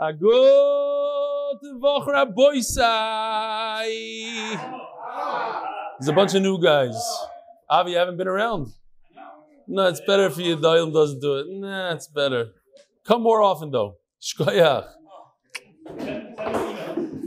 A 0.00 0.12
good 0.12 1.58
Vochra 1.80 2.26
Boisai. 2.34 3.86
There's 5.98 6.08
a 6.08 6.12
bunch 6.12 6.34
of 6.34 6.42
new 6.42 6.60
guys. 6.60 6.96
Avi, 7.70 7.92
you 7.92 7.96
haven't 7.96 8.16
been 8.16 8.26
around? 8.26 8.72
No, 9.68 9.86
it's 9.86 10.00
better 10.00 10.26
if 10.26 10.36
your 10.36 10.60
Dail 10.60 10.90
doesn't 10.90 11.20
do 11.20 11.36
it. 11.36 11.46
Nah, 11.48 11.92
it's 11.92 12.08
better. 12.08 12.48
Come 13.04 13.22
more 13.22 13.40
often 13.40 13.70
though. 13.70 13.98
Shkoyach. 14.20 14.88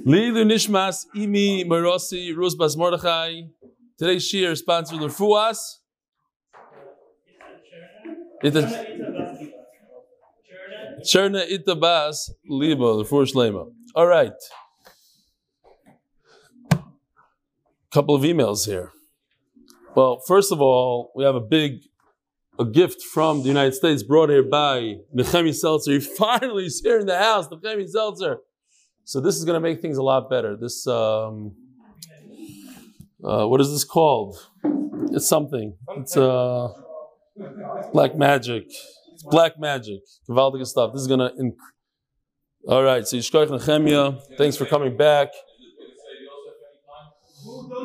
Lilu 0.05 0.43
Nishmas 0.45 1.05
Imi 1.15 1.65
Marosi 1.65 2.35
Rus 2.35 2.55
Bas 2.55 2.75
Mordechai. 2.75 3.43
Today's 3.97 4.27
shir 4.27 4.51
is 4.51 4.59
sponsored 4.59 4.99
by 4.99 5.07
Fuas. 5.07 5.79
Cherna 11.03 11.47
Itabas 11.49 12.31
Liba, 12.47 12.97
the 12.97 13.05
first 13.05 13.35
Lema. 13.35 13.71
All 13.95 14.07
right. 14.07 14.33
Couple 17.91 18.15
of 18.15 18.23
emails 18.23 18.65
here. 18.65 18.91
Well, 19.95 20.21
first 20.27 20.51
of 20.51 20.61
all, 20.61 21.11
we 21.15 21.23
have 21.23 21.35
a 21.35 21.41
big 21.41 21.79
a 22.59 22.65
gift 22.65 23.01
from 23.01 23.41
the 23.41 23.47
United 23.47 23.73
States 23.73 24.03
brought 24.03 24.29
here 24.29 24.43
by 24.43 24.97
Nechemi 25.15 25.53
Seltzer. 25.53 25.91
He 25.93 25.99
finally 26.17 26.65
is 26.65 26.81
here 26.81 26.99
in 26.99 27.05
the 27.05 27.17
house, 27.17 27.47
Nechemi 27.47 27.87
Seltzer. 27.87 28.37
So 29.03 29.21
this 29.21 29.35
is 29.35 29.45
going 29.45 29.55
to 29.55 29.59
make 29.59 29.81
things 29.81 29.97
a 29.97 30.03
lot 30.03 30.29
better. 30.29 30.57
This, 30.57 30.85
um, 30.87 31.55
uh, 33.23 33.47
what 33.47 33.61
is 33.61 33.71
this 33.71 33.83
called? 33.83 34.37
It's 35.11 35.27
something. 35.27 35.75
It's 35.97 36.17
uh, 36.17 36.73
black 37.93 38.15
magic. 38.17 38.65
It's 39.17 39.23
black 39.23 39.59
magic. 39.59 40.01
Gewaltige 40.29 40.67
stuff. 40.67 40.93
This 40.93 41.01
is 41.01 41.07
going 41.07 41.21
to. 41.21 41.31
Inc- 41.41 41.55
All 42.67 42.83
right. 42.83 43.07
So 43.07 43.17
Yishkoich 43.17 43.47
Nechemia, 43.47 44.21
thanks 44.37 44.55
for 44.55 44.67
coming 44.67 44.95
back. 44.95 45.29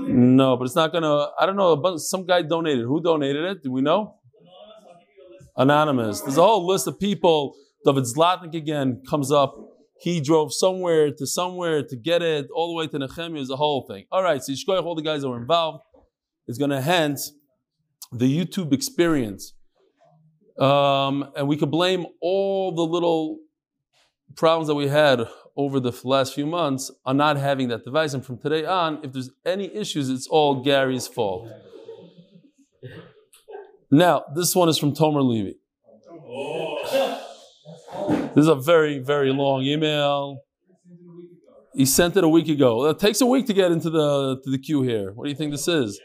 No, 0.09 0.59
but 0.59 0.65
it's 0.65 0.77
not 0.77 0.93
going 0.93 1.05
to. 1.05 1.29
I 1.41 1.47
don't 1.47 1.57
know. 1.57 1.75
But 1.77 2.01
some 2.01 2.27
guy 2.27 2.43
donated. 2.43 2.85
Who 2.85 3.03
donated 3.03 3.45
it? 3.47 3.63
Do 3.63 3.73
we 3.73 3.81
know? 3.81 4.17
Anonymous. 5.57 6.21
There's 6.21 6.37
a 6.37 6.43
whole 6.43 6.67
list 6.67 6.87
of 6.87 7.01
people. 7.01 7.55
David 7.87 8.05
Zlatnik 8.05 8.55
again 8.55 9.03
comes 9.09 9.33
up. 9.33 9.55
He 10.01 10.21
drove 10.21 10.53
somewhere 10.53 11.13
to 11.13 11.27
somewhere 11.27 11.83
to 11.83 11.97
get 11.97 12.21
it, 12.21 12.49
all 12.55 12.75
the 12.75 12.75
way 12.75 12.89
to 12.89 12.99
Nehemiah. 12.99 13.41
Is 13.41 13.49
the 13.49 13.57
whole 13.57 13.87
thing. 13.89 14.05
All 14.13 14.23
right, 14.23 14.43
so 14.43 14.53
Yishkoyach, 14.53 14.85
all 14.85 14.95
the 14.95 15.03
guys 15.03 15.23
that 15.23 15.31
were 15.31 15.41
involved, 15.41 15.83
is 16.47 16.59
going 16.59 16.73
to 16.73 16.83
hand 16.83 17.17
the 18.11 18.27
YouTube 18.27 18.75
experience. 18.75 19.55
Um, 20.63 21.33
and 21.35 21.49
we 21.49 21.57
could 21.57 21.73
blame 21.73 22.07
all 22.21 22.73
the 22.73 22.83
little 22.83 23.39
problems 24.37 24.69
that 24.69 24.77
we 24.77 24.87
had 24.87 25.27
over 25.57 25.81
the 25.81 25.93
last 26.05 26.35
few 26.35 26.47
months 26.47 26.89
on 27.05 27.17
not 27.17 27.37
having 27.37 27.67
that 27.69 27.85
device. 27.85 28.15
And 28.15 28.25
from 28.25 28.39
today 28.39 28.65
on, 28.65 29.01
if 29.03 29.13
there's 29.13 29.31
any 29.45 29.75
issues, 29.75 30.09
it's 30.09 30.29
all 30.29 30.63
Gary's 30.63 31.09
fault. 31.09 31.49
Now, 33.91 34.25
this 34.37 34.55
one 34.55 34.69
is 34.69 34.79
from 34.79 34.95
Tomer 34.95 35.29
Levy. 35.29 35.59
This 38.35 38.45
is 38.45 38.49
a 38.49 38.55
very, 38.55 39.01
very 39.01 39.33
long 39.33 39.63
email. 39.63 40.43
He 41.75 41.87
sent 41.87 42.17
it 42.17 42.23
a 42.23 42.29
week 42.29 42.49
ago. 42.49 42.87
It 42.87 43.01
takes 43.01 43.21
a 43.21 43.27
week 43.27 43.47
to 43.47 43.53
get 43.53 43.73
into 43.73 43.91
the 43.91 44.41
to 44.45 44.51
the 44.51 44.59
queue 44.59 44.83
here. 44.83 45.13
What 45.13 45.25
do 45.25 45.31
you 45.31 45.37
think 45.37 45.51
this 45.51 45.67
is? 45.67 46.01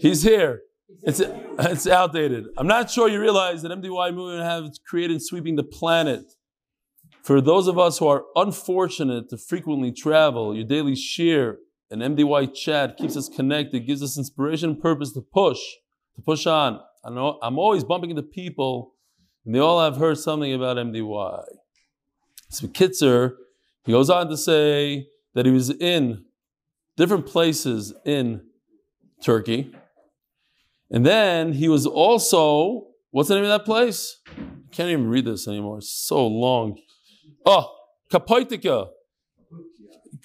He's 0.00 0.22
here. 0.22 0.62
It's 1.02 1.20
it's 1.20 1.86
outdated. 1.86 2.46
I'm 2.56 2.66
not 2.66 2.90
sure 2.90 3.08
you 3.08 3.20
realize 3.20 3.62
that 3.62 3.70
MDY 3.70 4.14
movement 4.14 4.42
have 4.42 4.72
created 4.86 5.22
sweeping 5.22 5.56
the 5.56 5.62
planet. 5.62 6.24
For 7.22 7.40
those 7.40 7.66
of 7.68 7.78
us 7.78 7.98
who 7.98 8.06
are 8.06 8.24
unfortunate 8.36 9.30
to 9.30 9.38
frequently 9.38 9.92
travel, 9.92 10.54
your 10.54 10.64
daily 10.64 10.94
share 10.94 11.58
and 11.90 12.02
MDY 12.02 12.54
chat 12.54 12.96
keeps 12.96 13.16
us 13.16 13.28
connected, 13.28 13.86
gives 13.86 14.02
us 14.02 14.18
inspiration 14.18 14.70
and 14.70 14.80
purpose 14.80 15.12
to 15.12 15.20
push, 15.20 15.60
to 16.16 16.22
push 16.22 16.46
on. 16.46 16.80
I 17.04 17.10
know 17.10 17.38
I'm 17.42 17.58
always 17.58 17.84
bumping 17.84 18.10
into 18.10 18.22
people, 18.22 18.94
and 19.44 19.54
they 19.54 19.58
all 19.58 19.80
have 19.80 19.96
heard 19.96 20.18
something 20.18 20.52
about 20.52 20.76
MDY. 20.76 21.44
So 22.48 22.66
Kitzer, 22.68 23.34
he 23.84 23.92
goes 23.92 24.10
on 24.10 24.28
to 24.28 24.36
say 24.36 25.08
that 25.34 25.46
he 25.46 25.52
was 25.52 25.70
in 25.70 26.24
different 26.96 27.26
places 27.26 27.92
in 28.04 28.42
Turkey. 29.22 29.74
And 30.94 31.04
then 31.04 31.54
he 31.54 31.68
was 31.68 31.86
also, 31.86 32.86
what's 33.10 33.28
the 33.28 33.34
name 33.34 33.42
of 33.42 33.50
that 33.50 33.64
place? 33.64 34.20
I 34.28 34.70
can't 34.70 34.90
even 34.90 35.08
read 35.08 35.24
this 35.24 35.48
anymore. 35.48 35.78
It's 35.78 35.90
so 35.90 36.24
long. 36.24 36.78
Oh, 37.44 37.64
Kapoitika. 38.12 38.90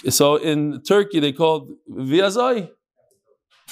So 0.09 0.35
in 0.35 0.83
Turkey, 0.83 1.19
they 1.19 1.31
called 1.31 1.71
Viazai. 1.89 2.69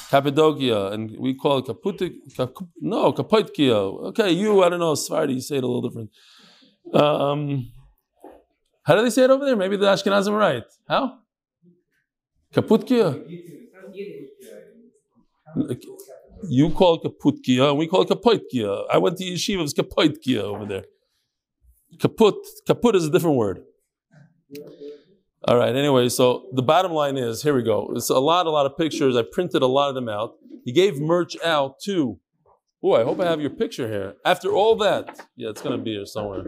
Cappadocia, 0.09 0.91
and 0.93 1.15
we 1.19 1.35
call 1.35 1.57
it 1.59 1.65
Kaputik. 1.65 2.13
Kap, 2.35 2.53
no, 2.79 3.13
Kapoitkia. 3.13 4.07
Okay, 4.09 4.31
you, 4.31 4.63
I 4.63 4.69
don't 4.69 4.79
know, 4.79 4.93
Svardi, 4.93 5.35
you 5.35 5.41
say 5.41 5.57
it 5.57 5.63
a 5.63 5.67
little 5.67 5.87
different. 5.87 6.09
Um, 6.93 7.71
how 8.83 8.95
do 8.95 9.01
they 9.03 9.09
say 9.09 9.23
it 9.23 9.29
over 9.29 9.45
there? 9.45 9.55
Maybe 9.55 9.75
the 9.75 9.85
Ashkenazim 9.85 10.31
are 10.31 10.37
right. 10.37 10.63
How? 10.87 11.19
Kaputkia? 12.53 13.23
You 16.43 16.69
call 16.69 16.95
it 16.95 17.03
Kaputkia, 17.03 17.69
and 17.69 17.77
we 17.77 17.87
call 17.87 18.01
it 18.01 18.09
Kapoitkia. 18.09 18.85
I 18.91 18.97
went 18.97 19.17
to 19.17 19.23
yeshiva, 19.23 19.63
it's 19.63 19.73
Kapoitkia 19.73 20.41
over 20.41 20.65
there. 20.65 20.85
Kaput, 21.97 22.35
kaput 22.67 22.95
is 22.95 23.05
a 23.05 23.09
different 23.09 23.37
word. 23.37 23.63
All 25.47 25.57
right, 25.57 25.75
anyway, 25.75 26.09
so 26.09 26.47
the 26.53 26.61
bottom 26.61 26.91
line 26.91 27.17
is 27.17 27.43
here 27.43 27.55
we 27.55 27.63
go. 27.63 27.91
It's 27.95 28.09
a 28.09 28.19
lot, 28.19 28.45
a 28.47 28.49
lot 28.49 28.65
of 28.65 28.77
pictures. 28.77 29.15
I 29.15 29.23
printed 29.31 29.61
a 29.61 29.67
lot 29.67 29.89
of 29.89 29.95
them 29.95 30.09
out. 30.09 30.35
He 30.65 30.71
gave 30.71 30.99
merch 30.99 31.37
out 31.43 31.79
too. 31.79 32.19
Oh, 32.83 32.93
I 32.93 33.03
hope 33.03 33.19
I 33.19 33.25
have 33.25 33.41
your 33.41 33.49
picture 33.49 33.87
here. 33.87 34.15
After 34.25 34.51
all 34.51 34.75
that, 34.77 35.21
yeah, 35.35 35.49
it's 35.49 35.61
going 35.61 35.77
to 35.77 35.83
be 35.83 35.93
here 35.93 36.05
somewhere. 36.05 36.43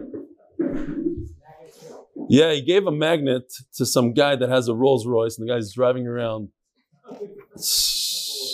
Yeah, 2.28 2.52
he 2.52 2.62
gave 2.62 2.86
a 2.86 2.92
magnet 2.92 3.52
to 3.74 3.86
some 3.86 4.12
guy 4.12 4.36
that 4.36 4.48
has 4.48 4.68
a 4.68 4.74
Rolls 4.74 5.06
Royce, 5.06 5.38
and 5.38 5.48
the 5.48 5.52
guy's 5.52 5.72
driving 5.72 6.06
around. 6.06 6.50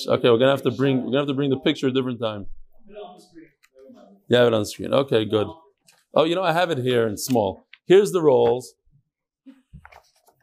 Okay, 0.09 0.31
we're 0.31 0.39
gonna 0.39 0.51
have 0.51 0.63
to 0.63 0.71
bring 0.71 0.99
we're 0.99 1.07
gonna 1.07 1.19
have 1.19 1.29
to 1.29 1.35
bring 1.35 1.51
the 1.51 1.59
picture 1.59 1.89
a 1.89 1.91
different 1.91 2.21
time. 2.21 2.47
I 4.33 4.37
have 4.37 4.49
it 4.49 4.55
on 4.55 4.61
the 4.61 4.67
screen. 4.67 4.93
Okay, 4.93 5.25
good. 5.25 5.47
Oh, 6.15 6.25
you 6.25 6.35
know, 6.35 6.43
I 6.43 6.53
have 6.53 6.71
it 6.71 6.79
here 6.79 7.07
in 7.07 7.17
small. 7.17 7.67
Here's 7.87 8.13
the 8.13 8.23
rolls. 8.23 8.75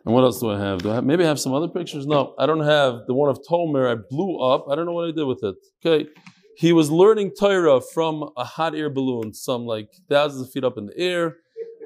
And 0.05 0.13
what 0.13 0.23
else 0.23 0.39
do 0.39 0.51
I 0.51 0.59
have? 0.59 0.81
Do 0.83 0.91
I 0.91 0.95
have, 0.95 1.05
maybe 1.05 1.23
I 1.23 1.27
have 1.27 1.39
some 1.39 1.53
other 1.53 1.67
pictures? 1.69 2.05
No, 2.05 2.35
I 2.37 2.45
don't 2.45 2.63
have 2.63 3.07
the 3.07 3.13
one 3.13 3.29
of 3.29 3.39
Tomer. 3.49 3.89
I 3.89 4.01
blew 4.09 4.39
up. 4.39 4.65
I 4.69 4.75
don't 4.75 4.85
know 4.85 4.91
what 4.91 5.07
I 5.07 5.11
did 5.11 5.23
with 5.23 5.43
it. 5.43 5.55
Okay. 5.85 6.09
He 6.57 6.73
was 6.73 6.91
learning 6.91 7.31
Torah 7.39 7.81
from 7.81 8.29
a 8.37 8.43
hot 8.43 8.75
air 8.75 8.89
balloon, 8.89 9.33
some 9.33 9.65
like 9.65 9.89
thousands 10.09 10.47
of 10.47 10.51
feet 10.51 10.63
up 10.63 10.77
in 10.77 10.87
the 10.87 10.97
air. 10.97 11.37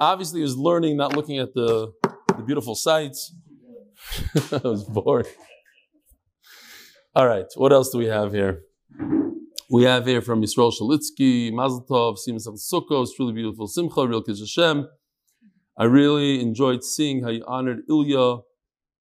Obviously, 0.02 0.40
he 0.40 0.44
was 0.44 0.58
learning, 0.58 0.98
not 0.98 1.16
looking 1.16 1.40
at 1.40 1.54
the, 1.54 1.94
the 2.36 2.44
beautiful 2.44 2.76
sights. 2.76 3.34
I 4.52 4.62
was 4.64 4.84
bored. 4.84 5.28
All 7.18 7.26
right, 7.26 7.48
what 7.56 7.74
else 7.74 7.90
do 7.90 7.98
we 7.98 8.06
have 8.06 8.32
here? 8.32 8.62
We 9.72 9.86
have 9.86 10.06
here 10.06 10.22
from 10.22 10.44
Yisrael 10.44 10.72
Shalitsky, 10.72 11.52
Mazel 11.52 11.84
Tov, 11.84 12.20
Simas 12.20 12.48
Sukkos, 12.48 13.06
it's 13.06 13.20
really 13.20 13.34
beautiful 13.34 13.66
Simcha, 13.66 14.08
real 14.08 14.22
Kiz 14.22 14.40
Hashem. 14.40 14.88
I 15.76 15.86
really 15.86 16.40
enjoyed 16.40 16.84
seeing 16.84 17.24
how 17.24 17.32
you 17.32 17.44
honored 17.48 17.80
Ilya 17.90 18.42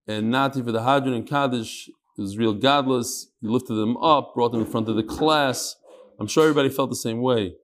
and 0.09 0.31
Nati 0.31 0.63
for 0.63 0.73
the 0.73 0.83
Hadron 0.83 1.13
and 1.13 1.29
Kaddish. 1.29 1.89
It 1.89 2.23
was 2.23 2.39
real 2.39 2.55
godless. 2.55 3.27
You 3.43 3.53
lifted 3.53 3.75
them 3.75 3.99
up, 3.99 4.33
brought 4.35 4.53
them 4.53 4.63
in 4.63 4.67
front 4.67 4.89
of 4.89 4.97
the 4.97 5.03
class. 5.03 5.77
I'm 6.19 6.27
sure 6.27 6.45
everybody 6.45 6.71
felt 6.71 6.89
the 6.89 6.97
same 6.97 7.21
way. 7.21 7.57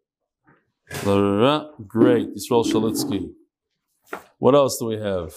Great, 1.02 2.36
Yisrael 2.36 2.66
Shalitsky. 2.66 3.30
What 4.36 4.54
else 4.54 4.78
do 4.78 4.84
we 4.84 4.98
have? 4.98 5.32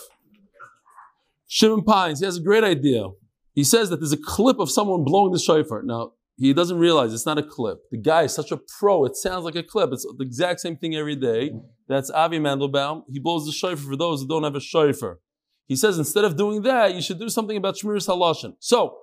Shimon 1.48 1.86
Pines, 1.86 2.20
he 2.20 2.26
has 2.26 2.36
a 2.36 2.42
great 2.42 2.66
idea. 2.66 3.12
He 3.56 3.64
says 3.64 3.90
that 3.90 4.02
there's 4.02 4.12
a 4.12 4.18
clip 4.18 4.60
of 4.60 4.70
someone 4.70 5.04
blowing 5.04 5.32
the 5.32 5.40
shofar. 5.40 5.82
Now, 5.82 6.12
he 6.38 6.54
doesn't 6.54 6.78
realize 6.78 7.14
it's 7.14 7.26
not 7.26 7.38
a 7.38 7.44
clip. 7.44 7.80
The 7.90 7.98
guy 7.98 8.24
is 8.24 8.34
such 8.34 8.52
a 8.52 8.58
pro, 8.58 9.06
it 9.06 9.16
sounds 9.16 9.46
like 9.46 9.56
a 9.56 9.64
clip. 9.64 9.92
It's 9.94 10.06
the 10.18 10.26
exact 10.26 10.60
same 10.60 10.76
thing 10.76 10.94
every 10.96 11.16
day. 11.16 11.52
That's 11.88 12.10
Avi 12.10 12.40
Mandelbaum. 12.40 13.04
He 13.10 13.20
blows 13.20 13.46
the 13.46 13.54
shofar 13.54 13.78
for 13.92 13.96
those 13.96 14.22
who 14.22 14.28
don't 14.28 14.44
have 14.44 14.56
a 14.56 14.60
shofar. 14.60 15.20
He 15.68 15.78
says 15.78 15.98
instead 15.98 16.26
of 16.26 16.36
doing 16.36 16.62
that, 16.64 16.94
you 16.94 17.02
should 17.02 17.18
do 17.18 17.30
something 17.30 17.56
about 17.56 17.76
Shmiras 17.76 18.08
Halashon. 18.08 18.56
So, 18.60 18.98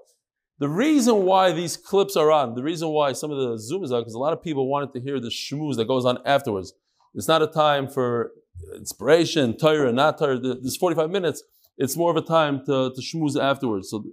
the 0.59 0.69
reason 0.69 1.25
why 1.25 1.51
these 1.53 1.77
clips 1.77 2.15
are 2.15 2.31
on, 2.31 2.55
the 2.55 2.63
reason 2.63 2.91
why 2.91 3.15
some 3.15 3.31
of 3.33 3.39
the 3.39 3.59
Zoom 3.59 3.83
is 3.83 3.91
on, 3.91 4.03
because 4.03 4.15
a 4.15 4.19
lot 4.19 4.33
of 4.33 4.43
people 4.43 4.69
wanted 4.69 4.93
to 4.93 5.01
hear 5.01 5.19
the 5.19 5.29
shmooze 5.29 5.77
that 5.77 5.89
goes 5.89 6.05
on 6.05 6.19
afterwards. 6.25 6.75
It's 7.15 7.27
not 7.27 7.43
a 7.43 7.49
time 7.49 7.89
for 7.89 8.31
inspiration, 8.77 9.57
Torah, 9.57 9.93
not 9.93 10.19
Torah. 10.19 10.39
This 10.39 10.77
45 10.77 11.11
minutes, 11.11 11.43
it's 11.79 11.97
more 11.97 12.11
of 12.11 12.17
a 12.17 12.23
time 12.23 12.61
to, 12.67 12.93
to 12.95 13.01
shmooze 13.01 13.41
afterwards. 13.41 13.91
So, 13.91 14.05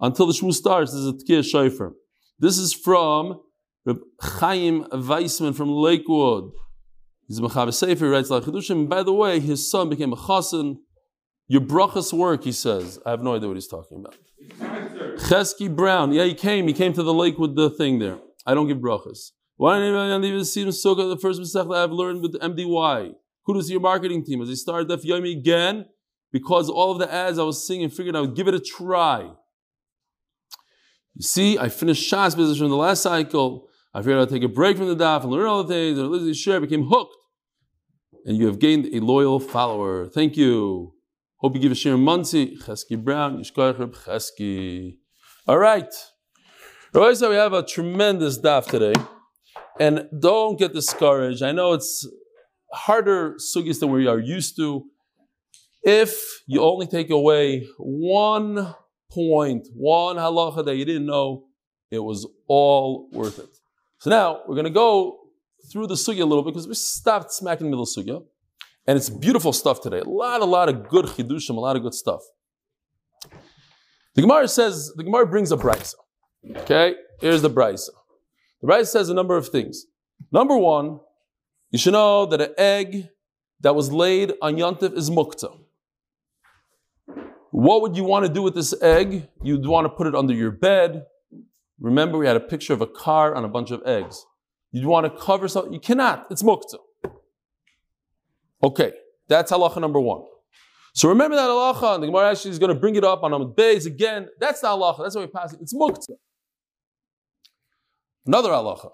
until 0.00 0.26
the 0.26 0.32
shmooze 0.32 0.54
starts, 0.54 0.92
this 0.92 1.00
is 1.00 1.08
a 1.08 1.12
tkir 1.12 1.44
shofar. 1.44 1.92
This 2.38 2.58
is 2.58 2.72
from 2.72 3.40
Reb 3.84 3.98
Chaim 4.20 4.86
Weissman 4.92 5.52
from 5.54 5.70
Lakewood. 5.70 6.50
He's 7.28 7.38
a 7.38 7.42
Mechaber 7.42 7.72
Sefer, 7.72 8.08
writes 8.08 8.30
like 8.30 8.44
Chedushim. 8.44 8.88
By 8.88 9.02
the 9.02 9.12
way, 9.12 9.40
his 9.40 9.70
son 9.70 9.88
became 9.88 10.12
a 10.12 10.16
chassan. 10.16 10.76
Your 11.48 11.60
brachas 11.60 12.12
work, 12.12 12.44
he 12.44 12.52
says. 12.52 12.98
I 13.06 13.10
have 13.10 13.22
no 13.22 13.36
idea 13.36 13.48
what 13.48 13.56
he's 13.56 13.68
talking 13.68 14.04
about. 14.04 14.16
Chesky 15.18 15.74
Brown. 15.74 16.12
Yeah, 16.12 16.24
he 16.24 16.34
came. 16.34 16.66
He 16.68 16.74
came 16.74 16.92
to 16.92 17.02
the 17.02 17.14
lake 17.14 17.38
with 17.38 17.56
the 17.56 17.70
thing 17.70 17.98
there. 17.98 18.18
I 18.44 18.54
don't 18.54 18.68
give 18.68 18.78
brachas. 18.78 19.30
Why 19.56 19.78
didn't 19.78 19.96
anybody 19.96 20.44
see 20.44 20.64
Sukkah, 20.66 21.08
the 21.08 21.18
first 21.18 21.40
Masech 21.40 21.68
that 21.70 21.76
I've 21.76 21.90
learned 21.90 22.20
with 22.20 22.34
MDY? 22.34 23.12
Kudos 23.46 23.66
to 23.66 23.72
your 23.72 23.80
marketing 23.80 24.24
team. 24.24 24.42
As 24.42 24.50
I 24.50 24.54
started 24.54 24.88
Daf 24.88 25.04
Yomi 25.04 25.38
again, 25.38 25.86
because 26.32 26.68
all 26.68 26.92
of 26.92 26.98
the 26.98 27.12
ads 27.12 27.38
I 27.38 27.44
was 27.44 27.66
seeing 27.66 27.82
and 27.82 27.92
figured 27.92 28.14
I 28.14 28.20
would 28.20 28.36
give 28.36 28.48
it 28.48 28.54
a 28.54 28.60
try. 28.60 29.30
You 31.16 31.22
see, 31.22 31.58
I 31.58 31.70
finished 31.70 32.12
Shas 32.12 32.36
business 32.36 32.58
from 32.58 32.68
the 32.68 32.76
last 32.76 33.02
cycle. 33.02 33.68
I 33.94 34.00
figured 34.00 34.18
I'd 34.18 34.28
take 34.28 34.42
a 34.42 34.48
break 34.48 34.76
from 34.76 34.88
the 34.88 34.96
daf 34.96 35.22
and 35.22 35.32
learn 35.32 35.46
all 35.46 35.64
the 35.64 35.72
things, 35.72 35.98
and 35.98 36.10
Lizzie 36.10 36.34
share 36.34 36.60
became 36.60 36.84
hooked. 36.84 37.16
And 38.26 38.36
you 38.36 38.46
have 38.46 38.58
gained 38.58 38.86
a 38.92 39.00
loyal 39.00 39.40
follower. 39.40 40.08
Thank 40.08 40.36
you. 40.36 40.92
Hope 41.38 41.54
you 41.54 41.62
give 41.62 41.72
a 41.72 41.74
share 41.74 41.96
Muncie, 41.96 42.58
Chesky 42.58 43.02
Brown, 43.02 43.38
Yishkoich 43.38 43.78
Chesky. 44.04 44.98
All 45.46 45.58
right. 45.58 45.88
Right, 46.92 47.16
so 47.16 47.30
we 47.30 47.36
have 47.36 47.54
a 47.54 47.62
tremendous 47.62 48.38
daf 48.38 48.66
today. 48.66 48.94
And 49.80 50.08
don't 50.20 50.58
get 50.58 50.74
discouraged. 50.74 51.42
I 51.42 51.52
know 51.52 51.72
it's 51.72 52.06
harder 52.72 53.36
sugis 53.36 53.80
than 53.80 53.90
we 53.90 54.06
are 54.06 54.18
used 54.18 54.56
to. 54.56 54.84
If 55.82 56.42
you 56.46 56.60
only 56.60 56.86
take 56.86 57.08
away 57.08 57.66
one 57.78 58.74
point, 59.10 59.68
one 59.74 60.16
halacha 60.16 60.64
that 60.64 60.76
you 60.76 60.84
didn't 60.84 61.06
know, 61.06 61.44
it 61.90 62.00
was 62.00 62.28
all 62.48 63.08
worth 63.12 63.38
it. 63.38 63.48
So 63.98 64.10
now 64.10 64.40
we're 64.46 64.54
going 64.54 64.64
to 64.64 64.70
go 64.70 65.18
through 65.72 65.86
the 65.86 65.94
sugya 65.94 66.22
a 66.22 66.24
little 66.24 66.42
bit 66.42 66.54
because 66.54 66.68
we 66.68 66.74
stopped 66.74 67.32
smacking 67.32 67.66
the 67.66 67.70
middle 67.70 67.86
sugya. 67.86 68.22
And 68.86 68.96
it's 68.96 69.10
beautiful 69.10 69.52
stuff 69.52 69.80
today. 69.80 69.98
A 69.98 70.04
lot, 70.04 70.40
a 70.40 70.44
lot 70.44 70.68
of 70.68 70.88
good 70.88 71.06
chidushim, 71.06 71.56
a 71.56 71.60
lot 71.60 71.74
of 71.74 71.82
good 71.82 71.94
stuff. 71.94 72.20
The 74.14 74.22
Gemara 74.22 74.48
says, 74.48 74.92
the 74.96 75.02
Gemara 75.02 75.26
brings 75.26 75.50
a 75.50 75.56
brisa. 75.56 75.94
Okay, 76.58 76.94
here's 77.20 77.42
the 77.42 77.50
brisa. 77.50 77.90
The 78.62 78.68
brisa 78.68 78.86
says 78.86 79.08
a 79.08 79.14
number 79.14 79.36
of 79.36 79.48
things. 79.48 79.86
Number 80.30 80.56
one, 80.56 81.00
you 81.70 81.78
should 81.78 81.94
know 81.94 82.26
that 82.26 82.40
an 82.40 82.54
egg 82.56 83.08
that 83.60 83.74
was 83.74 83.92
laid 83.92 84.34
on 84.40 84.56
Yontif 84.56 84.96
is 84.96 85.10
mukta. 85.10 85.50
What 87.50 87.82
would 87.82 87.96
you 87.96 88.04
want 88.04 88.26
to 88.26 88.32
do 88.32 88.42
with 88.42 88.54
this 88.54 88.74
egg? 88.82 89.28
You'd 89.42 89.66
want 89.66 89.84
to 89.86 89.88
put 89.88 90.06
it 90.06 90.14
under 90.14 90.34
your 90.34 90.50
bed. 90.50 91.04
Remember, 91.80 92.18
we 92.18 92.26
had 92.26 92.36
a 92.36 92.40
picture 92.40 92.72
of 92.72 92.80
a 92.80 92.86
car 92.86 93.34
on 93.34 93.44
a 93.44 93.48
bunch 93.48 93.70
of 93.70 93.82
eggs. 93.86 94.24
You'd 94.72 94.86
want 94.86 95.04
to 95.04 95.20
cover 95.20 95.48
something. 95.48 95.72
You 95.72 95.80
cannot. 95.80 96.26
It's 96.30 96.42
mukta. 96.42 96.78
Okay, 98.62 98.92
that's 99.28 99.52
halacha 99.52 99.80
number 99.80 100.00
one. 100.00 100.22
So 100.94 101.08
remember 101.10 101.36
that 101.36 101.48
halacha, 101.48 101.94
and 101.94 102.02
the 102.02 102.06
Gemara 102.06 102.30
actually 102.30 102.52
is 102.52 102.58
going 102.58 102.74
to 102.74 102.80
bring 102.80 102.96
it 102.96 103.04
up 103.04 103.22
on 103.22 103.30
Amud 103.32 103.54
Beis 103.54 103.86
again. 103.86 104.28
That's 104.40 104.60
the 104.60 104.68
halacha. 104.68 105.02
That's 105.02 105.14
why 105.14 105.22
we 105.22 105.28
pass 105.28 105.52
it. 105.52 105.60
It's 105.60 105.74
mukta. 105.74 106.14
Another 108.26 108.50
halacha. 108.50 108.90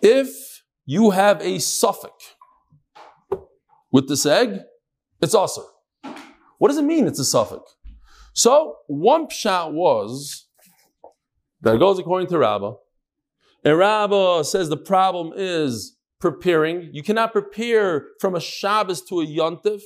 If 0.00 0.62
you 0.84 1.10
have 1.10 1.40
a 1.42 1.58
suffix 1.58 2.34
with 3.90 4.08
this 4.08 4.24
egg, 4.24 4.60
it's 5.20 5.34
also. 5.34 5.64
What 6.58 6.68
does 6.68 6.78
it 6.78 6.84
mean 6.84 7.06
it's 7.06 7.18
a 7.18 7.24
suffix? 7.24 7.76
So 8.32 8.78
one 8.86 9.26
pshat 9.26 9.72
was 9.72 10.46
that 11.62 11.78
goes 11.78 11.98
according 11.98 12.28
to 12.28 12.38
Rabbah. 12.38 12.74
And 13.64 13.78
Rabbah 13.78 14.42
says 14.42 14.68
the 14.68 14.76
problem 14.76 15.32
is 15.34 15.96
preparing. 16.20 16.90
You 16.92 17.02
cannot 17.02 17.32
prepare 17.32 18.08
from 18.20 18.34
a 18.34 18.40
Shabbos 18.40 19.02
to 19.02 19.20
a 19.20 19.26
Yontif. 19.26 19.82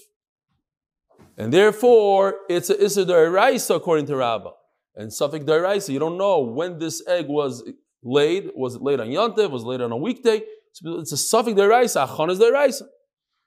And 1.38 1.52
therefore, 1.52 2.34
it's 2.48 2.68
a 2.68 2.84
Issa 2.84 3.74
according 3.74 4.06
to 4.06 4.16
Rabbah. 4.16 4.50
And 4.96 5.12
Suffolk 5.12 5.48
Raisa, 5.48 5.92
you 5.92 5.98
don't 5.98 6.18
know 6.18 6.40
when 6.40 6.78
this 6.78 7.02
egg 7.06 7.28
was 7.28 7.62
laid. 8.02 8.50
Was 8.54 8.74
it 8.74 8.82
laid 8.82 9.00
on 9.00 9.06
Yontif? 9.06 9.50
Was 9.50 9.62
it 9.62 9.66
laid 9.66 9.80
on 9.80 9.92
a 9.92 9.96
weekday? 9.96 10.42
It's 10.82 11.12
a 11.12 11.16
Suffolk 11.16 11.56
Raisa, 11.56 12.06
Achon 12.06 12.30
is 12.30 12.38
Raisa. 12.38 12.86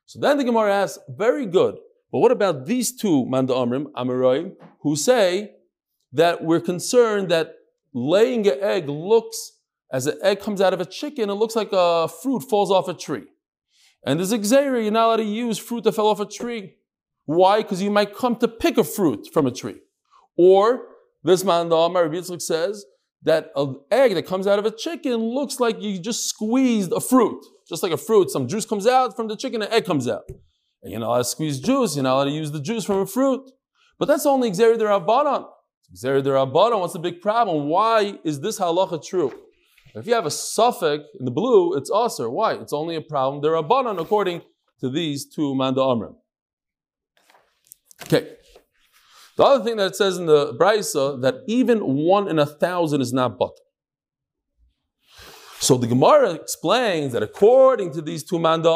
So 0.05 0.19
then 0.19 0.37
the 0.37 0.43
Gemara 0.43 0.73
asks, 0.73 0.99
very 1.09 1.45
good. 1.45 1.77
But 2.13 2.19
what 2.19 2.31
about 2.31 2.67
these 2.67 2.95
two 2.95 3.25
Manda 3.25 3.53
Amrim, 3.53 3.91
Amiroim, 3.93 4.51
who 4.81 4.95
say 4.95 5.55
that 6.11 6.43
we're 6.43 6.61
concerned 6.61 7.29
that 7.29 7.55
laying 7.91 8.47
an 8.47 8.59
egg 8.61 8.87
looks, 8.87 9.53
as 9.91 10.05
an 10.05 10.19
egg 10.21 10.39
comes 10.39 10.61
out 10.61 10.73
of 10.73 10.79
a 10.79 10.85
chicken, 10.85 11.31
it 11.31 11.33
looks 11.33 11.55
like 11.55 11.69
a 11.71 12.07
fruit 12.07 12.41
falls 12.41 12.69
off 12.69 12.87
a 12.87 12.93
tree. 12.93 13.23
And 14.05 14.19
there's 14.19 14.29
Xavier, 14.29 14.79
you're 14.79 14.91
not 14.91 15.07
allowed 15.07 15.17
to 15.17 15.23
use 15.23 15.57
fruit 15.57 15.85
that 15.85 15.93
fell 15.93 16.05
off 16.05 16.19
a 16.19 16.27
tree. 16.27 16.75
Why? 17.25 17.63
Because 17.63 17.81
you 17.81 17.89
might 17.89 18.15
come 18.15 18.35
to 18.37 18.47
pick 18.47 18.77
a 18.77 18.83
fruit 18.83 19.29
from 19.33 19.47
a 19.47 19.51
tree. 19.51 19.79
Or 20.37 20.85
this 21.23 21.43
Manda 21.43 21.75
Amar 21.75 22.09
Yitzchak 22.09 22.43
says 22.43 22.85
that 23.23 23.49
an 23.55 23.79
egg 23.89 24.13
that 24.13 24.27
comes 24.27 24.45
out 24.45 24.59
of 24.59 24.65
a 24.67 24.71
chicken 24.71 25.15
looks 25.15 25.59
like 25.59 25.81
you 25.81 25.97
just 25.97 26.29
squeezed 26.29 26.91
a 26.91 26.99
fruit. 26.99 27.43
Just 27.67 27.81
like 27.81 27.91
a 27.91 27.97
fruit, 27.97 28.29
some 28.29 28.47
juice 28.47 28.67
comes 28.67 28.85
out 28.85 29.15
from 29.15 29.29
the 29.29 29.35
chicken, 29.35 29.63
an 29.63 29.71
egg 29.71 29.85
comes 29.85 30.07
out. 30.07 30.25
Not 30.83 31.01
allowed 31.01 31.17
to 31.19 31.23
squeeze 31.23 31.59
juice, 31.59 31.95
you're 31.95 32.03
not 32.03 32.15
allowed 32.15 32.25
to 32.25 32.31
use 32.31 32.51
the 32.51 32.59
juice 32.59 32.83
from 32.85 32.99
a 32.99 33.05
fruit. 33.05 33.49
But 33.99 34.07
that's 34.07 34.25
only 34.25 34.51
Xeri 34.51 34.77
Rabbanon. 34.77 35.47
Xeri 35.95 36.21
Rabbanon, 36.21 36.79
what's 36.79 36.93
the 36.93 36.99
big 36.99 37.21
problem? 37.21 37.67
Why 37.69 38.19
is 38.23 38.41
this 38.41 38.59
halacha 38.59 39.05
true? 39.05 39.31
If 39.95 40.07
you 40.07 40.13
have 40.13 40.25
a 40.25 40.31
suffix 40.31 41.03
in 41.19 41.25
the 41.25 41.31
blue, 41.31 41.75
it's 41.75 41.91
aser. 41.91 42.29
Why? 42.29 42.53
It's 42.53 42.73
only 42.73 42.95
a 42.95 43.01
problem. 43.01 43.41
They're 43.41 43.51
Rabbanon 43.51 44.01
according 44.01 44.41
to 44.79 44.89
these 44.89 45.25
two 45.25 45.53
Manda 45.55 45.81
Amrim. 45.81 46.15
Okay. 48.03 48.33
The 49.37 49.43
other 49.43 49.63
thing 49.63 49.77
that 49.77 49.87
it 49.87 49.95
says 49.95 50.17
in 50.17 50.25
the 50.25 50.53
Brisa 50.53 51.21
that 51.21 51.35
even 51.47 51.79
one 51.79 52.27
in 52.27 52.39
a 52.39 52.45
thousand 52.45 53.01
is 53.01 53.13
not 53.13 53.37
but. 53.37 53.53
So 55.63 55.77
the 55.77 55.87
Gemara 55.87 56.33
explains 56.33 57.13
that 57.13 57.23
according 57.23 57.93
to 57.93 58.01
these 58.01 58.21
two 58.21 58.37
Manda 58.37 58.69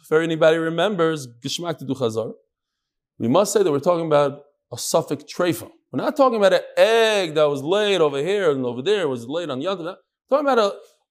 if 0.00 0.12
anybody 0.12 0.56
remembers, 0.56 1.26
Gishmak 1.26 1.78
to 1.78 2.34
we 3.18 3.26
must 3.26 3.52
say 3.52 3.64
that 3.64 3.72
we're 3.72 3.80
talking 3.80 4.06
about 4.06 4.42
a 4.72 4.78
suffix 4.78 5.24
treifa. 5.24 5.68
We're 5.90 6.04
not 6.04 6.16
talking 6.16 6.38
about 6.38 6.52
an 6.52 6.60
egg 6.76 7.34
that 7.34 7.48
was 7.48 7.64
laid 7.64 8.00
over 8.00 8.18
here 8.18 8.52
and 8.52 8.64
over 8.64 8.80
there, 8.80 9.08
was 9.08 9.26
laid 9.26 9.50
on 9.50 9.58
the 9.58 9.66
other. 9.66 9.82
We're 9.82 9.96
talking 10.30 10.46
about 10.46 10.58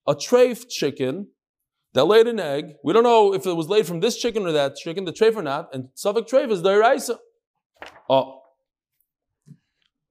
a, 0.07 0.11
a 0.11 0.15
treif 0.15 0.69
chicken 0.69 1.27
that 1.91 2.05
laid 2.05 2.27
an 2.27 2.39
egg. 2.39 2.75
We 2.81 2.93
don't 2.93 3.03
know 3.03 3.33
if 3.33 3.45
it 3.45 3.53
was 3.53 3.67
laid 3.67 3.85
from 3.85 3.99
this 3.99 4.15
chicken 4.15 4.47
or 4.47 4.53
that 4.53 4.77
chicken, 4.77 5.03
the 5.03 5.11
treif 5.11 5.35
or 5.35 5.43
not, 5.43 5.67
and 5.73 5.89
suffix 5.95 6.31
treif 6.31 6.49
is 6.49 6.61
the 6.61 6.69
Iraisa. 6.69 7.17
Oh. 8.09 8.39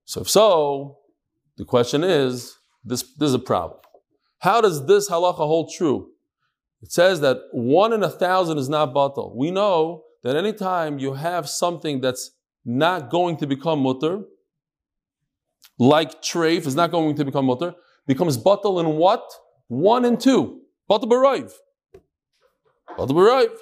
So 0.04 0.20
if 0.20 0.28
so, 0.28 0.98
the 1.56 1.64
question 1.64 2.04
is, 2.04 2.58
this, 2.84 3.02
this 3.16 3.28
is 3.28 3.34
a 3.34 3.38
problem. 3.38 3.80
How 4.40 4.60
does 4.62 4.86
this 4.86 5.10
halacha 5.10 5.36
hold 5.36 5.70
true? 5.76 6.08
It 6.82 6.90
says 6.90 7.20
that 7.20 7.38
one 7.52 7.92
in 7.92 8.02
a 8.02 8.08
thousand 8.08 8.56
is 8.56 8.68
not 8.70 8.94
batal. 8.94 9.34
We 9.36 9.50
know 9.50 10.04
that 10.22 10.34
anytime 10.34 10.98
you 10.98 11.12
have 11.12 11.48
something 11.48 12.00
that's 12.00 12.30
not 12.64 13.10
going 13.10 13.36
to 13.38 13.46
become 13.46 13.80
mutter, 13.80 14.22
like 15.78 16.22
treif 16.22 16.66
is 16.66 16.74
not 16.74 16.90
going 16.90 17.16
to 17.16 17.24
become 17.24 17.46
mutter, 17.46 17.74
becomes 18.06 18.38
batal 18.38 18.80
in 18.80 18.96
what? 18.96 19.22
One 19.68 20.06
and 20.06 20.18
two. 20.18 20.62
Batal 20.90 21.04
b'raiv. 21.04 21.52
Batal 22.96 23.10
b'raiv. 23.10 23.54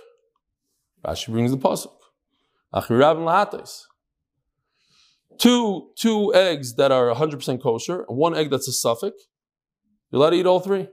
Rashi 1.04 1.28
brings 1.32 1.50
the 1.50 1.58
pasuk. 1.58 1.92
Achirav 2.72 3.16
and 3.16 3.26
lahates. 3.26 3.82
Two, 5.38 5.90
two 5.96 6.32
eggs 6.34 6.74
that 6.74 6.92
are 6.92 7.12
100% 7.14 7.62
kosher, 7.62 8.04
one 8.08 8.36
egg 8.36 8.50
that's 8.50 8.68
a 8.68 8.72
suffix, 8.72 9.26
you're 10.10 10.20
allowed 10.20 10.30
to 10.30 10.36
eat 10.36 10.46
all 10.46 10.60
three? 10.60 10.88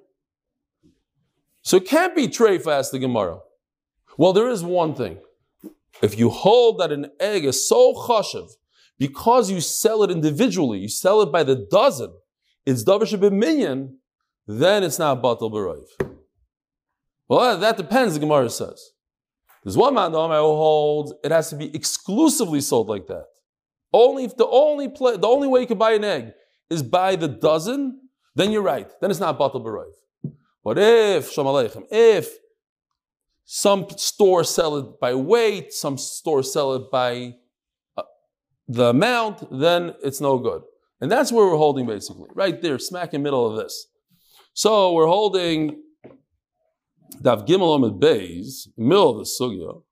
So 1.62 1.78
it 1.78 1.86
can't 1.86 2.16
be 2.16 2.28
treif, 2.28 2.68
asked 2.68 2.92
the 2.92 3.00
Gemara. 3.00 3.40
Well, 4.18 4.34
there 4.34 4.50
is 4.50 4.64
one 4.64 4.94
thing. 4.96 5.20
If 6.02 6.18
you 6.18 6.30
hold 6.30 6.80
that 6.80 6.92
an 6.92 7.12
egg 7.20 7.46
is 7.46 7.68
so 7.68 7.94
chashav, 7.94 8.50
because 8.98 9.50
you 9.50 9.62
sell 9.62 10.04
it 10.04 10.12
individually, 10.12 10.80
you 10.80 10.90
sell 10.90 11.22
it 11.22 11.32
by 11.32 11.44
the 11.44 11.68
dozen, 11.70 12.14
it's 12.66 12.84
davar 12.84 13.32
minyan, 13.32 13.98
then 14.48 14.84
it's 14.84 15.00
not 15.00 15.22
batal 15.22 15.52
b'roiv. 15.52 15.86
Well, 17.28 17.58
that 17.58 17.78
depends, 17.78 18.14
the 18.14 18.20
Gemara 18.20 18.50
says. 18.50 18.92
There's 19.64 19.78
one 19.78 19.96
man 19.96 20.12
who 20.12 20.18
holds 20.18 21.14
it 21.24 21.32
has 21.32 21.50
to 21.50 21.56
be 21.56 21.76
exclusively 21.76 22.62
sold 22.62 22.88
like 22.88 23.08
that. 23.08 23.26
Only 23.92 24.26
if 24.26 24.38
the 24.38 24.46
only 24.46 24.90
play, 24.90 25.18
the 25.18 25.28
only 25.28 25.48
way 25.48 25.62
you 25.62 25.68
can 25.68 25.80
buy 25.80 25.94
an 25.94 26.04
egg 26.04 26.34
is 26.70 26.84
by 26.84 27.16
the 27.16 27.28
dozen, 27.28 28.05
then 28.36 28.52
you're 28.52 28.62
right. 28.62 28.90
Then 29.02 29.12
it's 29.12 29.20
not 29.20 29.40
batal 29.40 29.64
b'roiv. 29.64 29.94
But 30.64 30.78
if, 30.78 31.32
Shalom 31.32 31.66
if 31.92 32.38
some 33.46 33.88
stores 33.98 34.50
sell 34.50 34.78
it 34.78 35.00
by 35.00 35.14
weight, 35.14 35.72
some 35.72 35.98
stores 35.98 36.52
sell 36.52 36.74
it 36.74 36.92
by 36.92 37.36
uh, 37.96 38.04
the 38.68 38.86
amount, 38.86 39.60
then 39.60 39.94
it's 40.04 40.20
no 40.20 40.40
good. 40.40 40.64
And 41.00 41.12
that's 41.12 41.32
where 41.32 41.46
we're 41.46 41.58
holding 41.58 41.86
basically, 41.86 42.30
right 42.34 42.60
there, 42.62 42.80
smack 42.80 43.14
in 43.14 43.22
the 43.22 43.24
middle 43.26 43.50
of 43.50 43.58
this. 43.58 43.88
So 44.54 44.94
we're 44.94 45.08
holding 45.08 45.84
Dav 47.22 47.46
Gimel 47.46 47.76
Amid 47.76 48.02
Beis, 48.02 48.68
middle 48.78 49.12
of 49.12 49.18
the 49.18 49.24
Sugya. 49.24 49.84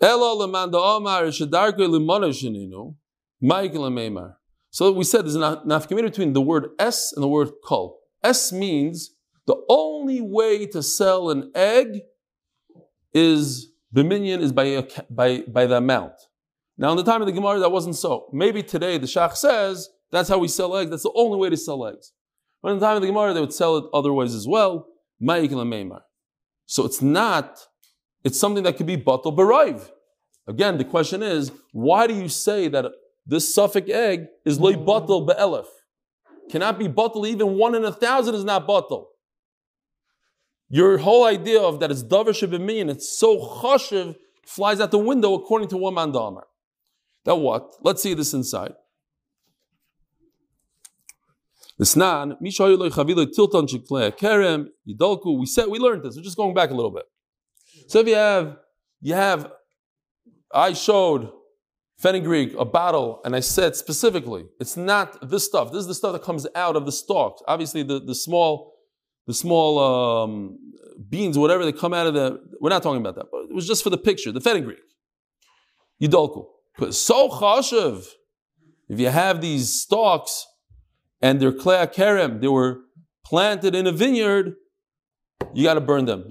Elo 0.00 0.46
lemanda 0.46 0.74
omar 0.74 1.24
Michael 1.24 2.00
Meimar. 2.00 2.94
So 3.40 4.92
we 4.92 5.04
said 5.04 5.24
there's 5.24 5.34
an 5.34 5.42
nafkamina 5.42 6.02
between 6.02 6.32
the 6.32 6.40
word 6.40 6.70
s 6.78 7.12
and 7.12 7.22
the 7.22 7.28
word 7.28 7.50
kol. 7.64 8.00
S 8.22 8.52
means 8.52 9.12
the 9.46 9.56
only 9.68 10.20
way 10.20 10.66
to 10.66 10.82
sell 10.82 11.30
an 11.30 11.50
egg 11.54 12.00
is 13.14 13.72
minion 14.04 14.40
is 14.40 14.52
by, 14.52 14.64
a, 14.64 14.84
by, 15.08 15.40
by 15.42 15.66
the 15.66 15.76
amount. 15.76 16.12
Now, 16.76 16.90
in 16.90 16.96
the 16.96 17.04
time 17.04 17.22
of 17.22 17.26
the 17.26 17.32
Gemara, 17.32 17.58
that 17.60 17.72
wasn't 17.72 17.96
so. 17.96 18.28
Maybe 18.32 18.62
today 18.62 18.98
the 18.98 19.06
Shach 19.06 19.36
says 19.36 19.88
that's 20.10 20.28
how 20.28 20.38
we 20.38 20.48
sell 20.48 20.76
eggs. 20.76 20.90
That's 20.90 21.04
the 21.04 21.12
only 21.14 21.38
way 21.38 21.48
to 21.48 21.56
sell 21.56 21.86
eggs. 21.86 22.12
But 22.62 22.72
in 22.72 22.78
the 22.78 22.86
time 22.86 22.96
of 22.96 23.02
the 23.02 23.08
Gemara, 23.08 23.32
they 23.32 23.40
would 23.40 23.52
sell 23.52 23.76
it 23.78 23.84
other 23.94 24.12
ways 24.12 24.34
as 24.34 24.46
well. 24.46 24.88
So 25.18 26.84
it's 26.84 27.00
not, 27.00 27.58
it's 28.24 28.38
something 28.38 28.64
that 28.64 28.76
could 28.76 28.86
be 28.86 28.96
batal 28.96 29.34
barayv. 29.34 29.88
Again, 30.46 30.76
the 30.78 30.84
question 30.84 31.22
is, 31.22 31.50
why 31.72 32.06
do 32.06 32.14
you 32.14 32.28
say 32.28 32.68
that 32.68 32.84
this 33.26 33.54
suffix 33.54 33.90
egg 33.90 34.26
is 34.44 34.60
loy 34.60 34.74
batal 34.74 35.26
be'elef? 35.26 35.66
Cannot 36.50 36.78
be 36.78 36.86
batal, 36.86 37.26
even 37.26 37.56
one 37.58 37.74
in 37.74 37.84
a 37.84 37.92
thousand 37.92 38.34
is 38.34 38.44
not 38.44 38.66
batal. 38.66 39.06
Your 40.68 40.98
whole 40.98 41.24
idea 41.24 41.60
of 41.60 41.80
that 41.80 41.90
it's 41.90 42.02
shebiminion, 42.02 42.90
it's 42.90 43.18
so 43.18 43.38
chashiv, 43.38 44.16
flies 44.44 44.80
out 44.80 44.90
the 44.90 44.98
window 44.98 45.34
according 45.34 45.68
to 45.68 45.76
one 45.76 45.94
man 45.94 46.12
damar. 46.12 46.46
That 47.24 47.36
what? 47.36 47.74
Let's 47.82 48.02
see 48.02 48.14
this 48.14 48.32
inside. 48.32 48.74
Snan, 51.80 52.38
tilton 52.40 53.66
kerem, 53.66 54.68
yidolku. 54.88 55.38
We 55.38 55.46
said 55.46 55.68
we 55.68 55.78
learned 55.78 56.04
this. 56.04 56.16
We're 56.16 56.22
just 56.22 56.36
going 56.36 56.54
back 56.54 56.70
a 56.70 56.74
little 56.74 56.90
bit. 56.90 57.04
So 57.88 58.00
if 58.00 58.08
you 58.08 58.14
have, 58.14 58.56
you 59.00 59.14
have, 59.14 59.52
I 60.52 60.72
showed 60.72 61.30
fenugreek, 61.98 62.54
a 62.58 62.64
bottle, 62.64 63.20
and 63.24 63.34
I 63.34 63.40
said 63.40 63.76
specifically, 63.76 64.46
it's 64.60 64.76
not 64.76 65.28
this 65.28 65.44
stuff. 65.44 65.72
This 65.72 65.80
is 65.80 65.86
the 65.86 65.94
stuff 65.94 66.12
that 66.12 66.22
comes 66.22 66.46
out 66.54 66.76
of 66.76 66.86
the 66.86 66.92
stalk. 66.92 67.42
Obviously, 67.48 67.82
the, 67.82 68.00
the 68.00 68.14
small, 68.14 68.74
the 69.26 69.34
small 69.34 69.78
um, 69.78 70.58
beans, 71.08 71.38
whatever 71.38 71.64
they 71.64 71.72
come 71.72 71.94
out 71.94 72.06
of 72.06 72.14
the. 72.14 72.40
We're 72.60 72.70
not 72.70 72.82
talking 72.82 73.00
about 73.00 73.16
that, 73.16 73.26
but 73.30 73.44
it 73.50 73.54
was 73.54 73.66
just 73.66 73.82
for 73.82 73.90
the 73.90 73.98
picture. 73.98 74.32
The 74.32 74.40
fenugreek, 74.40 74.78
yidolku. 76.02 76.46
So 76.90 77.28
chashiv, 77.30 78.06
if 78.88 79.00
you 79.00 79.08
have 79.08 79.40
these 79.40 79.80
stalks 79.80 80.46
and 81.22 81.40
they're 81.40 81.52
klei 81.52 81.92
kerem, 81.92 82.40
they 82.40 82.48
were 82.48 82.80
planted 83.24 83.74
in 83.74 83.86
a 83.86 83.92
vineyard, 83.92 84.54
you 85.54 85.64
got 85.64 85.74
to 85.74 85.80
burn 85.80 86.04
them. 86.04 86.24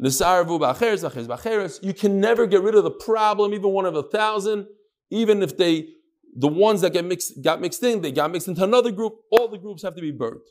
You 1.82 1.94
can 1.94 2.20
never 2.20 2.48
get 2.48 2.62
rid 2.62 2.76
of 2.76 2.84
the 2.84 2.92
problem, 2.92 3.54
even 3.54 3.72
one 3.72 3.86
of 3.86 3.96
a 3.96 4.04
thousand, 4.04 4.68
even 5.10 5.42
if 5.44 5.58
they, 5.58 5.88
the 6.36 6.48
ones 6.48 6.82
that 6.82 6.94
get 6.94 7.06
mixed, 7.06 7.42
got 7.44 7.62
mixed 7.62 7.84
in, 7.84 8.02
they 8.02 8.12
got 8.12 8.32
mixed 8.32 8.48
into 8.48 8.64
another 8.64 8.92
group, 8.92 9.14
all 9.32 9.48
the 9.48 9.58
groups 9.58 9.84
have 9.84 9.96
to 9.96 10.02
be 10.02 10.12
burned. 10.12 10.42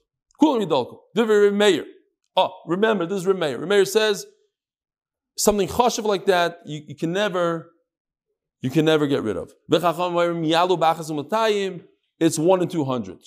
Oh, 2.36 2.50
remember, 2.66 3.06
this 3.06 3.18
is 3.22 3.26
Remeir. 3.26 3.58
Remeir 3.58 3.86
says 3.86 4.26
something 5.36 5.68
chashiv 5.68 6.04
like 6.04 6.26
that, 6.26 6.58
you, 6.64 6.82
you 6.88 6.94
can 6.96 7.12
never 7.12 7.70
you 8.60 8.70
can 8.70 8.84
never 8.86 9.06
get 9.06 9.22
rid 9.22 9.36
of. 9.36 9.52
It's 12.18 12.38
one 12.38 12.62
in 12.62 12.68
two 12.68 12.84
hundred. 12.84 13.18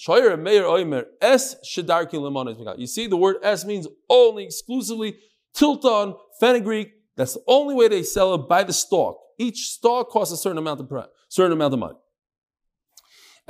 You 2.79 2.87
see, 2.87 3.07
the 3.07 3.17
word 3.17 3.35
S 3.43 3.65
means 3.65 3.87
only 4.09 4.45
exclusively 4.45 5.19
tilton, 5.53 6.15
fenugreek. 6.39 6.93
That's 7.15 7.33
the 7.35 7.43
only 7.47 7.75
way 7.75 7.87
they 7.87 8.03
sell 8.03 8.33
it 8.33 8.47
by 8.49 8.63
the 8.63 8.73
stalk. 8.73 9.19
Each 9.37 9.69
stalk 9.69 10.09
costs 10.09 10.33
a 10.33 10.37
certain 10.37 10.57
amount 10.57 10.79
of 10.79 10.89
certain 11.29 11.53
amount 11.53 11.73
of 11.73 11.79
money. 11.79 11.97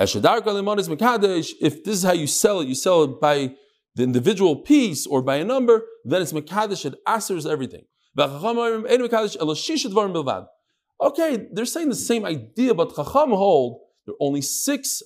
If 0.00 1.84
this 1.84 1.96
is 1.96 2.02
how 2.04 2.12
you 2.12 2.26
sell 2.26 2.60
it, 2.60 2.68
you 2.68 2.74
sell 2.74 3.02
it 3.04 3.20
by 3.20 3.54
the 3.94 4.02
individual 4.04 4.56
piece 4.56 5.06
or 5.06 5.22
by 5.22 5.36
a 5.36 5.44
number, 5.44 5.84
then 6.04 6.22
it's 6.22 6.32
mekadesh. 6.32 6.84
It 6.84 6.94
answers 7.06 7.46
everything. 7.46 7.84
Okay, 11.00 11.48
they're 11.52 11.64
saying 11.64 11.88
the 11.88 11.94
same 11.94 12.24
idea, 12.24 12.74
but 12.74 12.94
Chacham 12.94 13.30
hold 13.30 13.80
there 14.06 14.14
are 14.14 14.16
only 14.20 14.40
six, 14.40 15.02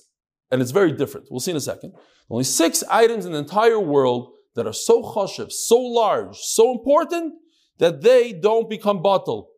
and 0.49 0.61
it's 0.61 0.71
very 0.71 0.91
different. 0.91 1.27
We'll 1.29 1.39
see 1.39 1.51
in 1.51 1.57
a 1.57 1.61
second. 1.61 1.93
Only 2.29 2.45
six 2.45 2.83
items 2.89 3.25
in 3.25 3.33
the 3.33 3.39
entire 3.39 3.79
world 3.79 4.33
that 4.55 4.65
are 4.65 4.73
so 4.73 5.01
chashiv, 5.01 5.51
so 5.51 5.77
large, 5.77 6.37
so 6.37 6.71
important 6.71 7.33
that 7.79 8.01
they 8.01 8.31
don't 8.31 8.69
become 8.69 9.01
bottle. 9.01 9.49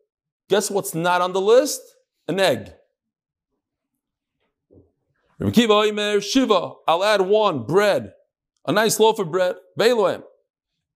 Guess 0.48 0.70
what's 0.70 0.94
not 0.94 1.20
on 1.20 1.32
the 1.32 1.40
list? 1.40 1.80
An 2.28 2.40
egg. 2.40 2.72
Shiva, 5.40 6.72
I'll 6.88 7.04
add 7.04 7.20
one, 7.20 7.64
bread. 7.64 8.12
A 8.66 8.72
nice 8.72 8.98
loaf 8.98 9.18
of 9.18 9.30
bread. 9.30 9.56
Beiloem. 9.78 10.22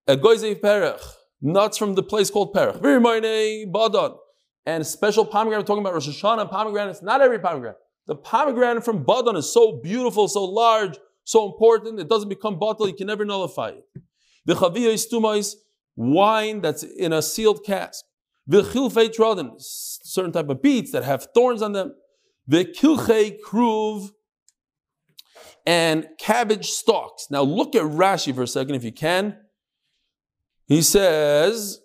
A 0.07 0.17
goizev 0.17 0.61
perech. 0.61 1.03
Nuts 1.43 1.79
from 1.79 1.95
the 1.95 2.03
place 2.03 2.31
called 2.31 2.55
Perech. 2.55 2.81
Badon 3.73 4.17
and 4.67 4.87
special 4.87 5.25
pomegranate. 5.25 5.63
We're 5.63 5.67
talking 5.67 5.83
about 5.83 5.95
Rosh 5.95 6.09
Hashanah 6.09 6.51
pomegranates. 6.51 7.03
Not 7.03 7.21
every 7.21 7.39
pomegranate. 7.39 7.79
The 8.07 8.17
pomegranate 8.17 8.85
from 8.85 9.05
Badon 9.05 9.37
is 9.37 9.53
so 9.53 9.81
beautiful, 9.83 10.27
so 10.29 10.45
large, 10.45 10.99
so 11.25 11.47
important. 11.47 12.01
It 12.01 12.09
doesn't 12.09 12.29
become 12.29 12.59
bottle. 12.59 12.89
You 12.89 12.95
can 12.95 13.07
never 13.07 13.25
nullify 13.25 13.71
it. 13.71 13.85
The 14.47 14.55
chaviyah 14.55 15.39
is 15.39 15.57
wine 15.97 16.61
that's 16.61 16.83
in 16.83 17.13
a 17.13 17.23
sealed 17.23 17.65
cask. 17.65 18.05
The 18.47 18.63
chilfei 18.63 19.13
trodden, 19.13 19.55
certain 19.59 20.33
type 20.33 20.49
of 20.49 20.63
beets 20.63 20.93
that 20.93 21.05
have 21.05 21.29
thorns 21.35 21.63
on 21.63 21.73
them. 21.73 21.95
The 22.47 22.65
kilchei 22.65 23.37
kruv 23.47 24.11
and 25.67 26.09
cabbage 26.19 26.71
stalks. 26.71 27.29
Now 27.31 27.43
look 27.43 27.75
at 27.75 27.83
Rashi 27.83 28.35
for 28.35 28.43
a 28.43 28.47
second, 28.47 28.75
if 28.75 28.85
you 28.85 28.93
can. 28.93 29.37
He 30.67 30.83
says, 30.83 31.81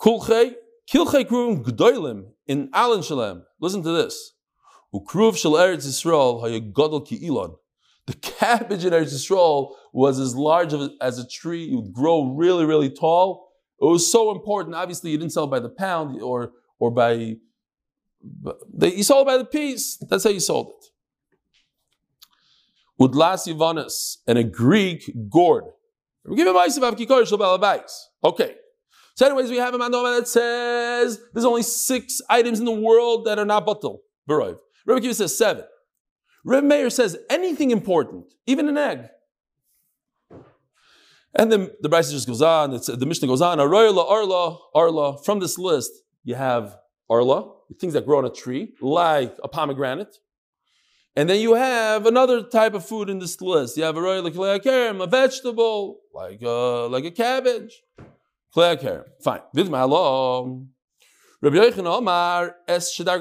kulchei 0.00 0.54
Kilchei 0.90 1.24
Kruvim 1.24 1.62
Gdoilim 1.64 2.30
in 2.46 2.70
Alan 2.72 3.02
Shalem. 3.02 3.44
Listen 3.60 3.82
to 3.82 3.92
this. 3.92 4.32
Ukruv 4.94 5.36
Shal 5.36 5.52
Eretz 5.52 5.86
Yisrael 5.86 6.42
Hayagodol 6.42 7.06
Ki 7.06 7.26
Elon. 7.26 7.54
The 8.06 8.14
cabbage 8.14 8.86
in 8.86 8.92
Eretz 8.94 9.12
Yisrael 9.12 9.74
was 9.92 10.18
as 10.18 10.34
large 10.34 10.72
as 11.02 11.18
a 11.18 11.28
tree. 11.28 11.70
It 11.70 11.74
would 11.74 11.92
grow 11.92 12.32
really, 12.34 12.64
really 12.64 12.88
tall. 12.88 13.50
It 13.80 13.84
was 13.84 14.10
so 14.10 14.30
important. 14.30 14.74
Obviously, 14.74 15.10
you 15.10 15.18
didn't 15.18 15.32
sell 15.32 15.44
it 15.44 15.50
by 15.50 15.60
the 15.60 15.68
pound 15.68 16.22
or 16.22 16.52
or 16.78 16.90
by. 16.90 17.36
You 18.80 19.02
sold 19.02 19.26
it 19.26 19.30
by 19.30 19.36
the 19.36 19.44
piece. 19.44 19.98
That's 20.08 20.24
how 20.24 20.30
you 20.30 20.40
sold 20.40 20.68
it. 20.70 20.86
Udlas 23.00 23.46
Ivanis 23.46 24.16
and 24.26 24.38
a 24.38 24.44
Greek 24.44 25.10
gourd. 25.28 25.64
We 26.24 26.36
Give 26.36 26.48
him 26.48 26.56
Okay. 28.24 28.54
So, 29.14 29.26
anyways, 29.26 29.50
we 29.50 29.56
have 29.56 29.74
a 29.74 29.78
mandoma 29.78 30.18
that 30.18 30.28
says 30.28 31.20
there's 31.32 31.44
only 31.44 31.62
six 31.62 32.20
items 32.28 32.60
in 32.60 32.64
the 32.64 32.72
world 32.72 33.26
that 33.26 33.38
are 33.38 33.44
not 33.44 33.66
batal. 33.66 33.98
Baroiv. 34.28 34.58
Rabbi 34.86 35.00
Kiva 35.00 35.14
says 35.14 35.36
seven. 35.36 35.64
Reb 36.44 36.64
Meir 36.64 36.88
says 36.90 37.18
anything 37.28 37.70
important, 37.70 38.32
even 38.46 38.68
an 38.68 38.78
egg. 38.78 39.08
And 41.34 41.52
then 41.52 41.70
the 41.80 41.88
Bryce 41.88 42.10
just 42.10 42.26
goes 42.26 42.42
on, 42.42 42.70
the 42.70 43.06
Mishnah 43.06 43.28
goes 43.28 43.42
on, 43.42 43.60
Arla, 43.60 44.06
Arla, 44.06 44.58
Arla. 44.74 45.22
From 45.24 45.40
this 45.40 45.58
list, 45.58 45.92
you 46.24 46.34
have 46.34 46.76
Arla, 47.10 47.52
things 47.78 47.92
that 47.92 48.06
grow 48.06 48.18
on 48.18 48.24
a 48.24 48.30
tree, 48.30 48.74
like 48.80 49.36
a 49.42 49.48
pomegranate. 49.48 50.16
And 51.18 51.28
then 51.28 51.40
you 51.40 51.54
have 51.54 52.06
another 52.06 52.44
type 52.44 52.74
of 52.74 52.86
food 52.86 53.10
in 53.10 53.18
this 53.18 53.40
list. 53.40 53.76
You 53.76 53.82
have 53.82 53.96
a 53.96 54.00
royal 54.00 54.24
a 54.24 55.06
vegetable, 55.08 55.98
like 56.14 56.40
a, 56.42 56.86
like 56.88 57.04
a 57.04 57.10
cabbage. 57.10 57.82
Fine. 58.54 59.02
Fine. 59.24 59.40
my 59.68 59.82
law. 59.82 60.60
Rabbi 61.42 61.56
Yochanan 61.56 61.86
Omar 61.86 62.54
es 62.68 62.96
shadar. 62.96 63.20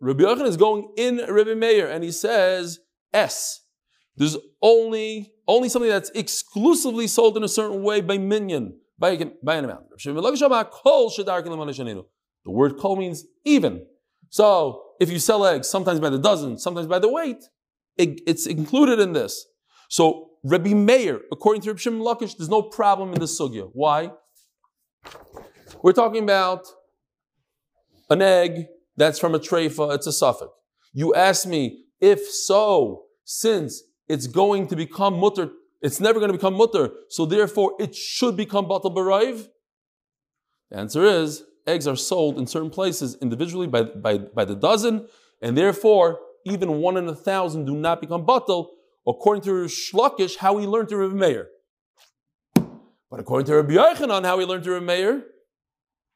Rabbi 0.00 0.24
Yochanan 0.24 0.48
is 0.48 0.56
going 0.56 0.92
in 0.96 1.18
Rabbi 1.28 1.54
Meir 1.54 1.88
and 1.88 2.02
he 2.02 2.10
says 2.10 2.80
S. 3.12 3.60
There's 4.16 4.36
only 4.60 5.34
only 5.46 5.68
something 5.68 5.90
that's 5.92 6.10
exclusively 6.16 7.06
sold 7.06 7.36
in 7.36 7.44
a 7.44 7.48
certain 7.48 7.84
way 7.84 8.00
by 8.00 8.18
minion, 8.18 8.80
by, 8.98 9.16
by 9.40 9.54
an 9.54 9.64
amount. 9.66 9.84
The 12.44 12.50
word 12.50 12.76
kol 12.76 12.96
means 12.96 13.24
even. 13.44 13.86
So 14.30 14.83
if 15.00 15.10
you 15.10 15.18
sell 15.18 15.46
eggs, 15.46 15.68
sometimes 15.68 16.00
by 16.00 16.10
the 16.10 16.18
dozen, 16.18 16.58
sometimes 16.58 16.86
by 16.86 16.98
the 16.98 17.10
weight, 17.10 17.44
it, 17.96 18.20
it's 18.26 18.46
included 18.46 19.00
in 19.00 19.12
this. 19.12 19.46
So 19.88 20.30
Rabbi 20.44 20.74
Meir, 20.74 21.20
according 21.32 21.62
to 21.62 21.70
Rabbi 21.70 21.78
Shimon 21.78 22.00
Lakish, 22.00 22.36
there's 22.36 22.48
no 22.48 22.62
problem 22.62 23.12
in 23.12 23.20
this 23.20 23.38
sugya. 23.38 23.70
Why? 23.72 24.10
We're 25.82 25.92
talking 25.92 26.22
about 26.22 26.66
an 28.10 28.22
egg 28.22 28.66
that's 28.96 29.18
from 29.18 29.34
a 29.34 29.38
treifa, 29.38 29.94
it's 29.94 30.06
a 30.06 30.12
suffix. 30.12 30.50
You 30.92 31.14
ask 31.14 31.46
me, 31.46 31.84
if 32.00 32.28
so, 32.30 33.04
since 33.24 33.82
it's 34.08 34.26
going 34.26 34.68
to 34.68 34.76
become 34.76 35.18
mutter, 35.18 35.50
it's 35.82 36.00
never 36.00 36.18
going 36.20 36.30
to 36.30 36.36
become 36.36 36.54
mutter, 36.54 36.90
so 37.08 37.26
therefore 37.26 37.74
it 37.78 37.94
should 37.94 38.36
become 38.36 38.66
batal 38.66 38.94
barayv? 38.94 39.48
The 40.70 40.78
answer 40.78 41.04
is 41.04 41.42
eggs 41.66 41.86
are 41.86 41.96
sold 41.96 42.38
in 42.38 42.46
certain 42.46 42.70
places 42.70 43.16
individually 43.20 43.66
by, 43.66 43.82
by, 43.82 44.18
by 44.18 44.44
the 44.44 44.54
dozen, 44.54 45.06
and 45.40 45.56
therefore 45.56 46.20
even 46.44 46.80
one 46.80 46.96
in 46.96 47.08
a 47.08 47.14
thousand 47.14 47.64
do 47.64 47.74
not 47.74 48.00
become 48.00 48.26
batal, 48.26 48.68
according 49.06 49.42
to 49.44 49.50
Shlakish, 49.64 50.36
how 50.36 50.58
he 50.58 50.66
learned 50.66 50.88
to 50.90 50.96
Rabbi 50.96 51.14
Meir. 51.14 51.48
But 53.10 53.20
according 53.20 53.46
to 53.46 53.56
Rabbi 53.56 53.74
Yochanan, 53.74 54.24
how 54.24 54.38
he 54.38 54.44
learned 54.44 54.64
to 54.64 54.72
Rabbi 54.72 54.84
Meir, 54.84 55.24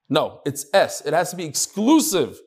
no, 0.09 0.41
it's 0.47 0.67
S. 0.73 1.03
It 1.05 1.13
has 1.13 1.31
to 1.31 1.37
be 1.37 1.45
exclusive. 1.45 2.41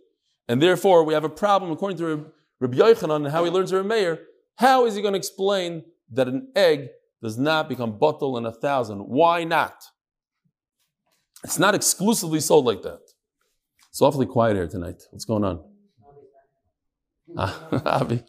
And 0.48 0.62
therefore, 0.62 1.04
we 1.04 1.14
have 1.14 1.24
a 1.24 1.30
problem 1.30 1.72
according 1.72 1.98
to 2.00 2.32
Rabbi 2.60 2.78
Yochanan 2.78 3.18
and 3.18 3.28
how 3.28 3.44
he 3.44 3.52
learns 3.52 3.72
Rabbi 3.72 3.88
Meir. 3.88 4.20
How 4.58 4.86
is 4.86 4.96
he 4.96 5.02
going 5.02 5.14
to 5.14 5.18
explain 5.18 5.84
that 6.12 6.28
an 6.28 6.52
egg 6.56 6.90
does 7.22 7.38
not 7.38 7.70
become 7.70 7.98
batal 8.00 8.38
in 8.38 8.46
a 8.46 8.52
thousand? 8.52 9.00
Why 9.00 9.44
not? 9.44 9.84
It's 11.44 11.60
not 11.60 11.76
exclusively 11.76 12.40
sold 12.40 12.66
like 12.66 12.82
that. 12.84 13.02
It's 13.90 14.02
awfully 14.02 14.26
quiet 14.26 14.56
here 14.56 14.68
tonight. 14.68 15.02
What's 15.12 15.26
going 15.26 15.44
on? 15.44 15.64
Ah, 17.38 17.68
Avi. 18.02 18.24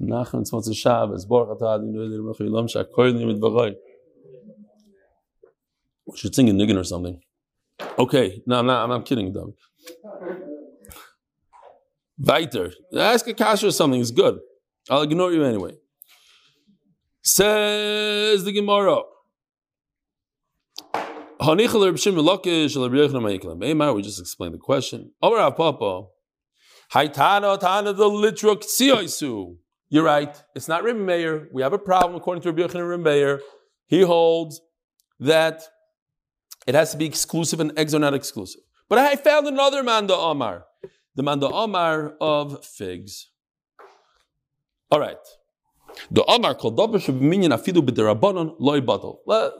Nachman, 0.00 0.42
it's 0.42 0.76
Shabbos. 0.76 1.24
Baruch 1.24 1.60
atah. 1.60 3.74
We 6.06 6.16
should 6.16 6.34
sing 6.34 6.50
a 6.50 6.52
niggin 6.52 6.78
or 6.78 6.84
something. 6.84 7.20
Okay, 7.98 8.42
no, 8.46 8.58
I'm 8.58 8.66
not, 8.66 8.84
I'm 8.84 8.90
not 8.90 9.06
kidding, 9.06 9.32
David. 9.32 9.54
Weiter. 12.18 12.72
Ask 12.96 13.26
a 13.26 13.34
kasha 13.34 13.68
or 13.68 13.72
something, 13.72 14.00
it's 14.00 14.10
good. 14.10 14.38
I'll 14.90 15.02
ignore 15.02 15.32
you 15.32 15.42
anyway. 15.44 15.72
Says 17.22 18.44
the 18.44 18.52
Gemara. 18.52 19.00
We 21.46 21.66
just 24.02 24.20
explained 24.20 24.54
the 24.54 24.58
question. 24.58 25.12
You're 29.90 30.04
right. 30.04 30.42
It's 30.54 30.68
not 30.68 30.84
Rebbe 30.84 30.98
Meir. 30.98 31.48
We 31.52 31.60
have 31.62 31.74
a 31.74 31.78
problem 31.78 32.16
according 32.16 32.42
to 32.42 32.50
Rabbi 32.50 32.62
Yochanan 32.62 33.02
Meir. 33.02 33.42
He 33.86 34.00
holds 34.02 34.62
that 35.20 35.62
it 36.66 36.74
has 36.74 36.92
to 36.92 36.96
be 36.96 37.04
exclusive 37.04 37.60
and 37.60 37.78
are 37.78 37.98
not 37.98 38.14
exclusive. 38.14 38.62
But 38.88 38.98
I 38.98 39.16
found 39.16 39.46
another 39.46 39.82
Manda 39.82 40.16
Omar. 40.16 40.64
The 41.14 41.22
Manda 41.22 41.48
Omar 41.48 42.14
of 42.22 42.64
figs. 42.64 43.28
All 44.90 44.98
right. 44.98 45.18
The 46.10 46.24
Omar 46.24 46.54
called 46.54 46.78
Afidu 46.78 48.56
loy. 48.58 48.80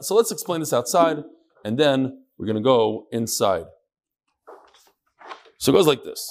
So 0.01 0.15
let's 0.15 0.31
explain 0.31 0.59
this 0.61 0.73
outside, 0.73 1.23
and 1.65 1.79
then 1.79 2.23
we're 2.37 2.45
going 2.45 2.55
to 2.55 2.61
go 2.61 3.07
inside. 3.11 3.65
So 5.57 5.71
it 5.71 5.75
goes 5.75 5.87
like 5.87 6.03
this. 6.03 6.21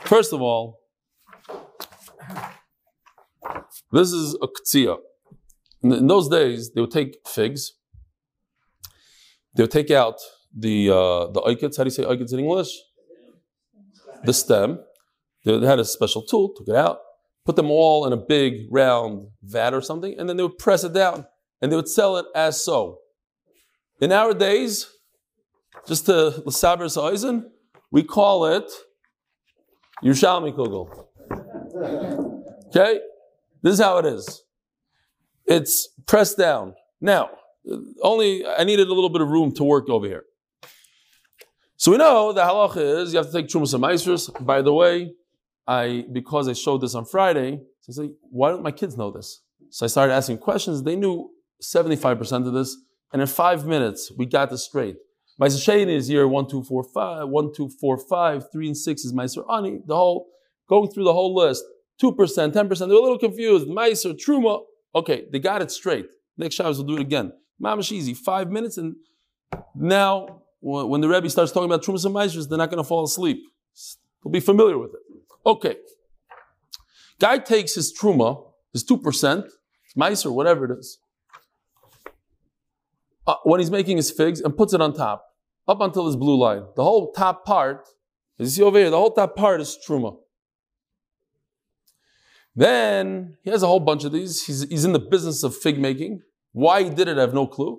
First 0.00 0.32
of 0.32 0.40
all, 0.40 0.80
this 3.92 4.10
is 4.12 4.36
a 4.42 4.48
ktsiya. 4.48 4.96
In 5.82 6.06
those 6.06 6.28
days, 6.28 6.72
they 6.72 6.80
would 6.80 6.90
take 6.90 7.18
figs, 7.26 7.74
they 9.54 9.62
would 9.62 9.70
take 9.70 9.90
out 9.90 10.16
the 10.56 10.88
uh, 10.90 11.30
the 11.34 11.42
oikets. 11.42 11.76
How 11.76 11.84
do 11.84 11.88
you 11.88 11.90
say 11.98 12.04
oikets 12.04 12.32
in 12.32 12.40
English? 12.40 12.72
The 14.24 14.32
stem. 14.32 14.80
They 15.44 15.66
had 15.66 15.78
a 15.78 15.84
special 15.84 16.22
tool, 16.22 16.52
took 16.56 16.68
it 16.68 16.74
out, 16.74 16.98
put 17.44 17.56
them 17.56 17.70
all 17.70 18.06
in 18.06 18.12
a 18.12 18.16
big 18.16 18.52
round 18.70 19.28
vat 19.42 19.72
or 19.72 19.80
something, 19.80 20.14
and 20.18 20.28
then 20.28 20.36
they 20.36 20.42
would 20.42 20.58
press 20.58 20.82
it 20.82 20.92
down 20.92 21.26
and 21.60 21.70
they 21.70 21.76
would 21.76 21.88
sell 21.88 22.16
it 22.16 22.26
as 22.34 22.62
so. 22.62 22.98
In 24.00 24.12
our 24.12 24.32
days, 24.32 24.86
just 25.86 26.06
to 26.06 26.42
L'saber 26.46 26.84
Eisen, 26.84 27.50
we 27.90 28.04
call 28.04 28.46
it 28.46 28.70
Yerushalmi 30.04 30.54
Kugel. 30.54 30.88
Okay? 32.68 33.00
This 33.62 33.74
is 33.74 33.80
how 33.80 33.98
it 33.98 34.06
is. 34.06 34.44
It's 35.46 35.88
pressed 36.06 36.38
down. 36.38 36.74
Now, 37.00 37.30
only 38.02 38.46
I 38.46 38.62
needed 38.64 38.86
a 38.86 38.94
little 38.94 39.10
bit 39.10 39.20
of 39.20 39.28
room 39.28 39.52
to 39.54 39.64
work 39.64 39.88
over 39.88 40.06
here. 40.06 40.24
So 41.76 41.90
we 41.92 41.98
know 41.98 42.32
the 42.32 42.42
halacha 42.42 43.02
is 43.02 43.12
you 43.12 43.18
have 43.18 43.26
to 43.26 43.32
take 43.32 43.48
trumas 43.48 43.72
and 43.72 43.80
maestros. 43.80 44.28
By 44.40 44.62
the 44.62 44.72
way, 44.72 45.12
I 45.66 46.04
because 46.12 46.48
I 46.48 46.52
showed 46.52 46.82
this 46.82 46.94
on 46.94 47.04
Friday, 47.04 47.60
so 47.80 48.02
I 48.02 48.06
say, 48.06 48.12
why 48.30 48.50
don't 48.50 48.62
my 48.62 48.72
kids 48.72 48.96
know 48.96 49.10
this? 49.10 49.42
So 49.70 49.86
I 49.86 49.88
started 49.88 50.12
asking 50.14 50.38
questions. 50.38 50.82
They 50.82 50.96
knew 50.96 51.30
75% 51.62 52.46
of 52.46 52.52
this, 52.52 52.76
and 53.12 53.22
in 53.22 53.28
five 53.28 53.66
minutes 53.66 54.12
we 54.16 54.26
got 54.26 54.50
this 54.50 54.64
straight. 54.64 54.96
Meiser 55.40 55.58
Sheni 55.58 55.94
is 55.94 56.08
here 56.08 56.26
one 56.26 56.48
two 56.48 56.62
four 56.62 56.82
five, 56.82 57.28
one 57.28 57.52
two 57.54 57.68
four 57.80 57.96
five, 57.96 58.50
three 58.50 58.66
and 58.66 58.76
six 58.76 59.04
is 59.04 59.12
Meiser 59.12 59.44
Ani. 59.52 59.80
The 59.86 59.94
whole 59.94 60.28
going 60.68 60.90
through 60.90 61.04
the 61.04 61.12
whole 61.12 61.34
list, 61.34 61.64
two 62.00 62.12
percent, 62.12 62.54
ten 62.54 62.68
percent. 62.68 62.88
They're 62.90 62.98
a 62.98 63.02
little 63.02 63.18
confused. 63.18 63.66
Meiser 63.68 64.14
Truma. 64.14 64.62
Okay, 64.94 65.26
they 65.30 65.38
got 65.38 65.62
it 65.62 65.70
straight. 65.70 66.06
Next 66.36 66.54
Shabbos 66.56 66.78
we'll 66.78 66.86
do 66.86 66.96
it 66.96 67.02
again. 67.02 67.32
Mamash 67.62 67.92
easy, 67.92 68.14
five 68.14 68.50
minutes, 68.50 68.78
and 68.78 68.96
now 69.74 70.42
when 70.60 71.00
the 71.00 71.08
Rebbe 71.08 71.28
starts 71.30 71.52
talking 71.52 71.70
about 71.70 71.82
Trumas 71.82 72.04
and 72.04 72.14
Meisers, 72.14 72.48
they're 72.48 72.58
not 72.58 72.70
going 72.70 72.82
to 72.82 72.88
fall 72.88 73.04
asleep. 73.04 73.42
They'll 74.22 74.32
be 74.32 74.40
familiar 74.40 74.78
with 74.78 74.90
it. 74.90 75.00
Okay. 75.46 75.76
Guy 77.20 77.38
takes 77.38 77.74
his 77.74 77.96
Truma, 77.96 78.44
his 78.72 78.84
2%, 78.84 79.48
Meiser, 79.96 80.32
whatever 80.32 80.64
it 80.64 80.78
is, 80.78 80.98
uh, 83.28 83.36
when 83.44 83.60
he's 83.60 83.70
making 83.70 83.98
his 83.98 84.10
figs 84.10 84.40
and 84.40 84.56
puts 84.56 84.72
it 84.72 84.80
on 84.80 84.94
top 84.94 85.24
up 85.68 85.80
until 85.80 86.06
this 86.06 86.16
blue 86.16 86.36
line. 86.36 86.64
The 86.76 86.82
whole 86.82 87.12
top 87.12 87.44
part, 87.44 87.86
as 88.40 88.46
you 88.46 88.62
see 88.62 88.66
over 88.66 88.78
here, 88.78 88.90
the 88.90 88.96
whole 88.96 89.12
top 89.12 89.36
part 89.36 89.60
is 89.60 89.78
truma. 89.86 90.16
Then 92.56 93.36
he 93.44 93.50
has 93.50 93.62
a 93.62 93.66
whole 93.66 93.80
bunch 93.80 94.02
of 94.04 94.12
these. 94.12 94.46
He's, 94.46 94.68
he's 94.68 94.84
in 94.84 94.92
the 94.92 94.98
business 94.98 95.42
of 95.44 95.54
fig 95.54 95.78
making. 95.78 96.22
Why 96.52 96.82
he 96.82 96.90
did 96.90 97.06
it, 97.06 97.18
I 97.18 97.20
have 97.20 97.34
no 97.34 97.46
clue. 97.46 97.78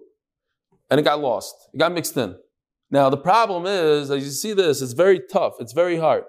And 0.89 0.99
it 0.99 1.03
got 1.03 1.19
lost. 1.19 1.55
It 1.73 1.79
got 1.79 1.91
mixed 1.91 2.15
in. 2.15 2.35
Now 2.91 3.09
the 3.09 3.17
problem 3.17 3.65
is, 3.65 4.11
as 4.11 4.23
you 4.23 4.31
see 4.31 4.53
this, 4.53 4.81
it's 4.81 4.93
very 4.93 5.19
tough. 5.19 5.55
It's 5.59 5.73
very 5.73 5.97
hard. 5.97 6.23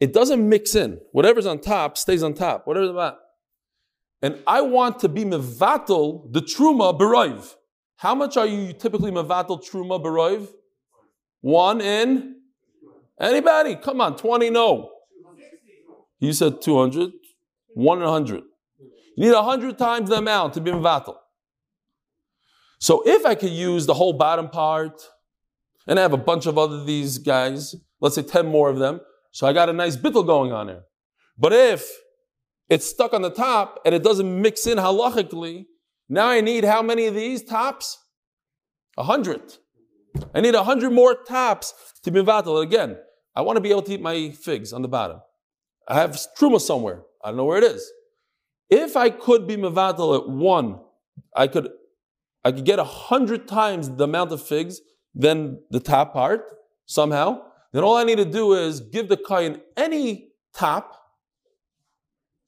It 0.00 0.12
doesn't 0.12 0.46
mix 0.48 0.74
in. 0.74 0.98
Whatever's 1.12 1.46
on 1.46 1.60
top 1.60 1.96
stays 1.96 2.24
on 2.24 2.34
top. 2.34 2.66
Whatever's 2.66 2.90
about. 2.90 3.18
And 4.20 4.40
I 4.46 4.60
want 4.62 4.98
to 5.00 5.08
be 5.08 5.24
mevatel 5.24 6.32
the 6.32 6.40
truma 6.40 6.98
beroiv. 6.98 7.54
How 8.02 8.16
much 8.16 8.36
are 8.36 8.46
you 8.48 8.72
typically 8.72 9.12
mevatel 9.12 9.62
truma 9.64 10.02
beroiv? 10.02 10.48
One 11.40 11.80
in? 11.80 12.34
Anybody? 13.20 13.76
Come 13.76 14.00
on, 14.00 14.16
20, 14.16 14.50
no. 14.50 14.90
You 16.18 16.32
said 16.32 16.60
200. 16.60 17.12
One 17.74 17.98
in 17.98 18.04
100. 18.04 18.42
You 19.16 19.26
need 19.26 19.32
100 19.32 19.78
times 19.78 20.08
the 20.08 20.16
amount 20.16 20.54
to 20.54 20.60
be 20.60 20.72
Mvatal. 20.72 21.14
So 22.80 23.04
if 23.06 23.24
I 23.24 23.36
could 23.36 23.52
use 23.52 23.86
the 23.86 23.94
whole 23.94 24.14
bottom 24.14 24.48
part, 24.48 25.00
and 25.86 25.96
I 25.96 26.02
have 26.02 26.12
a 26.12 26.16
bunch 26.16 26.46
of 26.46 26.58
other 26.58 26.82
these 26.82 27.18
guys, 27.18 27.76
let's 28.00 28.16
say 28.16 28.22
10 28.22 28.46
more 28.46 28.68
of 28.68 28.80
them, 28.80 29.00
so 29.30 29.46
I 29.46 29.52
got 29.52 29.68
a 29.68 29.72
nice 29.72 29.96
bittel 29.96 30.26
going 30.26 30.52
on 30.52 30.66
there. 30.66 30.82
But 31.38 31.52
if 31.52 31.88
it's 32.68 32.84
stuck 32.84 33.14
on 33.14 33.22
the 33.22 33.30
top 33.30 33.78
and 33.84 33.94
it 33.94 34.02
doesn't 34.02 34.42
mix 34.42 34.66
in 34.66 34.78
halachically, 34.78 35.66
now 36.12 36.28
I 36.28 36.42
need 36.42 36.64
how 36.64 36.82
many 36.82 37.06
of 37.06 37.14
these 37.14 37.42
tops? 37.42 37.98
A 38.98 39.04
hundred. 39.04 39.40
I 40.34 40.42
need 40.42 40.54
a 40.54 40.64
hundred 40.64 40.92
more 40.92 41.14
tops 41.14 41.72
to 42.04 42.10
be 42.10 42.20
vatal. 42.20 42.62
Again, 42.62 42.98
I 43.34 43.40
want 43.40 43.56
to 43.56 43.62
be 43.62 43.70
able 43.70 43.82
to 43.82 43.94
eat 43.94 44.02
my 44.02 44.30
figs 44.30 44.74
on 44.74 44.82
the 44.82 44.88
bottom. 44.88 45.20
I 45.88 45.94
have 45.94 46.18
truma 46.38 46.60
somewhere. 46.60 47.02
I 47.24 47.28
don't 47.28 47.38
know 47.38 47.46
where 47.46 47.56
it 47.56 47.64
is. 47.64 47.90
If 48.68 48.94
I 48.94 49.08
could 49.08 49.46
be 49.46 49.56
mevatel 49.56 50.20
at 50.20 50.28
one, 50.28 50.80
I 51.34 51.46
could, 51.46 51.70
I 52.44 52.52
could 52.52 52.66
get 52.66 52.78
a 52.78 52.84
hundred 52.84 53.48
times 53.48 53.88
the 53.88 54.04
amount 54.04 54.32
of 54.32 54.46
figs 54.46 54.82
than 55.14 55.60
the 55.70 55.80
top 55.80 56.12
part 56.12 56.44
somehow. 56.84 57.42
Then 57.72 57.84
all 57.84 57.96
I 57.96 58.04
need 58.04 58.18
to 58.18 58.26
do 58.26 58.52
is 58.52 58.80
give 58.80 59.08
the 59.08 59.16
kain 59.16 59.62
any 59.78 60.28
top. 60.54 60.94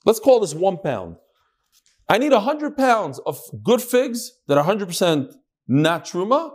Let's 0.04 0.20
call 0.20 0.40
this 0.40 0.54
one 0.54 0.76
pound. 0.76 1.16
I 2.08 2.18
need 2.18 2.32
a 2.32 2.40
hundred 2.40 2.76
pounds 2.76 3.18
of 3.20 3.40
good 3.62 3.82
figs 3.82 4.32
that 4.46 4.58
are 4.58 4.64
100% 4.64 5.32
not 5.66 6.04
truma 6.04 6.52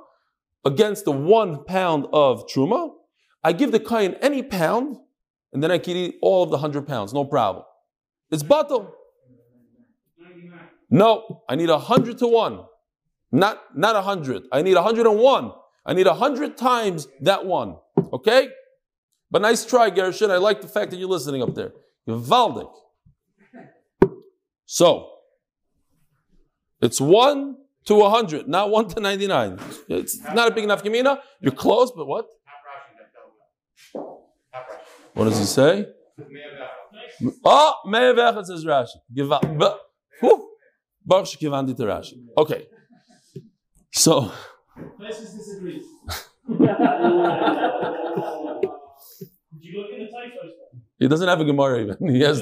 against 0.65 1.05
the 1.05 1.11
one 1.11 1.63
pound 1.65 2.05
of 2.13 2.47
truma, 2.47 2.91
I 3.43 3.53
give 3.53 3.71
the 3.71 3.79
kain 3.79 4.15
any 4.21 4.43
pound, 4.43 4.97
and 5.53 5.63
then 5.63 5.71
I 5.71 5.77
can 5.77 5.95
eat 5.95 6.15
all 6.21 6.43
of 6.43 6.51
the 6.51 6.57
hundred 6.57 6.87
pounds, 6.87 7.13
no 7.13 7.25
problem. 7.25 7.65
It's 8.31 8.43
batal. 8.43 8.91
No, 10.91 11.43
I 11.47 11.55
need 11.55 11.69
a 11.69 11.79
hundred 11.79 12.17
to 12.19 12.27
one. 12.27 12.65
Not 13.31 13.77
not 13.77 13.95
a 13.95 14.01
hundred. 14.01 14.43
I 14.51 14.61
need 14.61 14.75
a 14.75 14.81
hundred 14.81 15.05
and 15.05 15.19
one. 15.19 15.51
I 15.85 15.93
need 15.93 16.07
a 16.07 16.15
hundred 16.15 16.57
times 16.57 17.07
that 17.21 17.45
one. 17.45 17.77
Okay? 18.11 18.49
But 19.31 19.43
nice 19.43 19.65
try, 19.65 19.91
Gershon. 19.91 20.31
I 20.31 20.37
like 20.37 20.61
the 20.61 20.67
fact 20.67 20.89
that 20.91 20.97
you're 20.97 21.09
listening 21.09 21.43
up 21.43 21.53
there. 21.53 21.71
Valdik. 22.07 22.71
So, 24.65 25.09
it's 26.81 27.01
one 27.01 27.57
to 27.85 27.95
100, 27.95 28.47
not 28.47 28.69
1 28.69 28.89
to 28.89 28.99
99. 28.99 29.59
It's 29.89 30.19
not 30.33 30.51
a 30.51 30.53
big 30.53 30.63
enough 30.63 30.83
gemina. 30.83 31.19
You're 31.41 31.51
close, 31.51 31.91
but 31.91 32.05
what? 32.05 32.25
What 35.13 35.25
does 35.25 35.39
he 35.39 35.45
say? 35.45 35.87
Ah, 37.45 37.75
oh, 37.83 37.89
Me'evechad 37.89 38.45
says 38.45 38.63
Rashi. 38.65 38.97
Give 39.13 39.31
up. 39.31 39.43
Baruch 41.05 41.25
Shekivandi 41.25 41.75
to 41.75 41.83
Rashi. 41.83 42.23
Okay. 42.37 42.67
So. 43.91 44.31
Places 44.97 45.33
disagree. 45.33 45.81
Did 46.49 46.59
you 49.61 49.81
look 49.81 49.91
in 49.91 49.99
the 49.99 50.11
typos? 50.11 50.51
He 50.99 51.07
doesn't 51.07 51.27
have 51.27 51.39
a 51.39 51.45
Gemara 51.45 51.81
even. 51.81 51.97
He 52.13 52.21
has 52.21 52.41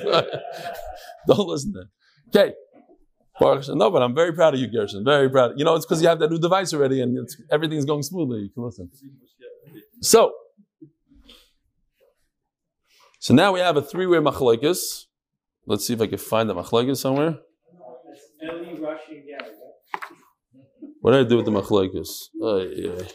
don't 1.28 1.48
listen 1.48 1.74
to 1.74 1.82
him. 1.82 1.90
Okay. 2.30 2.54
No, 3.40 3.92
but 3.92 4.02
I'm 4.02 4.16
very 4.16 4.34
proud 4.34 4.56
of 4.56 4.60
you, 4.60 4.68
Gershon. 4.68 5.04
Very 5.06 5.30
proud. 5.30 5.54
You 5.58 5.66
know, 5.66 5.76
it's 5.76 5.86
because 5.86 6.02
you 6.02 6.08
have 6.08 6.20
that 6.20 6.32
new 6.32 6.40
device 6.40 6.74
already 6.74 7.02
and 7.02 7.28
everything's 7.52 7.86
going 7.86 8.04
smoothly. 8.04 8.40
You 8.40 8.50
can 8.50 8.64
listen. 8.64 8.90
So, 10.02 10.34
so 13.20 13.34
now 13.34 13.52
we 13.52 13.60
have 13.60 13.78
a 13.78 13.82
three-way 13.82 14.18
machlekes. 14.18 15.06
Let's 15.66 15.86
see 15.86 15.94
if 15.94 16.02
I 16.02 16.08
can 16.08 16.18
find 16.18 16.50
the 16.50 16.56
machlekes 16.56 16.98
somewhere. 16.98 17.38
What 21.02 21.12
did 21.12 21.26
I 21.26 21.30
do 21.30 21.38
with 21.38 21.46
the 21.46 21.52
machlekes? 21.52 22.30
Yeah. 22.34 23.08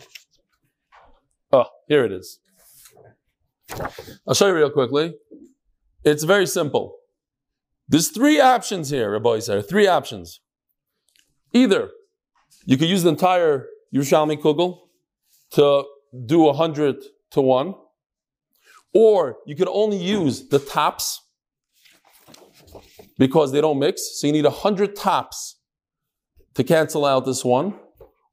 oh, 1.53 1.65
here 1.89 2.05
it 2.05 2.13
is. 2.13 2.39
I'll 4.27 4.35
show 4.35 4.47
you 4.47 4.55
real 4.55 4.71
quickly. 4.71 5.15
It's 6.05 6.25
very 6.25 6.47
simple. 6.47 6.97
There's 7.93 8.09
three 8.09 8.41
options 8.41 8.89
here, 8.89 9.11
Rabbi 9.11 9.41
said. 9.41 9.69
Three 9.69 9.87
options. 9.87 10.41
Either 11.53 11.91
you 12.65 12.79
could 12.79 12.89
use 12.89 13.03
the 13.03 13.11
entire 13.11 13.67
Yerushalmi 13.95 14.41
Kugel 14.41 14.79
to 15.51 15.85
do 16.25 16.49
a 16.49 16.55
hundred 16.55 16.97
to 17.33 17.43
one, 17.43 17.75
or 18.95 19.37
you 19.47 19.55
could 19.55 19.69
only 19.69 19.99
use 19.99 20.49
the 20.49 20.59
tops 20.59 21.21
because 23.19 23.53
they 23.53 23.61
don't 23.61 23.79
mix. 23.79 24.19
So 24.19 24.27
you 24.27 24.33
need 24.33 24.47
a 24.47 24.51
hundred 24.65 24.97
tops 24.97 25.59
to 26.55 26.65
cancel 26.65 27.05
out 27.05 27.27
this 27.27 27.45
one, 27.45 27.75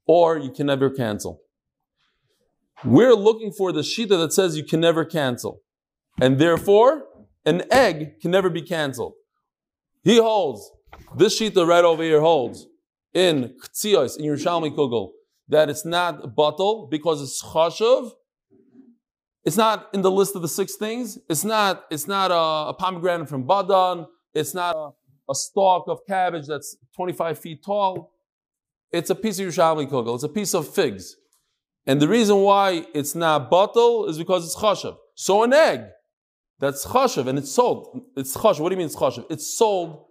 or 0.06 0.38
you 0.38 0.50
can 0.50 0.68
never 0.68 0.88
cancel. 0.88 1.42
We're 2.82 3.14
looking 3.14 3.52
for 3.52 3.72
the 3.72 3.82
shita 3.82 4.08
that 4.08 4.32
says 4.32 4.56
you 4.56 4.64
can 4.64 4.80
never 4.80 5.04
cancel. 5.04 5.60
And 6.18 6.38
therefore, 6.38 7.04
an 7.44 7.64
egg 7.70 8.20
can 8.22 8.30
never 8.30 8.48
be 8.48 8.62
canceled. 8.62 9.16
He 10.02 10.18
holds, 10.18 10.70
this 11.16 11.38
shita 11.38 11.66
right 11.66 11.84
over 11.84 12.02
here 12.02 12.20
holds 12.20 12.66
in 13.12 13.54
Ktzios, 13.62 14.18
in 14.18 14.24
Yerushalmi 14.24 14.74
Kugel, 14.74 15.10
that 15.48 15.68
it's 15.68 15.84
not 15.84 16.34
bottle 16.34 16.88
because 16.90 17.20
it's 17.20 17.42
chashav. 17.42 18.12
It's 19.44 19.56
not 19.56 19.88
in 19.94 20.02
the 20.02 20.10
list 20.10 20.36
of 20.36 20.42
the 20.42 20.48
six 20.48 20.76
things. 20.76 21.18
It's 21.28 21.44
not, 21.44 21.84
it's 21.90 22.06
not 22.06 22.30
a, 22.30 22.70
a 22.70 22.74
pomegranate 22.74 23.28
from 23.28 23.46
Badan. 23.46 24.06
It's 24.34 24.54
not 24.54 24.76
a, 24.76 24.90
a, 25.30 25.34
stalk 25.34 25.84
of 25.88 26.00
cabbage 26.06 26.46
that's 26.46 26.76
25 26.94 27.38
feet 27.38 27.64
tall. 27.64 28.12
It's 28.92 29.10
a 29.10 29.14
piece 29.14 29.38
of 29.38 29.46
Yerushalmi 29.46 29.88
Kugel. 29.88 30.14
It's 30.14 30.24
a 30.24 30.28
piece 30.28 30.54
of 30.54 30.68
figs. 30.72 31.16
And 31.86 32.00
the 32.00 32.08
reason 32.08 32.36
why 32.38 32.86
it's 32.94 33.14
not 33.14 33.50
bottle 33.50 34.06
is 34.06 34.18
because 34.18 34.44
it's 34.44 34.56
chashav. 34.56 34.96
So 35.14 35.42
an 35.42 35.52
egg 35.52 35.80
that's 36.60 36.86
chashav 36.86 37.26
and 37.26 37.38
it's 37.38 37.50
sold. 37.50 38.02
It's 38.16 38.36
chashav. 38.36 38.60
What 38.60 38.68
do 38.68 38.74
you 38.74 38.78
mean 38.78 38.86
it's 38.86 38.96
chashav? 38.96 39.24
It's 39.30 39.56
sold 39.56 40.04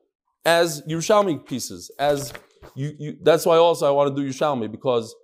as 0.43 0.81
Yerushalmi 0.81 1.45
pieces. 1.45 1.91
As 1.99 2.33
you, 2.75 2.93
you, 2.97 3.17
that's 3.21 3.45
why 3.45 3.57
also 3.57 3.87
I 3.87 3.91
want 3.91 4.15
to 4.15 4.21
do 4.21 4.27
Yerushalmi 4.27 4.71
because 4.71 5.15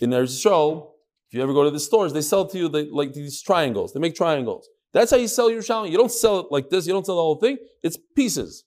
in 0.00 0.10
Eretz 0.10 0.44
Yisrael, 0.44 0.92
if 1.28 1.34
you 1.34 1.42
ever 1.42 1.52
go 1.52 1.64
to 1.64 1.70
the 1.70 1.80
stores, 1.80 2.12
they 2.12 2.22
sell 2.22 2.46
to 2.46 2.58
you 2.58 2.68
they, 2.68 2.84
like 2.84 3.12
these 3.12 3.42
triangles. 3.42 3.92
They 3.92 4.00
make 4.00 4.14
triangles. 4.14 4.68
That's 4.92 5.10
how 5.10 5.16
you 5.16 5.28
sell 5.28 5.50
Yerushalmi. 5.50 5.90
You 5.90 5.98
don't 5.98 6.12
sell 6.12 6.40
it 6.40 6.46
like 6.50 6.70
this. 6.70 6.86
You 6.86 6.92
don't 6.92 7.06
sell 7.06 7.16
the 7.16 7.22
whole 7.22 7.36
thing. 7.36 7.58
It's 7.82 7.98
pieces. 8.16 8.64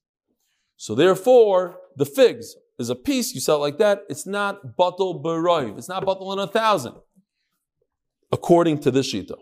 So 0.76 0.96
therefore, 0.96 1.80
the 1.96 2.06
figs 2.06 2.56
is 2.80 2.90
a 2.90 2.96
piece. 2.96 3.34
You 3.34 3.42
sell 3.42 3.58
it 3.58 3.60
like 3.60 3.78
that. 3.78 4.04
It's 4.10 4.26
not 4.26 4.76
bottle 4.76 5.22
beroiv. 5.24 5.78
It's 5.78 5.90
not 5.90 6.06
bottle 6.06 6.34
in 6.34 6.40
a 6.40 6.48
thousand 6.48 6.96
according 8.32 8.80
to 8.80 8.92
this 8.92 9.14
shita. 9.14 9.36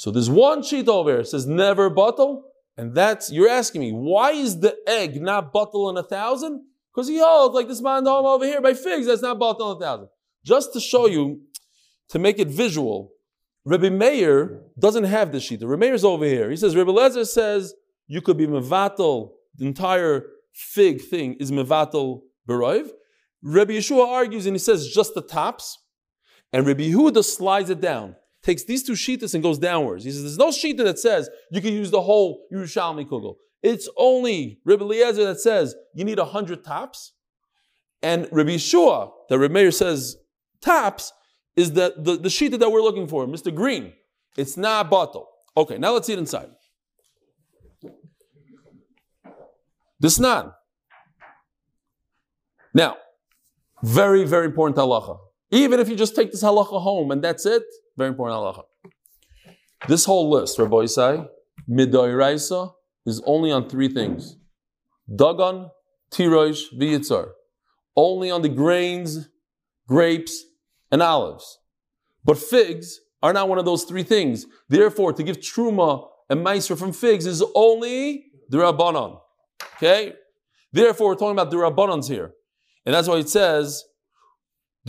So 0.00 0.10
there's 0.10 0.30
one 0.30 0.62
sheet 0.62 0.88
over 0.88 1.10
here, 1.10 1.24
says 1.24 1.46
never 1.46 1.90
bottle, 1.90 2.44
and 2.78 2.94
that's, 2.94 3.30
you're 3.30 3.50
asking 3.50 3.82
me, 3.82 3.90
why 3.92 4.30
is 4.30 4.58
the 4.60 4.74
egg 4.86 5.20
not 5.20 5.52
bottle 5.52 5.90
in 5.90 5.98
a 5.98 6.02
thousand? 6.02 6.64
Because 6.90 7.06
he 7.06 7.18
holds 7.18 7.54
like 7.54 7.68
this 7.68 7.82
man 7.82 8.06
home 8.06 8.24
over 8.24 8.46
here 8.46 8.62
by 8.62 8.72
figs, 8.72 9.06
that's 9.06 9.20
not 9.20 9.38
bottle 9.38 9.72
in 9.72 9.76
a 9.76 9.80
thousand. 9.80 10.08
Just 10.42 10.72
to 10.72 10.80
show 10.80 11.06
you, 11.06 11.42
to 12.08 12.18
make 12.18 12.38
it 12.38 12.48
visual, 12.48 13.12
Rabbi 13.66 13.90
Meir 13.90 14.62
doesn't 14.78 15.04
have 15.04 15.32
this 15.32 15.46
shita. 15.46 15.68
Rabbi 15.68 15.80
Meir's 15.80 16.02
over 16.02 16.24
here. 16.24 16.48
He 16.48 16.56
says, 16.56 16.74
Rabbi 16.74 16.92
Lezer 16.92 17.26
says 17.26 17.74
you 18.06 18.22
could 18.22 18.38
be 18.38 18.46
mevatel, 18.46 19.32
the 19.56 19.66
entire 19.66 20.24
fig 20.54 21.02
thing 21.02 21.34
is 21.34 21.52
mevatel 21.52 22.22
beroiv. 22.48 22.88
Rabbi 23.42 23.72
Yeshua 23.72 24.06
argues 24.06 24.46
and 24.46 24.54
he 24.54 24.60
says 24.60 24.88
just 24.88 25.12
the 25.12 25.20
tops. 25.20 25.76
And 26.54 26.66
Rabbi 26.66 26.84
Yehuda 26.84 27.22
slides 27.22 27.68
it 27.68 27.82
down, 27.82 28.16
takes 28.42 28.64
these 28.64 28.82
two 28.82 28.92
sheetas 28.92 29.34
and 29.34 29.42
goes 29.42 29.58
downwards. 29.58 30.04
He 30.04 30.10
says, 30.10 30.22
there's 30.22 30.38
no 30.38 30.50
sheeta 30.50 30.82
that 30.84 30.98
says 30.98 31.28
you 31.50 31.60
can 31.60 31.72
use 31.72 31.90
the 31.90 32.00
whole 32.00 32.46
Yerushalmi 32.52 33.06
kugel. 33.06 33.36
It's 33.62 33.88
only 33.96 34.60
Rabbi 34.64 34.82
Eliezer 34.82 35.24
that 35.26 35.40
says 35.40 35.74
you 35.94 36.04
need 36.04 36.18
hundred 36.18 36.64
tops. 36.64 37.12
And 38.02 38.28
Rabbi 38.32 38.50
Yeshua, 38.50 39.10
that 39.28 39.38
Rabbi 39.38 39.52
Meir 39.52 39.70
says 39.70 40.16
tops, 40.62 41.12
is 41.56 41.72
the, 41.72 41.94
the, 41.98 42.16
the 42.16 42.56
that 42.56 42.70
we're 42.70 42.80
looking 42.80 43.06
for, 43.06 43.26
Mr. 43.26 43.54
Green. 43.54 43.92
It's 44.36 44.56
not 44.56 44.86
a 44.86 44.88
bottle. 44.88 45.28
Okay, 45.56 45.76
now 45.76 45.92
let's 45.92 46.06
see 46.06 46.14
it 46.14 46.18
inside. 46.18 46.48
This 49.98 50.18
not. 50.18 50.56
Now, 52.72 52.96
very, 53.82 54.24
very 54.24 54.46
important 54.46 54.78
halacha. 54.78 55.18
Even 55.50 55.80
if 55.80 55.88
you 55.88 55.96
just 55.96 56.14
take 56.14 56.30
this 56.30 56.42
halacha 56.42 56.80
home 56.80 57.10
and 57.10 57.22
that's 57.22 57.44
it, 57.46 57.64
very 57.96 58.10
important 58.10 58.38
halacha. 58.38 58.64
This 59.88 60.04
whole 60.04 60.30
list, 60.30 60.58
Rabbi 60.58 60.76
Isai, 60.76 61.26
midoiraisa, 61.68 62.72
is 63.06 63.22
only 63.26 63.50
on 63.50 63.68
three 63.68 63.88
things. 63.88 64.36
Dagon, 65.14 65.70
tirosh, 66.10 66.64
Vyitzar. 66.78 67.30
Only 67.96 68.30
on 68.30 68.42
the 68.42 68.48
grains, 68.48 69.28
grapes, 69.88 70.44
and 70.92 71.02
olives. 71.02 71.58
But 72.24 72.38
figs 72.38 73.00
are 73.22 73.32
not 73.32 73.48
one 73.48 73.58
of 73.58 73.64
those 73.64 73.84
three 73.84 74.02
things. 74.02 74.46
Therefore, 74.68 75.12
to 75.12 75.22
give 75.22 75.38
truma 75.38 76.08
and 76.28 76.44
meiser 76.44 76.78
from 76.78 76.92
figs 76.92 77.26
is 77.26 77.42
only 77.54 78.26
the 78.48 78.58
rabbanon. 78.58 79.20
Okay? 79.76 80.14
Therefore, 80.72 81.08
we're 81.08 81.14
talking 81.14 81.32
about 81.32 81.50
the 81.50 81.56
rabbanons 81.56 82.08
here. 82.08 82.34
And 82.86 82.94
that's 82.94 83.08
why 83.08 83.16
it 83.16 83.28
says, 83.28 83.84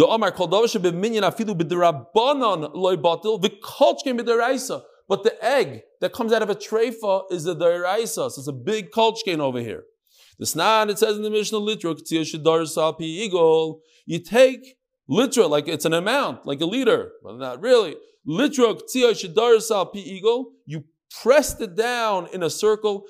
the 0.01 0.07
Omar 0.07 0.31
called 0.31 0.49
minyan 0.95 1.23
afilu 1.23 1.55
b'derabanan 1.55 2.71
loy 2.73 2.95
batil 2.95 3.39
v'kolchkin 3.39 4.19
b'deraisa. 4.19 4.81
But 5.07 5.23
the 5.23 5.45
egg 5.45 5.83
that 5.99 6.11
comes 6.11 6.33
out 6.33 6.41
of 6.41 6.49
a 6.49 6.55
treifa 6.55 7.31
is 7.31 7.45
a 7.45 7.53
deraisa. 7.53 8.31
So 8.31 8.39
it's 8.39 8.47
a 8.47 8.51
big 8.51 8.89
kolchkin 8.89 9.37
over 9.39 9.59
here. 9.59 9.83
The 10.39 10.45
snan 10.45 10.89
it 10.89 10.97
says 10.97 11.17
in 11.17 11.21
the 11.21 11.29
Mishnah 11.29 11.59
eagle. 12.99 13.81
You 14.07 14.19
take 14.19 14.75
litra 15.07 15.47
like 15.47 15.67
it's 15.67 15.85
an 15.85 15.93
amount, 15.93 16.47
like 16.47 16.61
a 16.61 16.65
liter, 16.65 17.11
but 17.21 17.37
not 17.37 17.61
really. 17.61 17.95
Eagle. 19.93 20.51
You 20.65 20.83
pressed 21.21 21.61
it 21.61 21.75
down 21.75 22.27
in 22.33 22.41
a 22.41 22.49
circle. 22.49 23.03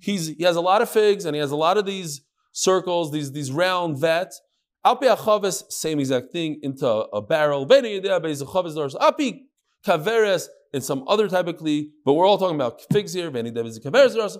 He's 0.00 0.26
he 0.28 0.44
has 0.44 0.56
a 0.56 0.60
lot 0.60 0.82
of 0.82 0.88
figs 0.88 1.24
and 1.24 1.34
he 1.34 1.40
has 1.40 1.50
a 1.50 1.56
lot 1.56 1.78
of 1.78 1.84
these 1.84 2.20
circles, 2.52 3.10
these 3.10 3.32
these 3.32 3.50
round 3.50 3.98
vats. 3.98 4.40
Alpi 4.84 5.16
achaves, 5.16 5.64
same 5.70 5.98
exact 5.98 6.30
thing, 6.32 6.60
into 6.62 6.86
a 6.86 7.22
barrel. 7.22 7.64
Api 7.64 9.46
kaveres, 9.86 10.48
in 10.72 10.80
some 10.80 11.04
other 11.06 11.28
type 11.28 11.46
of 11.46 11.56
kli, 11.56 11.90
but 12.04 12.14
we're 12.14 12.26
all 12.26 12.36
talking 12.36 12.56
about 12.56 12.80
figs 12.92 13.12
here. 13.14 13.30
Veni 13.30 13.52
devis 13.52 13.78
kaveres 13.78 14.36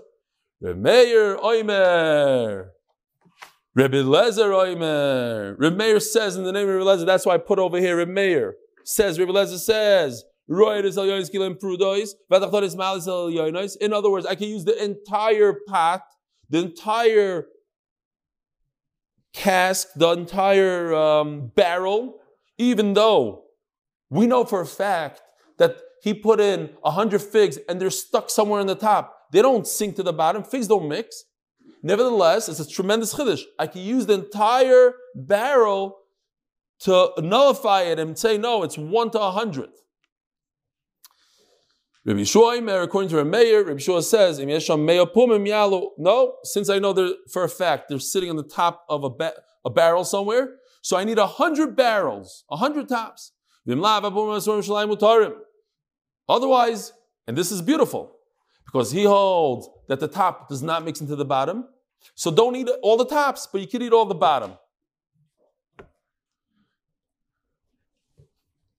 Remeir 0.62 1.38
oimer. 1.40 2.70
Rebbe 3.74 4.02
Lezer 4.02 4.50
oimer. 4.50 5.56
Remeir 5.58 6.00
says 6.00 6.36
in 6.36 6.44
the 6.44 6.52
name 6.52 6.68
of 6.68 6.74
Rebbe 6.74 6.84
Lezer, 6.84 7.06
that's 7.06 7.26
why 7.26 7.34
I 7.34 7.38
put 7.38 7.58
over 7.58 7.78
here 7.78 8.04
Remeir. 8.04 8.52
Says, 8.84 9.18
Rebbe 9.18 9.32
Lezer 9.32 9.58
says, 9.58 10.24
in 10.46 10.56
other 13.92 14.10
words, 14.10 14.26
I 14.26 14.34
can 14.34 14.48
use 14.48 14.64
the 14.64 14.84
entire 14.84 15.54
pot, 15.66 16.02
the 16.50 16.58
entire 16.58 17.46
cask, 19.34 19.88
the 19.94 20.10
entire 20.12 20.94
um, 20.94 21.48
barrel, 21.54 22.20
even 22.56 22.94
though 22.94 23.44
we 24.08 24.26
know 24.26 24.44
for 24.44 24.60
a 24.60 24.66
fact 24.66 25.20
that 25.58 25.76
he 26.02 26.14
put 26.14 26.40
in 26.40 26.70
a 26.84 26.92
hundred 26.92 27.20
figs 27.20 27.58
and 27.68 27.80
they're 27.80 27.90
stuck 27.90 28.30
somewhere 28.30 28.60
in 28.60 28.66
the 28.66 28.74
top. 28.74 29.16
They 29.32 29.42
don't 29.42 29.66
sink 29.66 29.96
to 29.96 30.02
the 30.02 30.12
bottom. 30.12 30.44
Figs 30.44 30.68
don't 30.68 30.88
mix. 30.88 31.24
Nevertheless, 31.82 32.48
it's 32.48 32.60
a 32.60 32.68
tremendous 32.68 33.14
chiddush. 33.14 33.42
I 33.58 33.66
can 33.66 33.82
use 33.82 34.06
the 34.06 34.14
entire 34.14 34.94
barrel 35.14 35.98
to 36.80 37.10
nullify 37.18 37.82
it 37.82 37.98
and 37.98 38.16
say, 38.16 38.38
no, 38.38 38.62
it's 38.62 38.78
one 38.78 39.10
to 39.10 39.20
a 39.20 39.30
hundred. 39.30 39.70
Rabbi 42.06 42.24
Omer, 42.34 42.82
according 42.82 43.08
to 43.10 43.16
Rameir, 43.16 43.66
Rabbi 43.66 43.78
Yeshua 43.78 44.02
says. 44.02 44.38
No, 45.98 46.34
since 46.42 46.68
I 46.68 46.78
know 46.78 47.14
for 47.30 47.44
a 47.44 47.48
fact 47.48 47.88
they're 47.88 47.98
sitting 47.98 48.28
on 48.28 48.36
the 48.36 48.42
top 48.42 48.84
of 48.90 49.04
a, 49.04 49.10
ba- 49.10 49.32
a 49.64 49.70
barrel 49.70 50.04
somewhere, 50.04 50.56
so 50.82 50.98
I 50.98 51.04
need 51.04 51.18
a 51.18 51.26
hundred 51.26 51.74
barrels, 51.74 52.44
a 52.50 52.58
hundred 52.58 52.90
tops. 52.90 53.32
Otherwise, 56.28 56.92
and 57.26 57.38
this 57.38 57.50
is 57.50 57.62
beautiful, 57.62 58.16
because 58.66 58.90
he 58.92 59.04
holds 59.04 59.70
that 59.88 60.00
the 60.00 60.08
top 60.08 60.48
does 60.50 60.62
not 60.62 60.84
mix 60.84 61.00
into 61.00 61.16
the 61.16 61.24
bottom. 61.24 61.64
So 62.14 62.30
don't 62.30 62.54
eat 62.54 62.68
all 62.82 62.98
the 62.98 63.06
tops, 63.06 63.48
but 63.50 63.62
you 63.62 63.66
can 63.66 63.80
eat 63.80 63.94
all 63.94 64.04
the 64.04 64.14
bottom. 64.14 64.58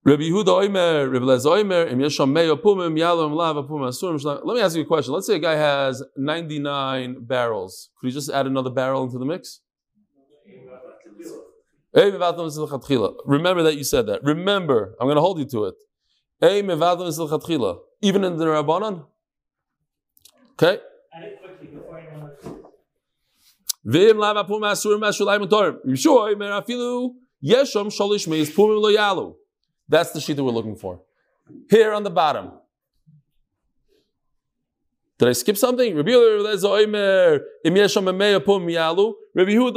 Rabbi 0.07 0.21
Yehuda 0.21 0.45
Oimer, 0.45 1.11
Rabbi 1.11 1.25
Lez 1.25 1.47
Oimer, 1.47 1.91
Im 1.91 1.97
Yesham 1.97 2.31
Meyo 2.31 2.55
Pumim, 2.55 2.95
Yalom 2.95 3.33
Lav 3.33 3.55
Apum 3.55 3.81
Asurim 3.81 4.23
Let 4.45 4.55
me 4.55 4.61
ask 4.61 4.75
you 4.75 4.83
a 4.83 4.85
question. 4.85 5.15
Let's 5.15 5.25
say 5.25 5.37
a 5.37 5.39
guy 5.39 5.55
has 5.55 6.03
99 6.15 7.25
barrels. 7.25 7.89
Could 7.97 8.09
he 8.09 8.13
just 8.13 8.29
add 8.29 8.45
another 8.45 8.69
barrel 8.69 9.03
into 9.03 9.17
the 9.17 9.25
mix? 9.25 9.61
Remember 13.25 13.63
that 13.63 13.73
you 13.75 13.83
said 13.83 14.05
that. 14.05 14.23
Remember, 14.23 14.95
I'm 15.01 15.07
going 15.07 15.15
to 15.15 15.21
hold 15.21 15.39
you 15.39 15.45
to 15.45 15.65
it. 15.65 15.75
Even 18.01 18.23
in 18.23 18.37
the 18.37 18.45
Rabbanan? 18.45 19.05
Okay? 20.53 20.77
Vim 23.83 24.17
lav 24.19 24.35
apum 24.35 24.61
asurim 24.61 24.99
mashulayim 24.99 25.49
torim. 25.49 25.79
Yeshua 25.87 27.11
yesham 27.43 27.87
shalish 27.87 28.27
meis 28.27 28.51
pumim 28.51 28.79
lo 28.79 28.89
yalu. 28.89 29.35
That's 29.87 30.11
the 30.11 30.19
sheet 30.21 30.35
that 30.37 30.43
we're 30.43 30.51
looking 30.51 30.75
for. 30.75 31.01
Here 31.69 31.93
on 31.93 32.03
the 32.03 32.09
bottom. 32.09 32.51
Did 35.17 35.29
I 35.29 35.31
skip 35.33 35.55
something? 35.57 35.95
Rabbi 35.95 36.09
Yehuda 36.09 36.57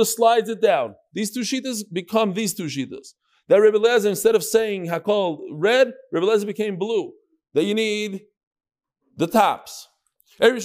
slides 0.06 0.48
it 0.48 0.60
down. 0.60 0.96
These 1.12 1.30
two 1.30 1.40
sheetas 1.40 1.84
become 1.92 2.34
these 2.34 2.54
two 2.54 2.64
sheetas. 2.64 3.14
That 3.46 3.60
Rabbi 3.60 3.76
Lezer, 3.78 4.06
instead 4.06 4.34
of 4.34 4.42
saying 4.42 4.86
Hakol 4.86 5.38
red, 5.52 5.92
Rabbi 6.12 6.26
Lezer 6.26 6.46
became 6.46 6.76
blue. 6.76 7.12
That 7.54 7.64
you 7.64 7.74
need 7.74 8.22
the 9.16 9.26
tops. 9.26 9.88
And 10.40 10.58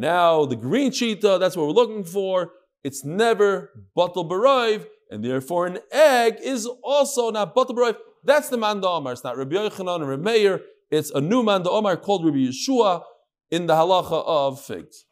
now 0.00 0.44
the 0.46 0.56
green 0.56 0.92
sheeta, 0.92 1.32
uh, 1.32 1.38
that's 1.38 1.56
what 1.56 1.66
we're 1.66 1.72
looking 1.72 2.04
for. 2.04 2.52
It's 2.82 3.04
never 3.04 3.70
batal 3.96 4.28
barayv, 4.28 4.86
and 5.14 5.24
therefore 5.24 5.66
an 5.68 5.78
egg 5.92 6.38
is 6.42 6.66
also 6.82 7.30
not 7.30 7.54
batal 7.54 7.70
barayv. 7.76 7.96
That's 8.24 8.48
the 8.48 8.58
man 8.58 8.84
Omar. 8.84 9.12
It's 9.12 9.22
not 9.22 9.36
Rabbi 9.36 9.54
Yochanan 9.54 10.00
or 10.00 10.06
Rabbi 10.06 10.22
Meir. 10.22 10.60
It's 10.90 11.10
a 11.12 11.20
new 11.20 11.42
man 11.44 11.62
Omar 11.66 11.96
called 11.96 12.24
Rabbi 12.24 12.38
Yeshua 12.38 13.02
in 13.50 13.66
the 13.66 13.74
halacha 13.74 14.24
of 14.26 14.60
figs. 14.60 15.04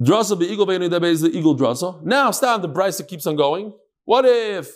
Drasa 0.00 0.38
be 0.38 0.46
eagle 0.46 0.70
is 0.70 1.22
the 1.22 1.36
eagle 1.36 1.56
drasa. 1.56 2.04
Now 2.04 2.30
stop. 2.30 2.62
The 2.62 2.68
brisa 2.68 3.06
keeps 3.08 3.26
on 3.26 3.34
going. 3.34 3.72
What 4.04 4.24
if 4.26 4.70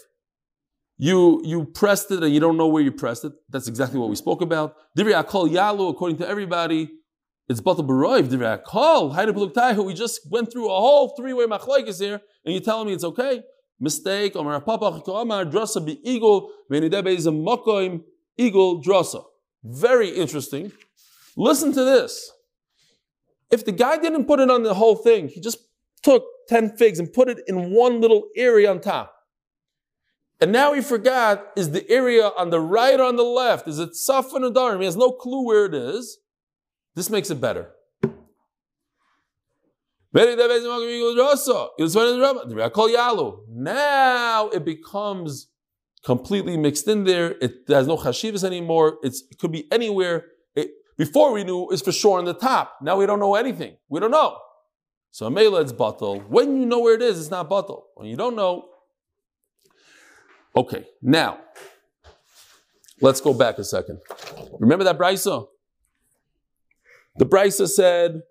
you 0.96 1.42
you 1.44 1.66
pressed 1.66 2.10
it 2.10 2.24
and 2.24 2.34
you 2.34 2.40
don't 2.40 2.56
know 2.56 2.66
where 2.66 2.82
you 2.82 2.90
pressed 2.90 3.24
it? 3.24 3.32
That's 3.50 3.68
exactly 3.68 4.00
what 4.00 4.08
we 4.08 4.16
spoke 4.16 4.40
about. 4.40 4.74
Divri 4.98 5.12
akol 5.22 5.48
yalu. 5.48 5.90
According 5.90 6.16
to 6.18 6.28
everybody, 6.28 6.90
it's 7.50 7.60
batal 7.60 7.84
baroiv. 7.86 8.28
Divri 8.28 8.62
akol 8.62 9.14
hayde 9.14 9.32
peluk 9.32 9.84
We 9.84 9.92
just 9.92 10.20
went 10.30 10.52
through 10.52 10.66
a 10.66 10.68
whole 10.74 11.08
three 11.16 11.32
way 11.32 11.46
machlokes 11.46 12.00
here, 12.00 12.20
and 12.44 12.54
you're 12.54 12.62
telling 12.62 12.86
me 12.86 12.92
it's 12.92 13.02
okay? 13.02 13.42
Mistake. 13.80 14.36
Omar 14.36 14.60
papa 14.60 15.02
Omar 15.08 15.44
drasa 15.44 15.84
be 15.84 16.00
eagle 16.08 16.52
is 16.70 17.26
a 17.26 18.00
eagle 18.38 18.82
drasa. 18.82 19.24
Very 19.64 20.10
interesting. 20.10 20.70
Listen 21.36 21.72
to 21.72 21.84
this. 21.84 22.30
If 23.50 23.64
the 23.64 23.72
guy 23.72 23.98
didn't 23.98 24.26
put 24.26 24.38
it 24.38 24.48
on 24.48 24.62
the 24.62 24.74
whole 24.74 24.94
thing, 24.94 25.28
he 25.28 25.40
just 25.40 25.58
took 26.04 26.24
10 26.48 26.76
figs 26.76 27.00
and 27.00 27.12
put 27.12 27.28
it 27.28 27.40
in 27.48 27.72
one 27.72 28.00
little 28.00 28.28
area 28.36 28.70
on 28.70 28.80
top. 28.80 29.12
And 30.40 30.52
now 30.52 30.72
he 30.72 30.80
forgot, 30.80 31.46
is 31.56 31.72
the 31.72 31.88
area 31.90 32.30
on 32.38 32.50
the 32.50 32.60
right 32.60 32.98
or 32.98 33.04
on 33.04 33.16
the 33.16 33.24
left? 33.24 33.66
Is 33.66 33.78
it 33.78 33.90
Safan 33.90 34.44
or? 34.56 34.78
He 34.78 34.84
has 34.84 34.96
no 34.96 35.10
clue 35.10 35.44
where 35.44 35.66
it 35.66 35.74
is. 35.74 36.18
This 36.94 37.10
makes 37.10 37.30
it 37.30 37.40
better. 37.40 37.70
Now 43.48 44.48
it 44.48 44.64
becomes 44.64 45.46
completely 46.04 46.56
mixed 46.56 46.88
in 46.88 47.04
there. 47.04 47.36
It 47.40 47.52
has 47.68 47.86
no 47.86 47.96
chashivas 47.96 48.42
anymore. 48.42 48.98
It's, 49.02 49.22
it 49.30 49.38
could 49.38 49.52
be 49.52 49.70
anywhere. 49.70 50.24
It, 50.56 50.70
before 50.98 51.32
we 51.32 51.44
knew 51.44 51.68
it's 51.70 51.82
for 51.82 51.92
sure 51.92 52.18
on 52.18 52.24
the 52.24 52.34
top. 52.34 52.78
Now 52.82 52.96
we 52.96 53.06
don't 53.06 53.20
know 53.20 53.36
anything. 53.36 53.76
We 53.88 54.00
don't 54.00 54.10
know. 54.10 54.36
So 55.12 55.26
a 55.26 55.30
mela 55.30 55.60
it's 55.60 55.72
batal. 55.72 56.26
When 56.28 56.56
you 56.56 56.66
know 56.66 56.80
where 56.80 56.94
it 56.94 57.02
is, 57.02 57.20
it's 57.20 57.30
not 57.30 57.48
batal. 57.48 57.82
When 57.94 58.08
you 58.08 58.16
don't 58.16 58.34
know. 58.34 58.66
Okay, 60.56 60.84
now 61.00 61.38
let's 63.00 63.20
go 63.20 63.32
back 63.32 63.58
a 63.58 63.64
second. 63.64 64.00
Remember 64.58 64.84
that 64.84 64.98
brisa? 64.98 65.46
The 67.16 67.26
brisa 67.26 67.68
said 67.68 68.22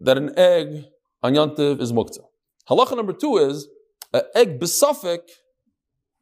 that 0.00 0.16
an 0.16 0.38
egg 0.38 0.84
on 1.22 1.34
Yantiv 1.34 1.80
is 1.80 1.92
muktzah. 1.92 2.24
Halacha 2.68 2.96
number 2.96 3.12
two 3.12 3.36
is 3.38 3.68
an 4.12 4.22
egg 4.34 4.60
besafik 4.60 5.20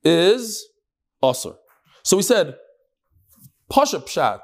is 0.03 0.67
asr. 1.23 1.57
So 2.03 2.17
we 2.17 2.23
said 2.23 2.57
pasha 3.71 3.99
pshat 3.99 4.41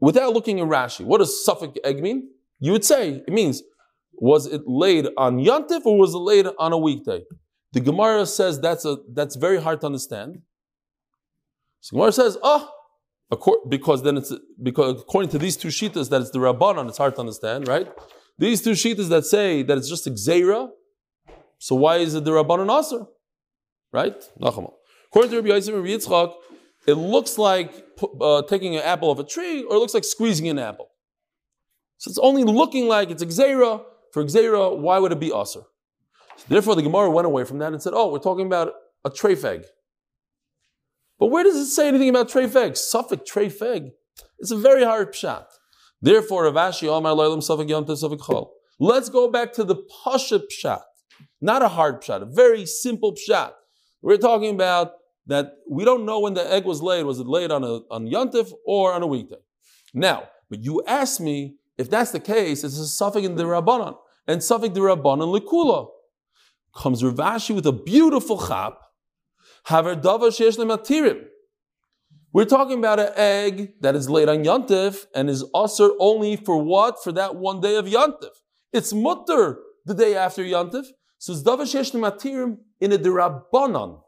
without 0.00 0.32
looking 0.32 0.60
at 0.60 0.66
Rashi. 0.66 1.04
What 1.04 1.18
does 1.18 1.44
suffix 1.44 1.78
egg 1.84 2.02
mean? 2.02 2.30
You 2.60 2.72
would 2.72 2.84
say 2.84 3.22
it 3.26 3.32
means 3.32 3.62
was 4.12 4.46
it 4.46 4.62
laid 4.66 5.08
on 5.16 5.38
Yantif 5.38 5.84
or 5.84 5.98
was 5.98 6.14
it 6.14 6.18
laid 6.18 6.46
on 6.58 6.72
a 6.72 6.78
weekday? 6.78 7.22
The 7.72 7.80
Gemara 7.80 8.26
says 8.26 8.60
that's 8.60 8.84
a 8.84 8.98
that's 9.12 9.36
very 9.36 9.60
hard 9.60 9.80
to 9.80 9.86
understand. 9.86 10.42
So 11.80 11.96
Gemara 11.96 12.12
says, 12.12 12.38
oh, 12.42 12.70
because 13.68 14.02
then 14.02 14.16
it's 14.16 14.32
because 14.62 15.00
according 15.00 15.30
to 15.30 15.38
these 15.38 15.56
two 15.56 15.68
shitas 15.68 16.10
that 16.10 16.20
it's 16.20 16.30
the 16.30 16.38
Rabbanon, 16.38 16.88
it's 16.88 16.98
hard 16.98 17.14
to 17.16 17.20
understand, 17.20 17.66
right? 17.66 17.88
These 18.38 18.62
two 18.62 18.72
shitas 18.72 19.08
that 19.08 19.24
say 19.24 19.62
that 19.62 19.76
it's 19.78 19.88
just 19.88 20.06
a 20.06 20.10
gzeira, 20.10 20.70
so 21.58 21.74
why 21.74 21.96
is 21.96 22.14
it 22.14 22.24
the 22.24 22.30
Rabbanon 22.30 22.70
Aser? 22.78 23.06
Right? 23.92 24.16
Nachama. 24.40 24.72
According 25.08 25.30
to 25.30 25.36
Rabbi 25.38 25.48
Yosef 25.48 25.74
and 25.74 25.82
Rabbi 25.82 25.96
Yitzchak, 25.96 26.34
it 26.86 26.94
looks 26.94 27.38
like 27.38 27.72
uh, 28.20 28.42
taking 28.42 28.76
an 28.76 28.82
apple 28.82 29.10
off 29.10 29.18
a 29.18 29.24
tree, 29.24 29.62
or 29.64 29.76
it 29.76 29.78
looks 29.78 29.94
like 29.94 30.04
squeezing 30.04 30.48
an 30.48 30.58
apple. 30.58 30.88
So 31.98 32.10
it's 32.10 32.18
only 32.18 32.44
looking 32.44 32.86
like 32.86 33.10
it's 33.10 33.24
Xera. 33.24 33.82
For 34.12 34.24
Xera, 34.24 34.76
why 34.76 34.98
would 34.98 35.12
it 35.12 35.20
be 35.20 35.28
Aser? 35.28 35.62
So 36.36 36.44
therefore, 36.48 36.74
the 36.74 36.82
Gemara 36.82 37.10
went 37.10 37.26
away 37.26 37.44
from 37.44 37.58
that 37.58 37.72
and 37.72 37.82
said, 37.82 37.92
oh, 37.94 38.12
we're 38.12 38.18
talking 38.18 38.46
about 38.46 38.74
a 39.04 39.10
treifeg. 39.10 39.64
But 41.18 41.28
where 41.28 41.44
does 41.44 41.56
it 41.56 41.66
say 41.66 41.88
anything 41.88 42.10
about 42.10 42.28
treifeg? 42.28 42.76
Suffolk 42.76 43.26
treifeg. 43.26 43.90
It's 44.38 44.50
a 44.50 44.56
very 44.56 44.84
hard 44.84 45.12
pshat. 45.12 45.46
Therefore, 46.00 46.44
Rav 46.44 46.54
Ashi, 46.54 46.88
Omar 46.88 47.14
Leilam 47.14 47.42
Suffolk 47.42 47.68
Yom 47.68 47.86
Suffolk 47.96 48.20
Chol. 48.20 48.50
Let's 48.78 49.08
go 49.08 49.30
back 49.30 49.52
to 49.54 49.64
the 49.64 49.76
Pasha 50.04 50.40
pshat. 50.40 50.82
Not 51.40 51.62
a 51.62 51.68
hard 51.68 52.02
pshat, 52.02 52.22
a 52.22 52.26
very 52.26 52.66
simple 52.66 53.14
pshat. 53.14 53.52
We're 54.02 54.18
talking 54.18 54.54
about 54.54 54.92
that 55.26 55.54
we 55.68 55.84
don't 55.84 56.04
know 56.04 56.20
when 56.20 56.34
the 56.34 56.52
egg 56.52 56.64
was 56.64 56.82
laid. 56.82 57.04
Was 57.04 57.18
it 57.18 57.26
laid 57.26 57.50
on 57.50 57.64
a 57.64 57.80
on 57.90 58.06
Yontif 58.06 58.52
or 58.66 58.92
on 58.92 59.02
a 59.02 59.06
weekday? 59.06 59.36
Now, 59.94 60.28
but 60.50 60.62
you 60.62 60.82
ask 60.86 61.20
me 61.20 61.56
if 61.78 61.90
that's 61.90 62.10
the 62.10 62.20
case, 62.20 62.64
it's 62.64 62.78
a 62.78 62.86
suffix 62.86 63.26
in 63.26 63.36
the 63.36 63.44
Rabbanon 63.44 63.96
and 64.26 64.42
suffix 64.42 64.74
the 64.74 64.80
Rabbanon 64.80 65.38
likula. 65.38 65.88
Comes 66.74 67.02
Rav 67.02 67.14
Ashi 67.14 67.54
with 67.54 67.66
a 67.66 67.72
beautiful 67.72 68.38
chap. 68.46 68.74
Haver 69.55 69.55
dava 69.55 69.55
shesh 69.55 69.55
matirim. 69.55 69.55
We're 72.32 72.44
talking 72.44 72.78
about 72.78 73.00
an 73.00 73.12
egg 73.16 73.72
that 73.80 73.94
is 73.96 74.08
laid 74.08 74.28
on 74.28 74.44
Yontif 74.44 75.06
and 75.14 75.28
is 75.28 75.44
usher 75.54 75.90
only 75.98 76.36
for 76.36 76.62
what? 76.62 77.02
For 77.02 77.12
that 77.12 77.36
one 77.36 77.60
day 77.60 77.76
of 77.76 77.86
Yontif. 77.86 78.30
It's 78.72 78.92
mutter 78.92 79.58
the 79.84 79.94
day 79.94 80.14
after 80.14 80.42
Yontif. 80.42 80.86
So 81.18 81.32
it's 81.32 81.42
dava 81.42 81.62
shesh 81.62 81.92
in 82.80 82.92
a 82.92 82.98
derabanan. 82.98 84.02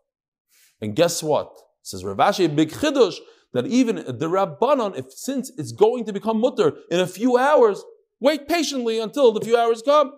And 0.81 0.95
guess 0.95 1.23
what? 1.23 1.51
Says 1.83 2.05
Rav 2.05 2.19
Ashi, 2.19 2.55
big 2.55 2.71
chidush, 2.71 3.17
that 3.53 3.67
even 3.67 3.97
the 3.97 4.29
Rabbanon, 4.29 4.97
if 4.97 5.13
since 5.13 5.51
it's 5.57 5.73
going 5.73 6.05
to 6.05 6.13
become 6.13 6.41
mutter 6.41 6.75
in 6.91 7.01
a 7.01 7.07
few 7.07 7.39
hours, 7.39 7.83
wait 8.21 8.47
patiently 8.47 9.01
until 9.01 9.33
the 9.33 9.41
few 9.41 9.57
hours 9.57 9.83
come. 9.83 10.13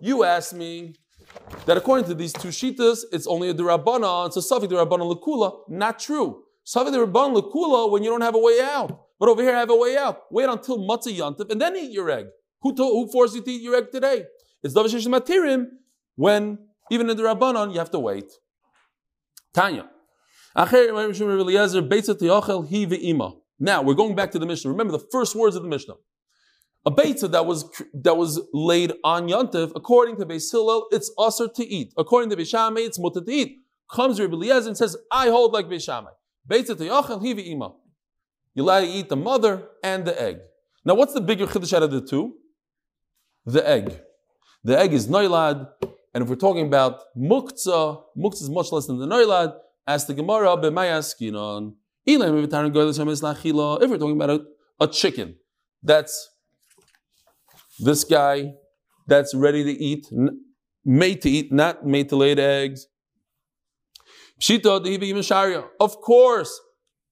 You 0.00 0.24
ask 0.24 0.52
me 0.52 0.94
that 1.64 1.76
according 1.76 2.06
to 2.06 2.14
these 2.14 2.32
two 2.32 2.48
shitas, 2.48 3.04
it's 3.12 3.26
only 3.26 3.48
a 3.50 3.54
derabbanon, 3.54 4.32
so 4.32 4.40
safi 4.40 4.68
derabbanon 4.68 5.14
lekula. 5.14 5.60
Not 5.68 6.00
true. 6.00 6.42
Safi 6.66 6.88
derabbanon 6.88 7.40
lekula 7.40 7.90
when 7.90 8.02
you 8.02 8.10
don't 8.10 8.22
have 8.22 8.34
a 8.34 8.38
way 8.38 8.60
out. 8.60 9.00
But 9.18 9.28
over 9.28 9.42
here, 9.42 9.54
I 9.54 9.60
have 9.60 9.70
a 9.70 9.76
way 9.76 9.96
out. 9.96 10.22
Wait 10.30 10.48
until 10.48 10.78
matzah 10.78 11.16
yantiv 11.16 11.50
and 11.50 11.60
then 11.60 11.76
eat 11.76 11.92
your 11.92 12.10
egg. 12.10 12.26
Who, 12.62 12.74
to, 12.74 12.82
who 12.82 13.08
forced 13.10 13.36
you 13.36 13.42
to 13.42 13.50
eat 13.50 13.62
your 13.62 13.76
egg 13.76 13.92
today? 13.92 14.24
It's 14.62 14.74
Davar 14.74 14.88
Matirim 15.08 15.66
when 16.16 16.58
Even 16.90 17.10
in 17.10 17.16
the 17.16 17.22
Rabbanon, 17.22 17.72
you 17.72 17.78
have 17.78 17.90
to 17.90 17.98
wait. 17.98 18.30
Tanya. 19.52 19.88
Now, 23.58 23.82
we're 23.82 23.94
going 23.94 24.14
back 24.14 24.30
to 24.30 24.38
the 24.38 24.46
Mishnah. 24.46 24.70
Remember 24.70 24.92
the 24.92 25.06
first 25.10 25.34
words 25.34 25.56
of 25.56 25.62
the 25.62 25.68
Mishnah. 25.68 25.94
A 26.86 26.90
beitza 26.90 27.28
that 27.32 27.44
was 27.44 27.68
that 27.94 28.16
was 28.16 28.40
laid 28.54 28.92
on 29.02 29.28
Yantiv, 29.28 29.72
according 29.74 30.16
to 30.18 30.24
Beis 30.24 30.50
Hillel, 30.52 30.86
it's 30.92 31.10
usher 31.18 31.48
to 31.48 31.66
eat. 31.66 31.92
According 31.98 32.30
to 32.30 32.36
Beis 32.36 32.78
it's 32.78 32.98
mutter 32.98 33.20
to 33.20 33.32
eat. 33.32 33.58
Comes 33.90 34.20
Rabbi 34.20 34.34
Eliezer 34.34 34.68
and 34.68 34.76
says, 34.76 34.96
I 35.10 35.28
hold 35.28 35.52
like 35.52 35.66
Beis 35.66 35.84
Shammai. 35.84 36.10
to 36.48 36.76
te'ochel 36.76 37.20
hivi 37.20 37.48
ima. 37.48 37.72
You 38.54 38.64
to 38.64 38.82
eat 38.86 39.08
the 39.08 39.16
mother 39.16 39.66
and 39.82 40.04
the 40.04 40.20
egg. 40.20 40.38
Now, 40.84 40.94
what's 40.94 41.12
the 41.12 41.20
bigger 41.20 41.46
chiddush 41.46 41.72
out 41.72 41.82
of 41.82 41.90
the 41.90 42.00
two? 42.00 42.34
The 43.44 43.68
egg. 43.68 44.00
The 44.62 44.78
egg 44.78 44.92
is 44.92 45.08
noilad, 45.08 45.68
and 46.14 46.22
if 46.22 46.28
we're 46.28 46.36
talking 46.36 46.66
about 46.66 47.02
muktzah, 47.16 48.02
muktzah 48.16 48.42
is 48.42 48.50
much 48.50 48.70
less 48.70 48.86
than 48.86 48.98
the 48.98 49.06
noilad. 49.06 49.54
As 49.88 50.06
the 50.06 50.14
Gemara 50.14 50.56
b'mayaskinon. 50.56 51.74
If 52.06 52.20
we're 52.20 52.46
talking 53.98 54.16
about 54.16 54.30
a, 54.30 54.44
a 54.80 54.86
chicken, 54.86 55.36
that's 55.82 56.30
this 57.78 58.04
guy 58.04 58.52
that's 59.06 59.34
ready 59.34 59.64
to 59.64 59.70
eat, 59.70 60.06
made 60.84 61.22
to 61.22 61.30
eat, 61.30 61.52
not 61.52 61.86
made 61.86 62.08
to 62.08 62.16
lay 62.16 62.34
the 62.34 62.42
eggs. 62.42 62.86
Of 65.80 66.00
course, 66.00 66.60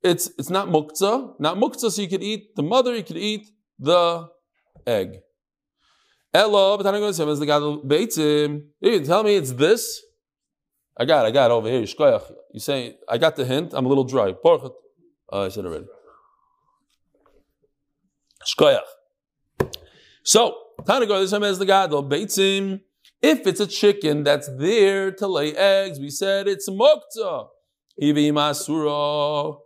it's 0.02 0.30
it's 0.38 0.50
not 0.50 0.68
muktzah, 0.68 1.34
not 1.38 1.56
muktzah, 1.56 1.90
so 1.90 2.02
you 2.02 2.08
could 2.08 2.22
eat 2.22 2.54
the 2.56 2.62
mother, 2.62 2.94
you 2.94 3.02
could 3.02 3.16
eat 3.16 3.48
the 3.78 4.28
egg. 4.86 5.20
Elo, 6.34 6.76
you 6.76 6.82
tell 9.04 9.22
me 9.22 9.36
it's 9.36 9.52
this. 9.52 10.02
I 10.96 11.04
got, 11.04 11.26
I 11.26 11.30
got 11.30 11.50
over 11.50 11.68
here. 11.68 11.80
You 12.52 12.60
say 12.60 12.96
I 13.08 13.18
got 13.18 13.36
the 13.36 13.44
hint. 13.44 13.72
I'm 13.72 13.86
a 13.86 13.88
little 13.88 14.04
dry. 14.04 14.34
Oh, 14.44 14.72
I 15.32 15.48
said 15.48 15.64
already. 15.64 15.86
Shkoyach. 18.46 18.80
So, 20.24 20.56
Tanago, 20.80 21.20
this 21.20 21.32
time 21.32 21.44
as 21.44 21.58
the 21.58 21.66
Gadol, 21.66 22.08
Beitzim, 22.08 22.80
if 23.20 23.46
it's 23.46 23.60
a 23.60 23.66
chicken 23.66 24.24
that's 24.24 24.48
there 24.56 25.12
to 25.12 25.26
lay 25.26 25.54
eggs, 25.54 26.00
we 26.00 26.08
said 26.08 26.48
it's 26.48 26.66
mukta. 26.68 27.48
Ivi 28.02 28.30
masura. 28.30 29.58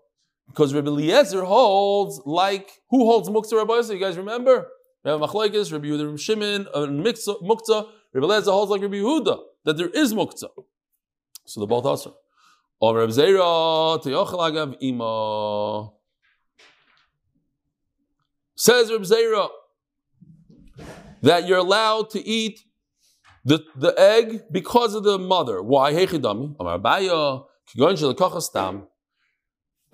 Because 0.48 0.74
Rabbi 0.74 0.88
Eliezer 0.88 1.44
holds 1.44 2.20
like, 2.26 2.70
who 2.90 3.06
holds 3.06 3.28
mukta 3.28 3.52
Rabbi 3.52 3.82
So 3.82 3.92
you 3.92 4.00
guys 4.00 4.16
remember? 4.16 4.66
Rabbi 5.04 5.24
Machlaikis, 5.24 5.72
Rabbi 5.72 5.86
Yehuda, 5.86 6.18
Shimon, 6.18 6.66
uh, 6.74 6.82
and 6.82 7.04
mukta. 7.04 7.86
Rabbi 8.12 8.26
Eliezer 8.26 8.50
holds 8.50 8.72
like 8.72 8.82
Rabbi 8.82 8.96
Yehuda, 8.96 9.38
that 9.64 9.76
there 9.76 9.90
is 9.90 10.12
mukta. 10.12 10.48
So 11.44 11.60
they're 11.60 11.68
both 11.68 11.84
also. 11.84 12.16
Or 12.80 12.96
Rabbi 12.96 13.12
Zera, 13.12 14.02
teyochel 14.02 14.40
agav 14.40 14.76
ima. 14.80 15.92
Says 18.56 18.90
Rabbi 18.90 19.04
Zera, 19.04 19.48
that 21.22 21.46
you're 21.46 21.59
allowed 21.59 22.11
to 22.11 22.26
eat 22.26 22.61
the, 23.44 23.64
the 23.76 23.94
egg 23.98 24.42
because 24.52 24.94
of 24.94 25.04
the 25.04 25.18
mother. 25.18 25.62
Why? 25.62 25.92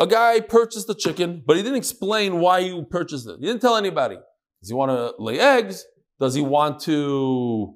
A 0.01 0.07
guy 0.07 0.41
purchased 0.41 0.87
the 0.87 0.95
chicken, 0.95 1.43
but 1.47 1.57
he 1.57 1.63
didn't 1.63 1.79
explain 1.79 2.41
why 2.41 2.63
he 2.63 2.85
purchased 2.85 3.29
it. 3.29 3.37
He 3.41 3.47
didn't 3.47 3.61
tell 3.61 3.77
anybody. 3.77 4.17
Does 4.61 4.69
he 4.69 4.75
want 4.75 4.91
to 4.91 5.15
lay 5.23 5.39
eggs? 5.39 5.85
Does 6.19 6.35
he 6.35 6.41
want 6.41 6.81
to 6.81 7.75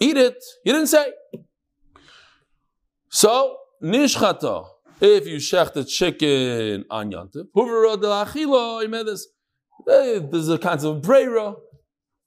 eat 0.00 0.16
it? 0.16 0.42
He 0.64 0.72
didn't 0.72 0.88
say. 0.88 1.12
So, 3.10 3.56
nishchata, 3.82 4.66
if 5.00 5.26
you 5.26 5.36
shech 5.36 5.72
the 5.72 5.84
chicken 5.84 6.84
on 6.90 7.12
yantiv, 7.12 7.46
There's 9.88 10.48
a 10.48 10.58
concept 10.58 10.96
of 10.96 11.02
brera. 11.02 11.56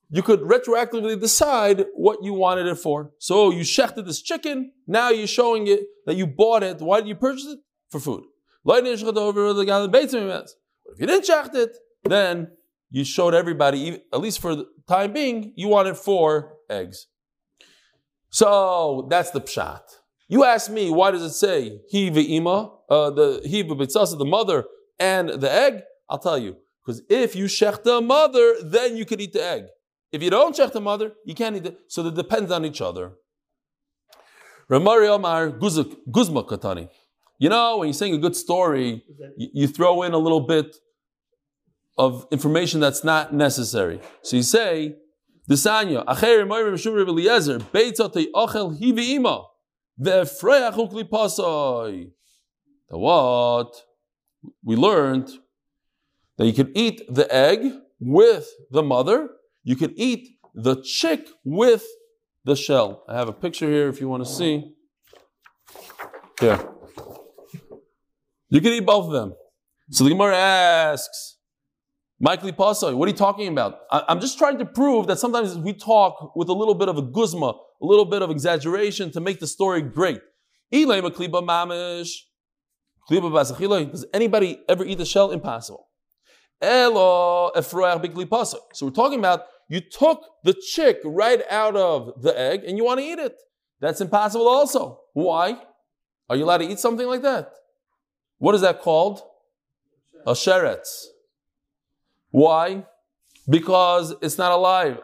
You 0.09 0.23
could 0.23 0.41
retroactively 0.41 1.19
decide 1.19 1.85
what 1.93 2.23
you 2.23 2.33
wanted 2.33 2.65
it 2.65 2.75
for. 2.75 3.11
So 3.19 3.51
you 3.51 3.61
shechted 3.61 4.05
this 4.05 4.21
chicken, 4.21 4.73
now 4.87 5.09
you're 5.09 5.27
showing 5.27 5.67
it 5.67 5.81
that 6.05 6.15
you 6.15 6.27
bought 6.27 6.63
it. 6.63 6.81
Why 6.81 6.99
did 6.99 7.07
you 7.07 7.15
purchase 7.15 7.45
it? 7.45 7.59
For 7.89 7.99
food. 7.99 8.23
But 8.65 8.85
if 8.85 8.99
you 9.01 9.11
didn't 11.07 11.25
shecht 11.25 11.55
it, 11.55 11.77
then 12.03 12.51
you 12.89 13.05
showed 13.05 13.33
everybody, 13.33 14.01
at 14.13 14.19
least 14.19 14.39
for 14.39 14.55
the 14.55 14.65
time 14.87 15.13
being, 15.13 15.53
you 15.55 15.67
wanted 15.69 15.95
four 15.95 16.57
eggs. 16.69 17.07
So 18.29 19.07
that's 19.09 19.31
the 19.31 19.41
pshat. 19.41 19.81
You 20.27 20.45
ask 20.45 20.71
me, 20.71 20.89
why 20.89 21.11
does 21.11 21.21
it 21.21 21.31
say 21.31 21.79
he 21.89 22.09
ve'ima, 22.09 22.71
uh, 22.89 23.09
the 23.11 23.41
he 23.45 23.61
the 23.63 24.25
mother, 24.25 24.65
and 24.99 25.29
the 25.29 25.51
egg? 25.51 25.83
I'll 26.09 26.19
tell 26.19 26.37
you. 26.37 26.57
Because 26.83 27.01
if 27.09 27.35
you 27.35 27.45
shech 27.45 27.83
the 27.83 28.01
mother, 28.01 28.55
then 28.63 28.97
you 28.97 29.05
could 29.05 29.21
eat 29.21 29.33
the 29.33 29.43
egg. 29.43 29.63
If 30.11 30.21
you 30.23 30.29
don't 30.29 30.55
shech 30.55 30.73
the 30.73 30.81
mother, 30.81 31.13
you 31.25 31.35
can't 31.35 31.55
eat 31.55 31.65
it. 31.65 31.79
So 31.87 32.05
it 32.05 32.15
depends 32.15 32.51
on 32.51 32.65
each 32.65 32.81
other. 32.81 33.13
Ramari 34.69 35.07
Omar 35.07 35.49
Guzma 35.49 36.43
Katani. 36.43 36.89
You 37.39 37.49
know, 37.49 37.77
when 37.77 37.87
you're 37.87 37.93
saying 37.93 38.13
a 38.15 38.17
good 38.17 38.35
story, 38.35 39.03
you, 39.37 39.49
you 39.53 39.67
throw 39.67 40.03
in 40.03 40.13
a 40.13 40.17
little 40.17 40.41
bit 40.41 40.75
of 41.97 42.25
information 42.31 42.79
that's 42.79 43.03
not 43.03 43.33
necessary. 43.33 43.99
So 44.23 44.37
you 44.37 44.43
say, 44.43 44.95
Desanya, 45.49 46.05
Acher 46.05 46.47
Moirim 46.47 46.79
Shum 46.79 46.97
Eliezer, 46.97 47.59
Beitzate 47.59 48.27
Ochel 48.33 48.79
Hivi 48.79 49.15
Ima, 49.15 49.43
Ve'efreach 49.99 50.73
Ukli 50.73 51.03
Pasoi. 51.03 52.11
What? 52.89 53.73
We 54.63 54.75
learned 54.75 55.29
that 56.41 56.47
you 56.47 56.53
could 56.53 56.71
eat 56.75 57.03
the 57.07 57.31
egg 57.31 57.71
with 57.99 58.49
the 58.71 58.81
mother, 58.81 59.29
you 59.63 59.75
could 59.75 59.93
eat 59.95 60.39
the 60.55 60.81
chick 60.81 61.27
with 61.43 61.85
the 62.45 62.55
shell. 62.55 63.03
I 63.07 63.15
have 63.15 63.27
a 63.27 63.33
picture 63.33 63.69
here 63.69 63.89
if 63.89 64.01
you 64.01 64.09
want 64.09 64.25
to 64.25 64.29
see. 64.29 64.73
Here. 66.39 66.67
You 68.49 68.59
can 68.59 68.73
eat 68.73 68.87
both 68.87 69.05
of 69.05 69.11
them. 69.11 69.35
So 69.91 70.03
the 70.03 70.09
Gemara 70.09 70.35
asks, 70.35 71.37
Michael 72.19 72.51
Pasoi, 72.53 72.95
what 72.95 73.05
are 73.05 73.11
you 73.11 73.17
talking 73.17 73.47
about? 73.47 73.81
I, 73.91 74.05
am 74.09 74.19
just 74.19 74.39
trying 74.39 74.57
to 74.57 74.65
prove 74.65 75.05
that 75.07 75.19
sometimes 75.19 75.55
we 75.59 75.73
talk 75.73 76.35
with 76.35 76.49
a 76.49 76.53
little 76.53 76.73
bit 76.73 76.89
of 76.89 76.97
a 76.97 77.03
guzma, 77.03 77.49
a 77.49 77.85
little 77.85 78.05
bit 78.05 78.23
of 78.23 78.31
exaggeration 78.31 79.11
to 79.11 79.19
make 79.19 79.39
the 79.39 79.45
story 79.45 79.83
great. 79.83 80.21
Does 80.71 80.89
anybody 84.11 84.59
ever 84.67 84.83
eat 84.83 84.97
the 84.97 85.05
shell? 85.05 85.29
Impossible. 85.29 85.90
So 86.61 87.51
we're 88.85 88.91
talking 88.91 89.19
about 89.19 89.45
you 89.67 89.81
took 89.81 90.23
the 90.43 90.53
chick 90.53 90.99
right 91.03 91.41
out 91.49 91.75
of 91.75 92.21
the 92.21 92.37
egg 92.37 92.63
and 92.65 92.77
you 92.77 92.83
want 92.83 92.99
to 92.99 93.05
eat 93.05 93.17
it. 93.19 93.35
That's 93.79 94.01
impossible 94.01 94.47
also. 94.47 94.99
Why? 95.13 95.57
Are 96.29 96.35
you 96.35 96.45
allowed 96.45 96.59
to 96.59 96.69
eat 96.69 96.79
something 96.79 97.07
like 97.07 97.23
that? 97.23 97.51
What 98.37 98.53
is 98.55 98.61
that 98.61 98.81
called? 98.81 99.21
A 100.27 100.33
sheretz. 100.33 101.05
Why? 102.29 102.85
Because 103.49 104.13
it's 104.21 104.37
not 104.37 104.51
alive. 104.51 104.99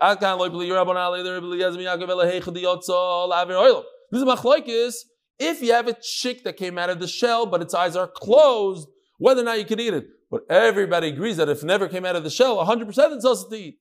This 4.11 4.21
is 4.21 5.05
if 5.39 5.61
you 5.61 5.73
have 5.73 5.87
a 5.87 5.95
chick 6.01 6.43
that 6.43 6.57
came 6.57 6.77
out 6.77 6.89
of 6.89 6.99
the 6.99 7.07
shell, 7.07 7.45
but 7.45 7.61
its 7.61 7.73
eyes 7.73 7.95
are 7.95 8.07
closed, 8.07 8.89
whether 9.17 9.41
or 9.41 9.45
not 9.45 9.59
you 9.59 9.65
can 9.65 9.79
eat 9.79 9.93
it. 9.93 10.07
But 10.29 10.45
everybody 10.49 11.07
agrees 11.07 11.37
that 11.37 11.49
if 11.49 11.63
it 11.63 11.65
never 11.65 11.87
came 11.87 12.05
out 12.05 12.15
of 12.15 12.23
the 12.23 12.29
shell, 12.29 12.57
100% 12.57 12.87
it's 13.15 13.25
also 13.25 13.49
to 13.49 13.55
eat. 13.55 13.79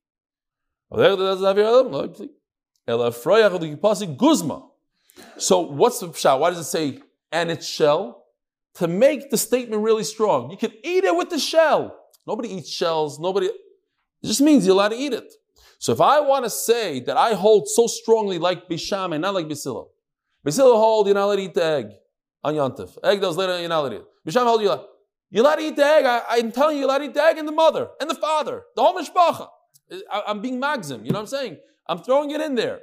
So 5.39 5.61
what's 5.61 5.99
the 6.01 6.09
pshat? 6.09 6.39
Why 6.39 6.51
does 6.51 6.59
it 6.59 6.65
say 6.65 7.01
and 7.33 7.51
its 7.51 7.67
shell? 7.67 8.25
To 8.75 8.87
make 8.87 9.31
the 9.31 9.39
statement 9.39 9.83
really 9.83 10.05
strong. 10.05 10.51
You 10.51 10.57
can 10.57 10.73
eat 10.85 11.05
it 11.05 11.17
with 11.17 11.31
the 11.31 11.39
shell. 11.39 11.99
Nobody 12.27 12.53
eats 12.55 12.71
shells. 12.71 13.19
Nobody. 13.19 13.47
It 13.47 13.55
just 14.23 14.41
means 14.41 14.67
you're 14.67 14.75
allowed 14.75 14.91
to 14.91 14.97
eat 14.97 15.13
it. 15.13 15.33
So 15.79 15.93
if 15.93 16.01
I 16.01 16.21
want 16.21 16.45
to 16.45 16.51
say 16.51 17.01
that 17.01 17.17
I 17.17 17.35
hold 17.35 17.69
so 17.69 17.87
strongly 17.87 18.39
like 18.39 18.69
Bisham 18.69 19.13
and 19.13 19.23
not 19.23 19.35
like 19.35 19.47
Basilo, 19.47 19.89
Basilo 20.45 20.77
hold 20.77 21.07
you're 21.07 21.15
not 21.15 21.25
allowed 21.25 21.37
to 21.37 21.43
eat 21.43 21.55
the 21.55 21.65
egg 21.65 21.87
on 22.45 22.55
Yontif. 22.55 22.97
Egg 23.03 23.21
that 23.21 23.27
was 23.27 23.37
later 23.37 23.59
you're 23.59 23.69
not 23.69 23.81
allowed 23.81 23.89
to 23.91 23.97
eat. 23.97 24.05
Bisham 24.25 24.47
hold 24.47 24.61
you 24.63 24.69
allowed. 24.69 24.87
Allowed 25.35 25.57
to 25.57 25.63
eat 25.63 25.77
the 25.77 25.85
egg. 25.85 26.05
I, 26.05 26.37
am 26.37 26.53
telling 26.53 26.79
you, 26.79 26.87
allowed 26.87 26.99
to 26.99 27.05
eat 27.05 27.15
the 27.15 27.23
egg 27.23 27.39
and 27.39 27.47
the 27.47 27.53
mother 27.53 27.89
and 28.01 28.09
the 28.09 28.15
father, 28.15 28.63
the 28.75 28.83
whole 28.83 28.99
mishpacha. 28.99 29.49
I, 30.11 30.23
am 30.29 30.41
being 30.41 30.59
magzim. 30.59 31.05
You 31.05 31.13
know 31.13 31.19
what 31.19 31.23
I'm 31.23 31.27
saying? 31.27 31.57
I'm 31.89 31.99
throwing 31.99 32.31
it 32.31 32.41
in 32.41 32.55
there. 32.55 32.81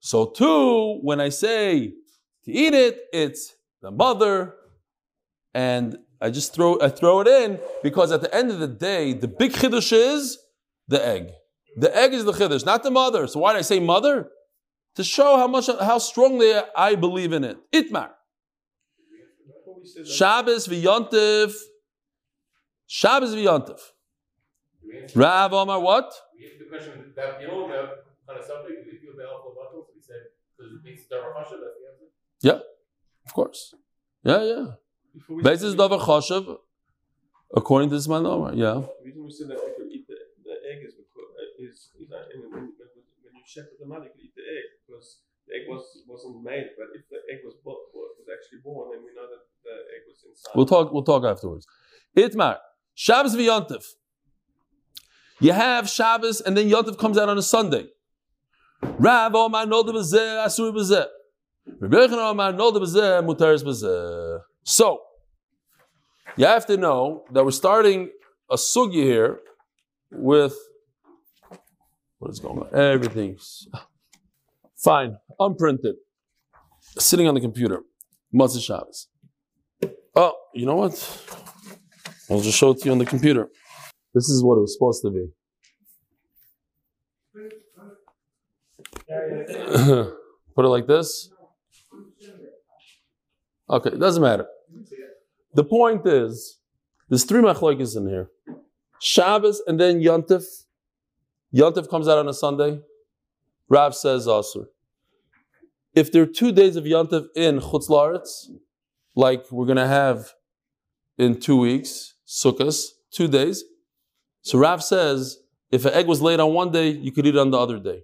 So 0.00 0.26
too, 0.26 0.98
when 1.02 1.20
I 1.20 1.28
say 1.28 1.94
to 2.44 2.52
eat 2.52 2.74
it, 2.74 3.00
it's 3.12 3.54
the 3.82 3.90
mother 3.90 4.54
and 5.54 5.98
I 6.20 6.30
just 6.30 6.54
throw 6.54 6.80
I 6.80 6.88
throw 6.88 7.20
it 7.20 7.28
in 7.28 7.60
because 7.82 8.12
at 8.12 8.20
the 8.20 8.34
end 8.34 8.50
of 8.50 8.58
the 8.58 8.68
day, 8.68 9.12
the 9.12 9.28
big 9.28 9.52
chiddush 9.52 9.92
is 9.92 10.38
the 10.88 11.04
egg. 11.04 11.30
The 11.76 11.94
egg 11.96 12.12
is 12.12 12.24
the 12.24 12.32
chiddush, 12.32 12.66
not 12.66 12.82
the 12.82 12.90
mother. 12.90 13.26
So 13.26 13.40
why 13.40 13.52
did 13.52 13.60
I 13.60 13.62
say 13.62 13.78
mother? 13.78 14.28
To 14.98 15.04
show 15.04 15.36
how 15.36 15.46
much 15.46 15.68
how 15.68 15.98
strongly 15.98 16.52
I 16.76 16.96
believe 16.96 17.32
in 17.32 17.44
it. 17.44 17.56
Itmar. 17.72 18.10
Before 19.46 19.78
we 19.78 19.86
said 19.86 20.04
that, 20.04 20.10
Shabbos 20.10 20.66
v'yontif. 20.66 21.52
Shabbos 22.88 23.32
v'yontif. 23.32 23.78
Rav 25.14 25.52
Omar 25.52 25.78
what? 25.78 26.12
we 26.36 26.46
answered 26.46 26.58
the 26.58 26.64
question 26.64 27.12
that, 27.14 27.40
you 27.40 27.46
know, 27.46 27.68
that 27.68 28.06
kind 28.26 28.40
of 28.40 28.44
subject, 28.44 28.88
if 28.88 29.00
feel 29.00 29.14
the 29.16 29.22
alpha 29.22 29.54
bottle, 29.54 29.86
we 29.94 30.02
said, 30.02 30.34
because 30.56 30.72
it 30.72 30.82
makes 30.82 31.06
the 31.06 31.14
Rasha, 31.14 31.54
that's 31.62 31.78
the 31.78 31.86
answer. 31.92 32.08
Yeah. 32.40 32.58
Of 33.24 33.34
course. 33.34 33.76
Yeah, 34.24 34.42
yeah. 34.42 34.66
before 35.14 35.36
we 35.36 35.42
Basis 35.44 35.74
said, 35.74 35.78
davar 35.78 36.00
choshev. 36.00 36.58
According 37.54 37.90
to 37.90 37.94
this 37.94 38.08
man 38.08 38.26
Omar, 38.26 38.52
yeah. 38.54 38.82
the 38.82 38.90
reason 39.04 39.24
we 39.24 39.30
said 39.30 39.46
that 39.46 39.58
you 39.62 39.74
could 39.78 39.92
eat 39.92 40.08
the, 40.08 40.16
the 40.42 40.56
egg 40.74 40.84
is 40.84 40.94
because 40.94 41.30
uh, 41.38 41.62
is, 41.62 41.90
is 42.02 42.08
that 42.10 42.26
when, 42.34 42.50
when, 42.50 42.50
when 42.50 42.58
you 42.58 42.74
shepherd 42.74 42.76
the 42.76 42.77
could 43.54 44.22
eat 44.22 44.34
the 44.36 44.42
egg 44.42 44.66
because 44.86 45.20
the 45.46 45.54
egg 45.54 45.64
was 45.68 45.84
wasn't 46.06 46.44
made. 46.44 46.68
But 46.76 46.88
if 46.94 47.08
the 47.08 47.20
egg 47.32 47.40
was 47.44 47.54
bo- 47.64 47.88
was 47.94 48.28
actually 48.28 48.60
born, 48.62 48.90
then 48.92 49.00
we 49.04 49.14
know 49.14 49.26
that 49.32 49.42
the 49.64 49.74
egg 49.94 50.02
was 50.06 50.24
inside. 50.28 50.52
We'll 50.54 50.66
talk. 50.66 50.92
We'll 50.92 51.02
talk 51.04 51.24
afterwards. 51.24 51.66
Itmar 52.16 52.58
Shabbos 52.94 53.34
v'yontif. 53.34 53.84
You 55.40 55.52
have 55.52 55.88
Shabbos, 55.88 56.40
and 56.40 56.56
then 56.56 56.68
Yontif 56.68 56.98
comes 56.98 57.16
out 57.16 57.28
on 57.28 57.38
a 57.38 57.42
Sunday. 57.42 57.86
Rav 58.82 59.34
Omar 59.34 59.66
nolde 59.66 59.90
b'zeh 59.90 60.44
asur 60.46 60.72
b'zeh. 60.72 61.06
Rabbi 61.80 61.96
Yochanan 61.96 62.30
Omar 62.30 62.52
nolde 62.52 62.76
b'zeh 62.76 63.24
mutaris 63.24 63.62
b'zeh. 63.64 64.40
So 64.64 65.00
you 66.36 66.44
have 66.46 66.66
to 66.66 66.76
know 66.76 67.24
that 67.32 67.44
we're 67.44 67.50
starting 67.52 68.10
a 68.50 68.56
sugi 68.56 69.02
here 69.02 69.40
with 70.10 70.56
what 72.18 72.30
is 72.30 72.40
going 72.40 72.58
on. 72.60 72.74
Everything's 72.74 73.68
fine, 74.76 75.16
unprinted, 75.38 75.96
sitting 76.98 77.28
on 77.28 77.34
the 77.34 77.40
computer. 77.40 77.82
Matzah 78.34 78.62
Shabbos. 78.62 79.08
Oh, 80.14 80.34
you 80.54 80.66
know 80.66 80.76
what? 80.76 80.92
I'll 82.30 82.40
just 82.40 82.58
show 82.58 82.70
it 82.70 82.78
to 82.80 82.84
you 82.86 82.92
on 82.92 82.98
the 82.98 83.06
computer. 83.06 83.48
This 84.14 84.28
is 84.28 84.42
what 84.42 84.56
it 84.56 84.60
was 84.60 84.74
supposed 84.74 85.02
to 85.02 85.10
be. 85.10 85.28
Put 90.54 90.64
it 90.64 90.68
like 90.68 90.86
this. 90.86 91.30
Okay, 93.70 93.90
it 93.90 94.00
doesn't 94.00 94.22
matter. 94.22 94.46
The 95.54 95.64
point 95.64 96.06
is, 96.06 96.58
there's 97.08 97.24
three 97.24 97.40
machlokes 97.40 97.96
in 97.96 98.08
here. 98.08 98.30
Shabbos 99.00 99.62
and 99.66 99.78
then 99.78 100.00
Yontif. 100.00 100.64
Yontif 101.54 101.88
comes 101.88 102.08
out 102.08 102.18
on 102.18 102.28
a 102.28 102.34
Sunday. 102.34 102.80
Rav 103.68 103.94
says 103.94 104.26
Asur. 104.26 104.66
If 105.94 106.12
there 106.12 106.22
are 106.22 106.26
two 106.26 106.52
days 106.52 106.76
of 106.76 106.84
Yontif 106.84 107.26
in 107.34 107.60
Chutz 107.60 107.88
La'aretz, 107.88 108.48
like 109.16 109.50
we're 109.50 109.66
going 109.66 109.76
to 109.76 109.86
have 109.86 110.32
in 111.16 111.40
two 111.40 111.56
weeks, 111.58 112.14
Sukkot, 112.26 112.80
two 113.10 113.28
days. 113.28 113.64
So 114.42 114.58
Rav 114.58 114.82
says, 114.82 115.38
if 115.70 115.84
an 115.84 115.94
egg 115.94 116.06
was 116.06 116.22
laid 116.22 116.40
on 116.40 116.54
one 116.54 116.70
day, 116.70 116.90
you 116.90 117.12
could 117.12 117.26
eat 117.26 117.34
it 117.34 117.38
on 117.38 117.50
the 117.50 117.58
other 117.58 117.78
day. 117.78 118.02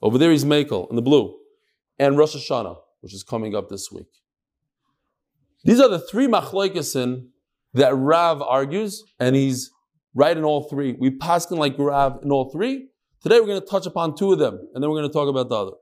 Over 0.00 0.18
there 0.18 0.30
he's 0.30 0.44
Makel 0.44 0.88
in 0.90 0.96
the 0.96 1.02
blue. 1.02 1.36
And 1.98 2.16
Rosh 2.16 2.36
Hashanah, 2.36 2.76
which 3.00 3.12
is 3.12 3.24
coming 3.24 3.56
up 3.56 3.68
this 3.68 3.90
week. 3.90 4.06
These 5.64 5.80
are 5.80 5.88
the 5.88 5.98
three 5.98 6.26
machlokesen 6.26 7.28
that 7.74 7.94
Rav 7.94 8.40
argues, 8.40 9.04
and 9.18 9.34
he's 9.34 9.70
right 10.14 10.36
in 10.36 10.44
all 10.44 10.68
three. 10.68 10.96
We 10.98 11.10
paskin 11.10 11.58
like 11.58 11.74
Rav 11.78 12.20
in 12.22 12.30
all 12.30 12.50
three. 12.50 12.88
Today 13.22 13.40
we're 13.40 13.46
going 13.46 13.60
to 13.60 13.66
touch 13.66 13.86
upon 13.86 14.16
two 14.16 14.32
of 14.32 14.38
them, 14.38 14.54
and 14.74 14.82
then 14.82 14.90
we're 14.90 14.98
going 14.98 15.08
to 15.08 15.12
talk 15.12 15.28
about 15.28 15.48
the 15.48 15.56
other. 15.56 15.76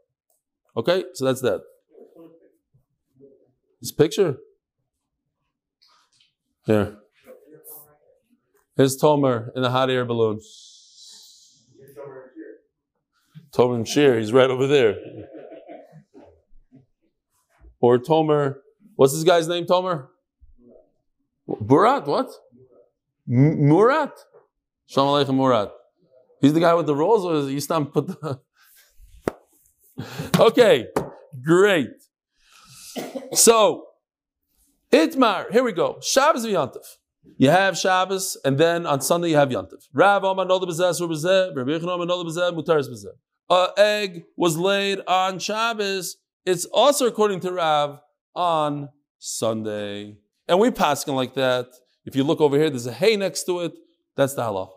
Okay, 0.76 1.04
so 1.14 1.24
that's 1.24 1.40
that. 1.42 1.60
This 3.80 3.92
picture? 3.92 4.36
Here. 6.64 6.96
Here's 8.76 9.00
Tomer 9.00 9.50
in 9.54 9.62
the 9.62 9.70
hot 9.70 9.90
air 9.90 10.04
balloon. 10.04 10.40
Tomer 13.52 13.76
and 13.76 13.88
Shear, 13.88 14.18
he's 14.18 14.32
right 14.32 14.50
over 14.50 14.66
there. 14.66 14.96
Or 17.80 17.98
Tomer, 17.98 18.56
what's 18.96 19.14
this 19.14 19.24
guy's 19.24 19.48
name, 19.48 19.64
Tomer? 19.64 20.08
Burat, 21.48 22.06
what? 22.06 22.30
M- 23.28 23.68
Murat? 23.68 24.12
Shalom 24.86 25.26
Aleichem 25.26 25.34
Murat. 25.34 25.70
He's 26.40 26.52
the 26.52 26.60
guy 26.60 26.74
with 26.74 26.86
the 26.86 26.94
rolls, 26.94 27.24
or 27.24 27.50
is 27.50 27.66
put 27.66 28.06
the. 28.06 28.40
okay, 30.40 30.86
great. 31.42 31.90
So, 33.32 33.86
Itmar, 34.92 35.50
here 35.50 35.64
we 35.64 35.72
go. 35.72 35.98
Shabbos 36.00 36.46
v'yantif. 36.46 36.84
You 37.36 37.50
have 37.50 37.76
Shabbos, 37.76 38.36
and 38.44 38.58
then 38.58 38.86
on 38.86 39.00
Sunday 39.00 39.30
you 39.30 39.36
have 39.36 39.48
Yantif. 39.48 39.88
Rav 39.92 40.22
egg 43.76 44.24
was 44.36 44.56
laid 44.56 45.00
on 45.06 45.38
Shabbos. 45.38 46.16
It's 46.44 46.64
also 46.66 47.06
according 47.06 47.40
to 47.40 47.52
Rav 47.52 48.00
on 48.34 48.88
Sunday. 49.18 50.16
And 50.48 50.60
we 50.60 50.70
passing 50.70 51.14
like 51.14 51.34
that. 51.34 51.66
If 52.06 52.16
you 52.16 52.24
look 52.24 52.40
over 52.40 52.56
here, 52.56 52.70
there's 52.70 52.86
a 52.86 52.92
hay 52.92 53.16
next 53.16 53.44
to 53.44 53.60
it. 53.60 53.72
That's 54.16 54.34
the 54.34 54.42
halacha. 54.42 54.70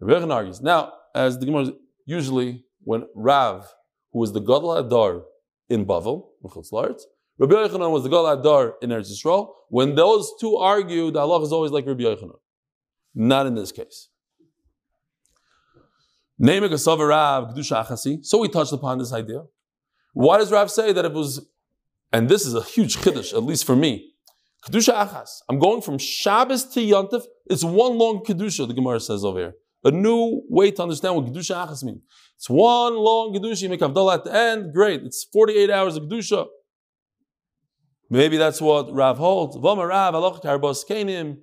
Rabbi 0.00 0.34
argues. 0.34 0.60
Now, 0.60 0.92
as 1.14 1.38
the 1.38 1.46
Gemara 1.46 1.72
usually 2.06 2.64
when 2.84 3.06
Rav, 3.14 3.72
who 4.12 4.18
was 4.20 4.32
the 4.32 4.40
Gadol 4.40 4.76
Adar 4.76 5.22
in 5.68 5.86
Bavel, 5.86 6.28
Rabbi 6.42 7.54
Yochanan 7.54 7.90
was 7.90 8.02
the 8.02 8.08
Gadol 8.08 8.28
Adar 8.28 8.74
in 8.82 8.90
Eretz 8.90 9.10
Yisrael. 9.10 9.52
When 9.68 9.94
those 9.94 10.32
two 10.40 10.56
argue, 10.56 11.10
the 11.10 11.20
Allah 11.20 11.42
is 11.42 11.52
always 11.52 11.70
like 11.70 11.86
Rabbi 11.86 12.02
Yochanan. 12.02 12.38
Not 13.14 13.46
in 13.46 13.54
this 13.54 13.72
case. 13.72 14.08
Name 16.38 16.64
Gasav 16.64 16.98
Rav 17.06 17.54
Kedusha 17.54 17.86
Achasi. 17.86 18.24
So 18.24 18.38
we 18.38 18.48
touched 18.48 18.72
upon 18.72 18.98
this 18.98 19.12
idea. 19.12 19.44
Why 20.12 20.38
does 20.38 20.50
Rav 20.52 20.70
say 20.70 20.92
that 20.92 21.04
it 21.04 21.12
was, 21.12 21.46
and 22.12 22.28
this 22.28 22.46
is 22.46 22.54
a 22.54 22.62
huge 22.62 22.96
chiddush, 22.98 23.32
at 23.32 23.42
least 23.42 23.64
for 23.64 23.76
me. 23.76 24.11
Kedusha 24.64 24.94
Achas. 24.94 25.40
I'm 25.48 25.58
going 25.58 25.82
from 25.82 25.98
Shabbos 25.98 26.64
to 26.74 26.80
Yontif. 26.80 27.24
It's 27.46 27.64
one 27.64 27.98
long 27.98 28.24
Kedusha, 28.24 28.66
the 28.68 28.74
Gemara 28.74 29.00
says 29.00 29.24
over 29.24 29.38
here. 29.38 29.54
A 29.84 29.90
new 29.90 30.42
way 30.48 30.70
to 30.70 30.82
understand 30.82 31.16
what 31.16 31.26
Kedusha 31.26 31.66
Achas 31.66 31.82
means. 31.82 32.02
It's 32.36 32.48
one 32.48 32.94
long 32.94 33.34
Kedusha, 33.34 33.62
you 33.62 33.68
make 33.68 33.80
Havdalah 33.80 34.14
at 34.14 34.24
the 34.24 34.34
end, 34.34 34.72
great. 34.72 35.02
It's 35.02 35.24
48 35.32 35.70
hours 35.70 35.96
of 35.96 36.04
Kedusha. 36.04 36.46
Maybe 38.08 38.36
that's 38.36 38.60
what 38.60 38.92
Rav 38.92 39.18
holds. 39.18 39.56
Vama 39.56 39.86
Rav, 39.86 40.14
Alach 40.14 40.42
Karbas 40.42 40.84
Kenim. 40.88 41.38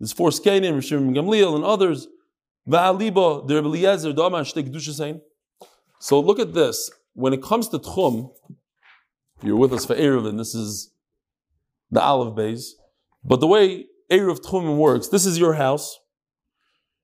There's 0.00 0.12
four 0.12 0.30
Skenim, 0.30 0.74
Rishim 0.74 1.14
Gamliel, 1.14 1.54
and 1.54 1.64
others. 1.64 2.08
Va'aliba, 2.68 3.46
the 3.46 3.56
Rebbe 3.56 3.68
Eliezer, 3.68 4.12
Kedusha 4.12 4.92
saying. 4.94 5.20
So 6.00 6.18
look 6.18 6.40
at 6.40 6.54
this. 6.54 6.90
When 7.12 7.32
it 7.32 7.42
comes 7.42 7.68
to 7.68 7.78
Tchum, 7.78 8.30
you're 9.42 9.56
with 9.56 9.72
us 9.72 9.84
for 9.84 9.94
Erev, 9.94 10.26
and 10.26 10.40
this 10.40 10.54
is 10.54 10.93
the 11.90 12.02
olive 12.02 12.34
bays. 12.34 12.76
But 13.24 13.40
the 13.40 13.46
way 13.46 13.86
Erev 14.10 14.40
Tchum 14.40 14.76
works, 14.76 15.08
this 15.08 15.26
is 15.26 15.38
your 15.38 15.54
house. 15.54 15.98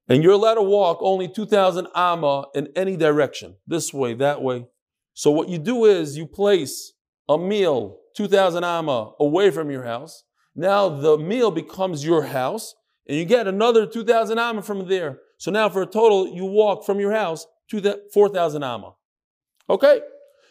And 0.09 0.23
you're 0.25 0.33
allowed 0.33 0.55
to 0.55 0.63
walk 0.63 0.99
only 1.01 1.29
2,000 1.29 1.87
amma 1.95 2.47
in 2.55 2.69
any 2.75 2.97
direction, 2.97 3.57
this 3.67 3.95
way, 3.95 4.15
that 4.15 4.43
way. 4.43 4.67
So 5.15 5.31
what 5.31 5.49
you 5.49 5.59
do 5.59 5.85
is 5.85 6.17
you 6.17 6.27
place 6.27 6.93
a 7.29 7.39
meal 7.39 7.99
2,000 8.17 8.65
amma 8.65 9.13
away 9.21 9.51
from 9.51 9.71
your 9.71 9.85
house. 9.85 10.25
Now 10.55 10.89
the 10.89 11.17
meal 11.17 11.51
becomes 11.51 12.05
your 12.05 12.23
house, 12.23 12.75
and 13.07 13.17
you 13.17 13.25
get 13.25 13.47
another 13.47 13.87
2,000 13.87 14.39
amma 14.39 14.63
from 14.63 14.89
there. 14.89 15.19
So 15.39 15.51
now 15.51 15.69
for 15.69 15.83
a 15.83 15.87
total, 15.87 16.35
you 16.35 16.45
walk 16.45 16.85
from 16.85 16.99
your 16.99 17.13
house 17.13 17.47
to 17.71 17.81
the 17.81 18.03
4,000 18.13 18.63
amma. 18.63 18.95
Okay? 19.69 20.01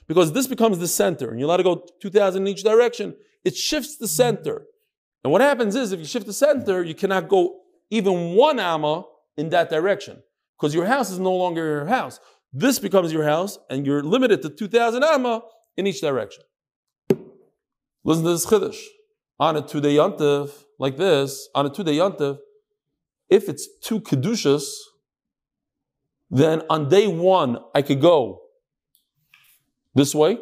Because 0.08 0.32
this 0.32 0.48
becomes 0.48 0.80
the 0.80 0.88
center, 0.88 1.30
and 1.30 1.40
you're 1.40 1.48
allowed 1.48 1.58
to 1.58 1.64
go 1.64 1.86
2,000 2.02 2.42
in 2.42 2.48
each 2.48 2.64
direction. 2.64 3.16
It 3.44 3.56
shifts 3.56 3.98
the 3.98 4.08
center. 4.08 4.66
And 5.24 5.32
what 5.32 5.42
happens 5.42 5.76
is, 5.76 5.92
if 5.92 6.00
you 6.00 6.06
shift 6.06 6.26
the 6.26 6.34
center, 6.34 6.84
you 6.84 6.96
cannot 6.96 7.28
go 7.28 7.62
even 7.90 8.36
one 8.36 8.60
amma 8.60 9.06
in 9.38 9.50
that 9.50 9.70
direction 9.70 10.22
because 10.58 10.74
your 10.74 10.86
house 10.86 11.10
is 11.10 11.20
no 11.20 11.34
longer 11.34 11.66
your 11.66 11.86
house. 11.86 12.20
This 12.52 12.80
becomes 12.80 13.14
your 13.14 13.24
house, 13.24 13.60
and 13.70 13.86
you're 13.86 14.04
limited 14.04 14.42
to 14.42 14.50
2,000 14.50 15.04
amma 15.04 15.44
in 15.78 15.86
each 15.88 16.02
direction. 16.02 16.44
Listen 18.04 18.24
to 18.24 18.32
this 18.32 18.46
chiddush. 18.46 18.82
On 19.40 19.56
a 19.56 19.62
two-day 19.62 19.96
yontif, 19.96 20.52
like 20.80 20.98
this, 20.98 21.48
on 21.56 21.66
a 21.66 21.70
two-day 21.70 21.96
yontif, 21.96 22.40
if 23.30 23.48
it's 23.48 23.68
two 23.80 24.02
kedushas, 24.02 24.66
then 26.30 26.64
on 26.70 26.90
day 26.90 27.08
one 27.08 27.60
I 27.74 27.82
could 27.82 28.02
go 28.02 28.42
this 29.94 30.14
way, 30.14 30.40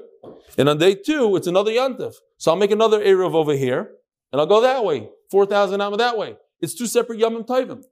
and 0.57 0.69
on 0.69 0.77
day 0.77 0.95
two 0.95 1.35
it's 1.35 1.47
another 1.47 1.71
yontif. 1.71 2.15
So 2.37 2.51
I'll 2.51 2.57
make 2.57 2.71
another 2.71 2.99
erev 2.99 3.33
over 3.33 3.53
here, 3.53 3.91
and 4.31 4.39
I'll 4.39 4.47
go 4.47 4.61
that 4.61 4.83
way. 4.83 5.09
4,000 5.31 5.81
amma 5.81 5.97
that 5.97 6.17
way. 6.17 6.37
It's 6.61 6.73
two 6.73 6.87
separate 6.87 7.19
Yamim 7.19 7.45
Taivim. 7.45 7.83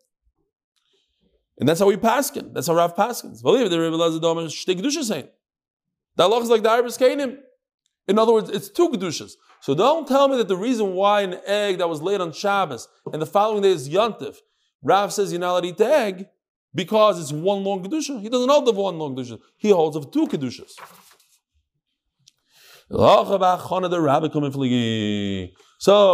And 1.58 1.70
that's 1.70 1.80
how 1.80 1.88
we 1.88 1.96
paskin. 1.96 2.54
That's 2.54 2.68
how 2.68 2.76
Rav 2.76 2.96
paskins. 2.96 3.42
Believe 3.42 3.68
it, 3.68 3.70
the 3.70 3.80
Rebbe 3.80 3.96
Lazar 3.96 4.20
kedushas 4.20 5.06
saying. 5.06 5.28
That 6.18 6.32
is 6.32 6.50
like 6.50 6.64
the 6.64 6.70
Arbus 6.70 6.98
Kainim. 6.98 7.38
In 8.08 8.20
other 8.20 8.34
words, 8.34 8.50
it's 8.50 8.70
two 8.70 8.90
kedushas. 8.90 9.34
So 9.62 9.74
don't 9.74 10.08
tell 10.08 10.28
me 10.28 10.38
that 10.38 10.48
the 10.48 10.58
reason 10.58 10.94
why 10.94 11.22
an 11.22 11.40
egg 11.46 11.80
that 11.80 11.90
was 11.90 12.02
laid 12.02 12.22
on 12.22 12.32
Shabbos 12.32 12.88
and 13.12 13.22
the 13.22 13.26
following 13.26 13.64
day 13.64 13.72
is 13.72 13.90
Yontif, 13.90 14.38
Rav 14.84 15.12
says 15.12 15.32
you're 15.32 15.40
not 15.40 15.52
allowed 15.52 15.62
to 15.62 15.68
eat 15.70 15.78
the 15.78 15.88
egg 15.88 16.28
because 16.74 17.20
it's 17.20 17.32
one 17.32 17.64
long 17.64 17.84
kedusha. 17.84 18.22
He 18.22 18.30
doesn't 18.30 18.50
hold 18.50 18.68
of 18.68 18.76
one 18.76 19.00
long 19.00 19.16
kedusha. 19.16 19.40
He 19.58 19.70
holds 19.70 19.96
of 19.96 20.12
two 20.12 20.28
kedushas. 20.28 20.74
So 22.88 23.00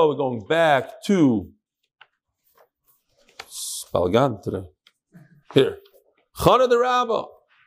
we're 0.07 0.15
going 0.15 0.45
back 0.47 1.03
to 1.03 1.49
Spalgan 3.49 4.41
today. 4.41 4.63
Here. 5.53 5.79
Chana 6.37 6.69
the 6.69 6.79
Rabba. 6.79 7.25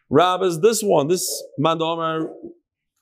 Rabba 0.08 0.44
is 0.46 0.58
this 0.62 0.82
one, 0.82 1.08
this 1.08 1.30
Mandomar, 1.60 2.28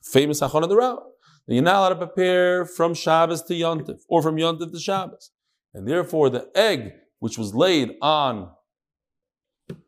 famous 0.03 0.41
Chana 0.41 0.67
the 0.67 0.75
Rabba. 0.75 1.03
You're 1.47 1.63
not 1.63 1.75
allowed 1.75 1.89
to 1.89 1.95
prepare 1.95 2.65
from 2.65 2.93
Shabbos 2.93 3.41
to 3.43 3.53
Yontif, 3.53 4.01
or 4.09 4.21
from 4.21 4.35
Yontif 4.35 4.73
to 4.73 4.79
Shabbos. 4.79 5.31
And 5.73 5.87
therefore, 5.87 6.29
the 6.29 6.49
egg 6.53 6.91
which 7.19 7.37
was 7.37 7.55
laid 7.55 7.95
on 8.01 8.51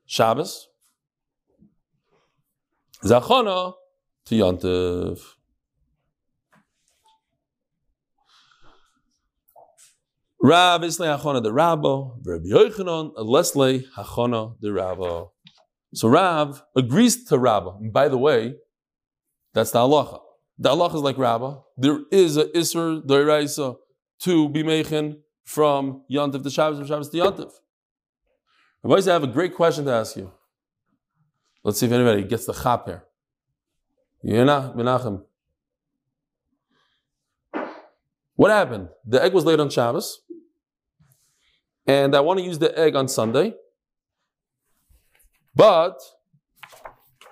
Shabbos 0.06 0.70
is 3.04 3.10
to 3.10 3.76
Yontif. 4.30 5.20
Rav 10.46 10.84
Islay 10.84 11.08
Hachana 11.08 11.42
the 11.42 11.52
Rabbo, 11.52 12.20
Rabbi 12.24 12.50
Yochanan, 12.50 13.14
Leslie 13.18 13.88
Hachana 13.98 14.56
the 14.60 14.68
Rabbo. 14.68 15.32
So 15.96 16.08
Rav 16.08 16.62
agrees 16.76 17.26
to 17.26 17.40
Rabba. 17.40 17.78
And 17.80 17.92
by 17.92 18.10
the 18.10 18.20
way, 18.20 18.54
that's 19.54 19.72
the 19.72 19.80
halacha. 19.80 20.20
The 20.60 20.70
halacha 20.70 20.96
is 20.96 21.02
like 21.02 21.18
Rabba. 21.18 21.62
There 21.78 22.02
is 22.12 22.38
a 22.38 22.46
Isser 22.46 23.02
Doiraisa 23.02 23.76
to 24.20 24.50
be 24.50 24.62
making 24.62 25.18
from 25.46 26.04
Yantiv 26.12 26.44
to 26.44 26.52
Shabbos, 26.52 26.78
from 26.78 26.88
Shabbos 26.88 27.10
to 27.10 27.18
Yantiv. 27.18 27.52
I 28.84 29.12
have 29.12 29.24
a 29.24 29.28
great 29.28 29.56
question 29.56 29.86
to 29.86 29.94
ask 29.94 30.16
you. 30.16 30.32
Let's 31.64 31.80
see 31.80 31.88
if 31.88 31.92
anybody 31.92 32.24
gets 32.24 32.46
the 32.46 32.54
chap 32.54 32.86
here. 32.86 33.04
Yena, 34.24 34.76
Menachem. 34.76 35.24
What 38.36 38.52
happened? 38.52 38.90
The 39.06 39.24
egg 39.24 39.34
was 39.34 39.46
laid 39.46 39.60
on 39.60 39.70
Shabbos, 39.70 40.22
and 41.88 42.16
I 42.16 42.20
want 42.22 42.40
to 42.40 42.46
use 42.46 42.60
the 42.60 42.78
egg 42.78 42.96
on 42.96 43.08
Sunday, 43.08 43.54
but 45.56 46.00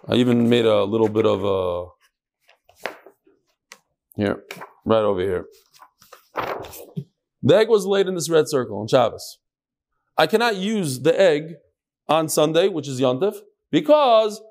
I 0.07 0.15
even 0.15 0.49
made 0.49 0.65
a 0.65 0.83
little 0.83 1.09
bit 1.09 1.25
of 1.25 1.43
a 1.43 1.87
here, 4.15 4.43
right 4.85 5.01
over 5.01 5.21
here. 5.21 5.45
The 7.41 7.55
egg 7.55 7.69
was 7.69 7.85
laid 7.85 8.07
in 8.07 8.15
this 8.15 8.29
red 8.29 8.47
circle 8.47 8.79
on 8.79 8.87
Shabbos. 8.87 9.39
I 10.17 10.27
cannot 10.27 10.55
use 10.55 10.99
the 11.01 11.19
egg 11.19 11.55
on 12.07 12.29
Sunday, 12.29 12.67
which 12.67 12.87
is 12.87 13.01
Yontif, 13.01 13.37
because 13.71 14.41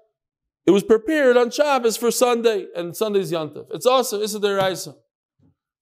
it 0.67 0.73
was 0.73 0.83
prepared 0.83 1.37
on 1.37 1.51
Shabbos 1.51 1.97
for 1.97 2.11
Sunday, 2.11 2.67
and 2.75 2.97
Sunday's 2.97 3.31
Yontif. 3.31 3.67
It's 3.71 3.87
also 3.87 4.21
Issa 4.21 4.41
Deraisa. 4.41 4.95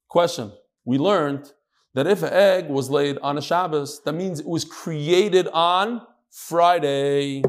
Question. 0.08 0.52
We 0.84 0.98
learned 0.98 1.52
that 1.94 2.06
if 2.06 2.22
an 2.22 2.32
egg 2.32 2.68
was 2.68 2.88
laid 2.90 3.18
on 3.18 3.36
a 3.36 3.42
Shabbos, 3.42 4.00
that 4.04 4.12
means 4.12 4.40
it 4.40 4.46
was 4.46 4.64
created 4.64 5.48
on 5.48 6.02
Friday. 6.30 7.42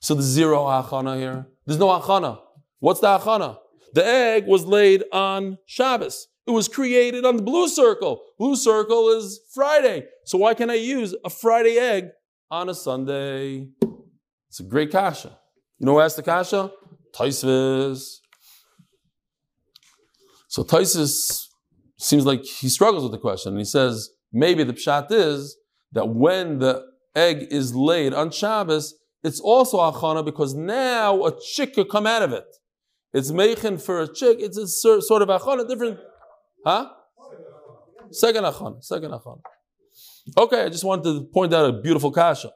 So 0.00 0.14
there's 0.14 0.26
zero 0.26 0.64
achana 0.64 1.18
here. 1.18 1.46
There's 1.66 1.78
no 1.78 1.88
achana. 1.88 2.40
What's 2.78 3.00
the 3.00 3.06
achana? 3.18 3.58
The 3.92 4.04
egg 4.04 4.46
was 4.46 4.64
laid 4.64 5.04
on 5.12 5.58
Shabbos. 5.66 6.28
It 6.46 6.50
was 6.50 6.68
created 6.68 7.24
on 7.24 7.36
the 7.36 7.42
blue 7.42 7.68
circle. 7.68 8.22
Blue 8.38 8.56
circle 8.56 9.08
is 9.10 9.40
Friday. 9.54 10.06
So 10.24 10.38
why 10.38 10.54
can't 10.54 10.70
I 10.70 10.74
use 10.74 11.14
a 11.24 11.30
Friday 11.30 11.78
egg 11.78 12.10
on 12.50 12.68
a 12.68 12.74
Sunday? 12.74 13.68
It's 14.48 14.60
a 14.60 14.64
great 14.64 14.90
kasha. 14.90 15.38
You 15.78 15.86
know 15.86 15.92
who 15.92 16.00
asked 16.00 16.16
the 16.16 16.22
kasha? 16.22 16.70
Taisvis. 17.14 18.18
So 20.48 20.62
Taisis 20.64 21.48
seems 21.96 22.26
like 22.26 22.44
he 22.44 22.68
struggles 22.68 23.02
with 23.02 23.12
the 23.12 23.18
question. 23.18 23.56
He 23.56 23.64
says, 23.64 24.10
maybe 24.32 24.64
the 24.64 24.72
pshat 24.72 25.10
is 25.10 25.56
that 25.92 26.08
when 26.08 26.58
the 26.58 26.84
egg 27.14 27.46
is 27.50 27.74
laid 27.74 28.12
on 28.12 28.30
Shabbos, 28.30 28.94
it's 29.22 29.40
also 29.40 29.78
achana 29.78 30.24
because 30.24 30.54
now 30.54 31.24
a 31.24 31.32
chick 31.40 31.74
could 31.74 31.88
come 31.88 32.06
out 32.06 32.22
of 32.22 32.32
it. 32.32 32.46
It's 33.12 33.30
meichin 33.30 33.80
for 33.80 34.02
a 34.02 34.12
chick. 34.12 34.38
It's 34.40 34.58
a 34.58 34.66
sort 34.66 35.22
of 35.22 35.28
achana, 35.28 35.66
different. 35.68 36.00
Huh? 36.66 36.90
Second 38.10 38.44
achana. 38.44 38.82
Second 38.82 39.12
achana. 39.12 39.40
Okay, 40.36 40.64
I 40.64 40.68
just 40.68 40.84
wanted 40.84 41.04
to 41.04 41.24
point 41.32 41.54
out 41.54 41.68
a 41.68 41.72
beautiful 41.72 42.10
kasha. 42.10 42.52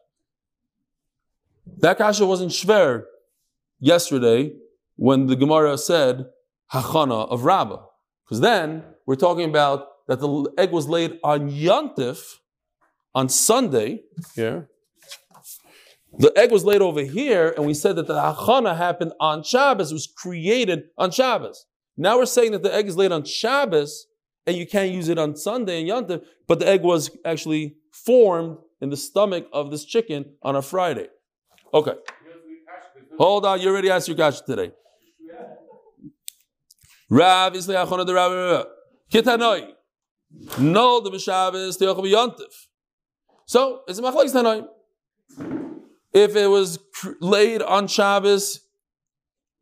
That 1.78 1.98
kasha 1.98 2.26
wasn't 2.26 2.50
shver 2.50 3.04
yesterday 3.78 4.52
when 4.96 5.26
the 5.26 5.36
Gemara 5.36 5.78
said 5.78 6.26
hachana 6.72 7.28
of 7.28 7.44
Rabbah. 7.44 7.87
Because 8.28 8.40
then 8.40 8.84
we're 9.06 9.16
talking 9.16 9.48
about 9.48 9.88
that 10.06 10.20
the 10.20 10.52
egg 10.58 10.70
was 10.70 10.86
laid 10.86 11.18
on 11.24 11.50
Yontif 11.50 12.36
on 13.14 13.28
Sunday 13.28 14.02
here. 14.34 14.68
The 16.18 16.32
egg 16.36 16.50
was 16.50 16.64
laid 16.64 16.82
over 16.82 17.02
here, 17.02 17.54
and 17.56 17.66
we 17.66 17.74
said 17.74 17.96
that 17.96 18.06
the 18.06 18.14
hachana 18.14 18.76
happened 18.76 19.12
on 19.20 19.42
Shabbos. 19.42 19.90
It 19.90 19.94
was 19.94 20.06
created 20.06 20.84
on 20.96 21.10
Shabbos. 21.10 21.66
Now 21.96 22.18
we're 22.18 22.26
saying 22.26 22.52
that 22.52 22.62
the 22.62 22.74
egg 22.74 22.86
is 22.86 22.96
laid 22.96 23.12
on 23.12 23.24
Shabbos, 23.24 24.06
and 24.46 24.56
you 24.56 24.66
can't 24.66 24.90
use 24.90 25.08
it 25.08 25.18
on 25.18 25.36
Sunday 25.36 25.80
and 25.80 25.88
Yontif, 25.88 26.24
but 26.46 26.58
the 26.58 26.68
egg 26.68 26.82
was 26.82 27.10
actually 27.24 27.76
formed 27.92 28.58
in 28.80 28.90
the 28.90 28.96
stomach 28.96 29.46
of 29.52 29.70
this 29.70 29.84
chicken 29.84 30.36
on 30.42 30.56
a 30.56 30.62
Friday. 30.62 31.08
Okay. 31.74 31.94
Hold 33.18 33.44
on, 33.44 33.60
you 33.60 33.68
already 33.68 33.90
asked 33.90 34.08
your 34.08 34.16
question 34.16 34.46
today. 34.46 34.72
Rav 37.10 37.54
is 37.54 37.66
le'achona 37.68 38.06
the 38.06 38.14
Rav 38.14 38.66
Kitanoi. 39.10 39.72
No, 40.58 41.00
the 41.00 41.10
B'Shabbos 41.10 41.78
te'ochav 41.78 42.04
yontif. 42.04 42.66
So 43.46 43.82
it's 43.88 43.98
a 43.98 44.02
machlokes 44.02 44.34
tanoi. 44.34 44.66
If 46.12 46.36
it 46.36 46.46
was 46.48 46.78
laid 47.20 47.62
on 47.62 47.86
Shabbos, 47.86 48.60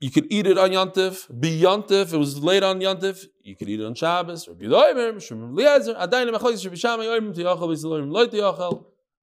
you 0.01 0.11
could 0.11 0.27
eat 0.31 0.47
it 0.47 0.59
on 0.59 0.71
Yontif. 0.71 1.27
Be 1.41 1.61
Yontif, 1.61 2.13
it 2.13 2.19
was 2.19 2.39
laid 2.39 2.63
on 2.63 2.81
Yontif, 2.81 3.27
you 3.43 3.57
could 3.57 3.69
eat 3.69 3.81
it 3.81 3.85
on 3.85 3.95
Shabbos. 3.95 4.49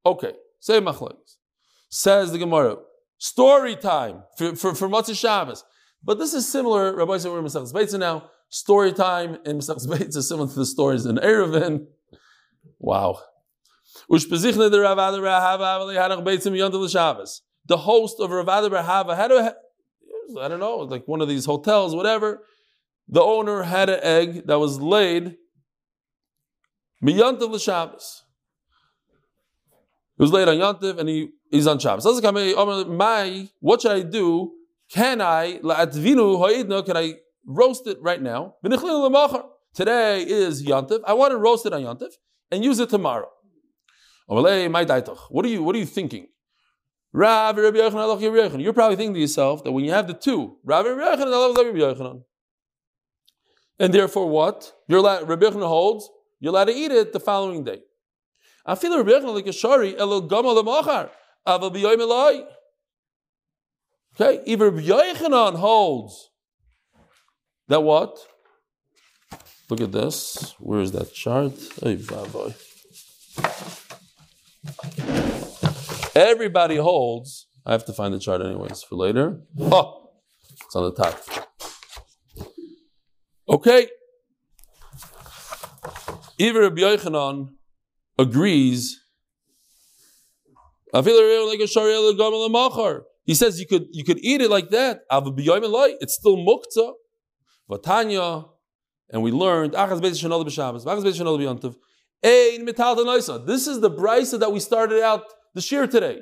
Okay, 0.05 0.34
say 0.59 0.82
machlokes. 0.82 1.38
Says 1.89 2.32
the 2.32 2.38
Gemara. 2.39 2.78
Story 3.17 3.76
time 3.76 4.24
for, 4.38 4.55
for, 4.55 4.76
for 4.76 4.89
Matzah 4.89 5.17
Shabbos. 5.17 5.63
But 6.04 6.20
this 6.20 6.34
is 6.34 6.51
similar, 6.51 6.95
Rabbi 6.95 7.18
said 7.18 7.32
we're 7.32 7.39
in 7.39 7.45
Masechus 7.45 7.74
Beitza 7.74 7.97
now. 7.97 8.30
Story 8.49 8.91
time 8.91 9.38
in 9.45 9.60
Masechus 9.60 9.88
Beitza 9.88 10.18
is 10.18 10.28
similar 10.28 10.49
to 10.49 10.56
the 10.56 10.66
stories 10.66 11.06
in 11.06 11.16
Erevin. 11.18 11.86
Wow. 12.80 13.20
The 14.10 14.18
host 17.78 18.20
of 18.20 18.30
Ravada 18.32 18.70
Rahava 18.70 19.16
had 19.16 19.32
a, 19.32 19.56
I 20.41 20.47
don't 20.49 20.60
know, 20.60 20.78
like 20.80 21.08
one 21.08 21.22
of 21.22 21.30
these 21.30 21.45
hotels, 21.45 21.95
whatever. 21.95 22.43
The 23.08 23.22
owner 23.22 23.64
had 23.64 23.89
an 23.89 23.99
egg 24.01 24.47
that 24.47 24.60
was 24.60 24.82
laid 24.82 25.38
Miyantav 27.01 27.62
Shabbos. 27.64 28.24
It 30.18 30.22
was 30.22 30.32
laid 30.32 30.47
on 30.47 30.58
Yantiv 30.58 30.99
and 30.99 31.08
he, 31.10 31.30
he's 31.49 31.68
on 31.68 31.80
Shabbos. 31.80 32.06
What 33.60 33.82
should 33.82 33.91
I 33.91 34.01
do? 34.01 34.51
Can 34.94 35.22
I, 35.22 35.58
can 35.58 35.72
I 36.98 37.14
roast 37.48 37.88
it 37.88 37.98
right 38.00 38.22
now? 38.22 38.56
Today 39.74 40.22
is 40.22 40.64
Yantiv. 40.64 41.00
I 41.08 41.14
want 41.14 41.32
to 41.32 41.38
roast 41.38 41.66
it 41.66 41.74
on 41.74 41.82
Yantiv 41.82 42.12
and 42.52 42.64
use 42.64 42.80
it 42.80 42.89
tomorrow. 42.89 43.28
What 44.28 44.46
are 44.46 45.48
you, 45.48 45.64
what 45.64 45.76
are 45.76 45.80
you 45.80 45.86
thinking? 45.88 46.28
Rav, 47.12 47.58
Rabbi 47.58 47.78
Yochanan, 47.78 48.62
You're 48.64 48.74
probably 48.74 48.96
thinking 48.96 49.16
to 49.16 49.20
yourself 49.20 49.64
that 49.64 49.72
when 49.72 49.84
you 49.84 49.89
have 49.89 50.06
the 50.06 50.14
two, 50.14 50.58
Rav, 50.64 50.86
Rabbi 50.86 51.24
Yochanan, 51.24 52.22
and 53.80 53.91
therefore 53.91 54.30
what? 54.30 54.72
You're 54.88 55.02
Rabbi 55.02 55.44
Yochanan 55.44 55.68
holds, 55.68 56.08
you're 56.39 56.52
allowed 56.52 56.66
to 56.66 56.74
eat 56.74 56.91
it 56.91 57.14
the 57.14 57.20
following 57.20 57.64
day. 57.64 57.80
I 58.64 58.76
feel 58.76 58.96
Rabbi 58.96 59.10
Yochanan 59.10 59.34
like 59.34 59.48
a 59.48 59.54
shari, 59.54 59.98
elo 59.98 60.22
gamal 60.28 60.64
Okay, 64.20 64.43
even 64.45 64.76
Yochanan 64.78 65.55
holds 65.55 66.30
that 67.68 67.82
what? 67.82 68.18
Look 69.70 69.82
at 69.82 69.91
this. 69.91 70.53
Where 70.59 70.82
is 70.82 70.91
that 70.91 71.14
chart? 71.14 71.53
Ay, 71.84 71.95
vavoy. 71.95 72.53
Everybody 76.16 76.76
holds. 76.76 77.47
I 77.66 77.72
have 77.72 77.86
to 77.86 77.93
find 77.93 78.14
the 78.14 78.20
chart 78.20 78.41
anyways 78.41 78.84
for 78.84 78.95
later. 78.95 79.41
Oh, 79.59 80.11
it's 80.51 80.76
on 80.76 80.84
the 80.84 80.91
top. 80.93 81.20
Okay. 83.49 83.88
Even 86.38 86.61
Rabbi 86.61 86.82
Yochanan 86.82 87.55
agrees. 88.20 88.99
He 93.26 93.34
says 93.34 93.59
you 93.59 93.67
could 93.67 93.88
you 93.91 94.03
could 94.03 94.19
eat 94.19 94.41
it 94.41 94.49
like 94.49 94.69
that. 94.69 95.01
It's 95.09 96.13
still 96.15 96.38
mukta. 96.38 96.93
Vatanya, 97.69 98.49
and 99.09 99.24
we 99.24 99.32
learned 99.32 99.74
this 99.74 100.19
is 103.67 103.80
the 103.80 103.89
brisa 103.89 104.39
that 104.39 104.51
we 104.51 104.59
started 104.59 105.01
out 105.01 105.24
the 105.53 105.61
shir 105.61 105.88
today. 105.88 106.19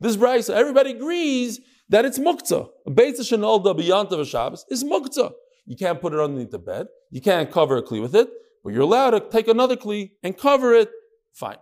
This 0.00 0.16
brisa, 0.16 0.50
everybody 0.50 0.90
agrees 0.90 1.60
that 1.88 2.04
it's 2.04 2.18
mukta. 2.18 2.68
Beis 2.88 3.20
shenolda 3.20 3.78
b'yantav 3.78 4.26
Shabbos 4.26 4.64
is 4.68 4.82
mukta. 4.82 5.32
You 5.66 5.76
can't 5.76 6.00
put 6.00 6.12
it 6.12 6.20
underneath 6.20 6.50
the 6.50 6.58
bed. 6.58 6.88
You 7.10 7.20
can't 7.20 7.50
cover 7.50 7.76
a 7.76 7.82
kli 7.82 8.02
with 8.02 8.16
it, 8.16 8.28
but 8.64 8.72
you're 8.72 8.82
allowed 8.82 9.10
to 9.10 9.20
take 9.20 9.46
another 9.48 9.76
kli 9.76 10.10
and 10.22 10.36
cover 10.36 10.74
it. 10.74 10.90
Fine. 11.32 11.58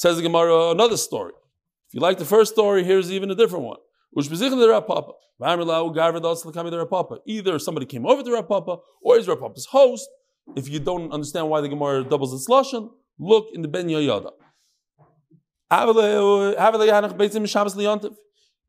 Says 0.00 0.16
the 0.16 0.22
Gemara, 0.22 0.70
another 0.70 0.96
story. 0.96 1.34
If 1.86 1.92
you 1.92 2.00
like 2.00 2.16
the 2.16 2.24
first 2.24 2.54
story, 2.54 2.84
here's 2.84 3.12
even 3.12 3.30
a 3.30 3.34
different 3.34 3.66
one. 3.66 3.76
Either 7.26 7.58
somebody 7.58 7.84
came 7.84 8.06
over 8.06 8.22
to 8.22 8.32
Rav 8.32 8.48
Papa, 8.48 8.78
or 9.02 9.18
is 9.18 9.28
Rav 9.28 9.40
Papa's 9.40 9.66
host. 9.66 10.08
If 10.56 10.70
you 10.70 10.80
don't 10.80 11.12
understand 11.12 11.50
why 11.50 11.60
the 11.60 11.68
Gemara 11.68 12.02
doubles 12.04 12.32
its 12.32 12.48
lashon, 12.48 12.88
look 13.18 13.48
in 13.52 13.60
the 13.60 13.68
Ben 13.68 13.88
Yoyada. 13.88 14.30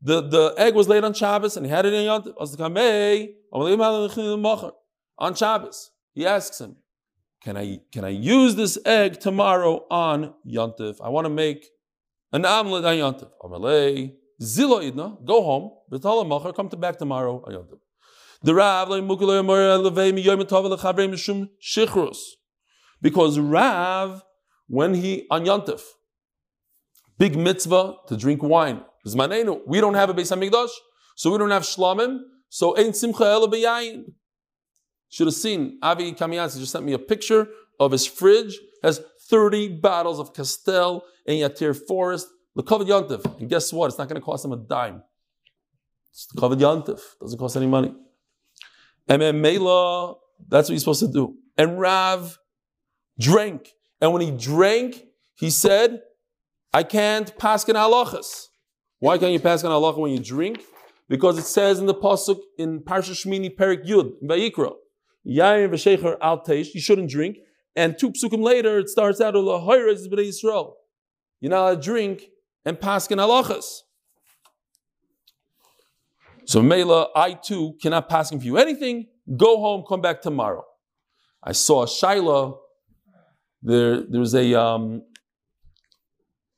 The, 0.02 0.20
the 0.20 0.54
egg 0.58 0.74
was 0.74 0.86
laid 0.86 1.02
on 1.02 1.14
Shabbos 1.14 1.56
and 1.56 1.64
he 1.64 1.72
had 1.72 1.86
it 1.86 1.94
in 1.94 2.04
Yontif. 2.04 2.34
On 5.18 5.34
Shabbos, 5.34 5.90
he 6.12 6.26
asks 6.26 6.60
him, 6.60 6.76
"Can 7.44 7.56
I 7.56 7.80
can 7.92 8.04
I 8.04 8.10
use 8.10 8.54
this 8.54 8.78
egg 8.84 9.20
tomorrow 9.20 9.86
on 9.90 10.34
Yontif? 10.46 11.00
I 11.02 11.08
want 11.08 11.24
to 11.26 11.30
make 11.30 11.66
an 12.32 12.44
omelet 12.44 12.84
on 12.84 12.96
Yontif." 12.96 13.30
Amalei 13.42 14.14
zilo 14.40 14.80
idna, 14.82 15.18
go 15.24 15.42
home. 15.42 15.70
B'tala 15.90 16.24
macher, 16.26 16.54
come 16.54 16.68
to 16.68 16.76
back 16.76 16.98
tomorrow 16.98 17.42
on 17.46 17.52
Yontif. 17.52 17.78
Because 23.00 23.38
Rav 23.38 24.22
when 24.66 24.94
he 24.94 25.26
on 25.30 25.44
Yontif, 25.44 25.82
big 27.18 27.36
mitzvah 27.36 27.94
to 28.08 28.16
drink 28.16 28.42
wine. 28.42 28.82
We 29.04 29.80
don't 29.80 29.94
have 29.94 30.10
a 30.10 30.14
Beis 30.14 30.32
Hamikdash, 30.32 30.70
so 31.16 31.30
we 31.30 31.38
don't 31.38 31.50
have 31.50 31.62
shlamim. 31.62 32.20
So 32.48 32.76
ain't 32.76 32.96
simcha 32.96 33.24
ela 33.24 33.48
b'yayin. 33.48 34.12
Should 35.12 35.26
have 35.26 35.34
seen 35.34 35.78
Avi 35.82 36.12
Kamiyansi 36.12 36.58
just 36.58 36.72
sent 36.72 36.86
me 36.86 36.94
a 36.94 36.98
picture 36.98 37.46
of 37.78 37.92
his 37.92 38.06
fridge. 38.06 38.58
Has 38.82 38.98
30 39.28 39.76
bottles 39.80 40.18
of 40.18 40.32
Castel 40.32 41.04
and 41.26 41.36
Yatir 41.36 41.78
Forest. 41.86 42.28
The 42.56 42.62
covered 42.62 42.86
yontif. 42.86 43.38
And 43.38 43.46
guess 43.46 43.74
what? 43.74 43.88
It's 43.88 43.98
not 43.98 44.08
going 44.08 44.18
to 44.18 44.24
cost 44.24 44.42
him 44.42 44.52
a 44.52 44.56
dime. 44.56 45.02
It's 46.10 46.26
the 46.26 46.40
covered 46.40 46.58
yontif. 46.58 47.00
Doesn't 47.20 47.38
cost 47.38 47.58
any 47.58 47.66
money. 47.66 47.94
And 49.06 49.20
then 49.20 49.42
Mela, 49.42 50.14
that's 50.48 50.70
what 50.70 50.72
he's 50.72 50.80
supposed 50.80 51.00
to 51.00 51.08
do. 51.08 51.34
And 51.58 51.78
Rav 51.78 52.38
drank. 53.20 53.68
And 54.00 54.14
when 54.14 54.22
he 54.22 54.30
drank, 54.30 55.04
he 55.34 55.50
said, 55.50 56.00
I 56.72 56.84
can't 56.84 57.36
pass 57.36 57.68
in 57.68 57.76
halachas. 57.76 58.46
Why 58.98 59.18
can't 59.18 59.32
you 59.32 59.40
pass 59.40 59.62
on 59.62 59.70
halacha 59.70 59.98
when 59.98 60.12
you 60.12 60.20
drink? 60.20 60.62
Because 61.06 61.36
it 61.36 61.44
says 61.44 61.80
in 61.80 61.84
the 61.84 61.94
pasuk 61.94 62.40
in 62.56 62.80
Parsha 62.80 63.12
Shmini 63.12 63.54
Perik 63.54 63.86
Yud 63.86 64.12
in 64.22 64.28
Vayikra, 64.28 64.72
Yair 65.26 65.68
v'shecher 65.68 66.16
al 66.20 66.42
teish, 66.42 66.74
you 66.74 66.80
shouldn't 66.80 67.10
drink. 67.10 67.38
And 67.76 67.96
two 67.98 68.10
psukim 68.10 68.42
later, 68.42 68.78
it 68.78 68.88
starts 68.88 69.20
out 69.20 69.34
with 69.34 69.44
Lahoyres 69.44 70.08
b'nei 70.08 70.28
Yisrael. 70.28 70.72
You're 71.40 71.50
not 71.50 71.62
allowed 71.62 71.74
to 71.76 71.80
drink 71.80 72.24
and 72.64 72.80
pass 72.80 73.10
in 73.10 73.18
halachas. 73.18 73.78
So 76.44 76.60
Mela, 76.60 77.08
I 77.14 77.34
too 77.34 77.74
cannot 77.80 78.08
pass 78.08 78.30
for 78.30 78.36
you 78.36 78.58
anything. 78.58 79.06
Go 79.36 79.60
home, 79.60 79.84
come 79.88 80.00
back 80.00 80.20
tomorrow. 80.22 80.64
I 81.42 81.52
saw 81.52 81.84
a 81.84 81.86
Shaila. 81.86 82.56
There, 83.62 84.02
there 84.02 84.20
was 84.20 84.34
a. 84.34 84.54
Um, 84.60 85.02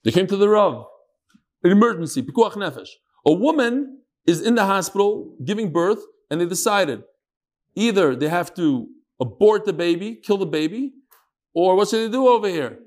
they 0.04 0.10
came 0.10 0.26
to 0.26 0.36
the 0.36 0.48
Rav 0.48 0.86
an 1.64 1.72
emergency, 1.72 2.22
pikuach 2.22 2.52
nefesh. 2.52 2.90
A 3.26 3.32
woman 3.32 4.00
is 4.26 4.42
in 4.42 4.54
the 4.54 4.64
hospital 4.64 5.34
giving 5.44 5.72
birth, 5.72 6.02
and 6.30 6.40
they 6.40 6.46
decided 6.46 7.02
either 7.74 8.14
they 8.16 8.28
have 8.28 8.54
to 8.54 8.88
abort 9.20 9.64
the 9.64 9.72
baby, 9.72 10.14
kill 10.14 10.38
the 10.38 10.46
baby, 10.46 10.92
or 11.54 11.76
what 11.76 11.88
should 11.88 12.08
they 12.08 12.12
do 12.12 12.28
over 12.28 12.48
here? 12.48 12.78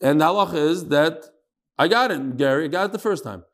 And 0.00 0.20
the 0.20 0.26
halacha 0.26 0.54
is 0.54 0.88
that 0.88 1.24
I 1.78 1.88
got 1.88 2.10
it, 2.10 2.36
Gary, 2.36 2.64
I 2.64 2.68
got 2.68 2.86
it 2.86 2.92
the 2.92 2.98
first 2.98 3.24
time. 3.24 3.44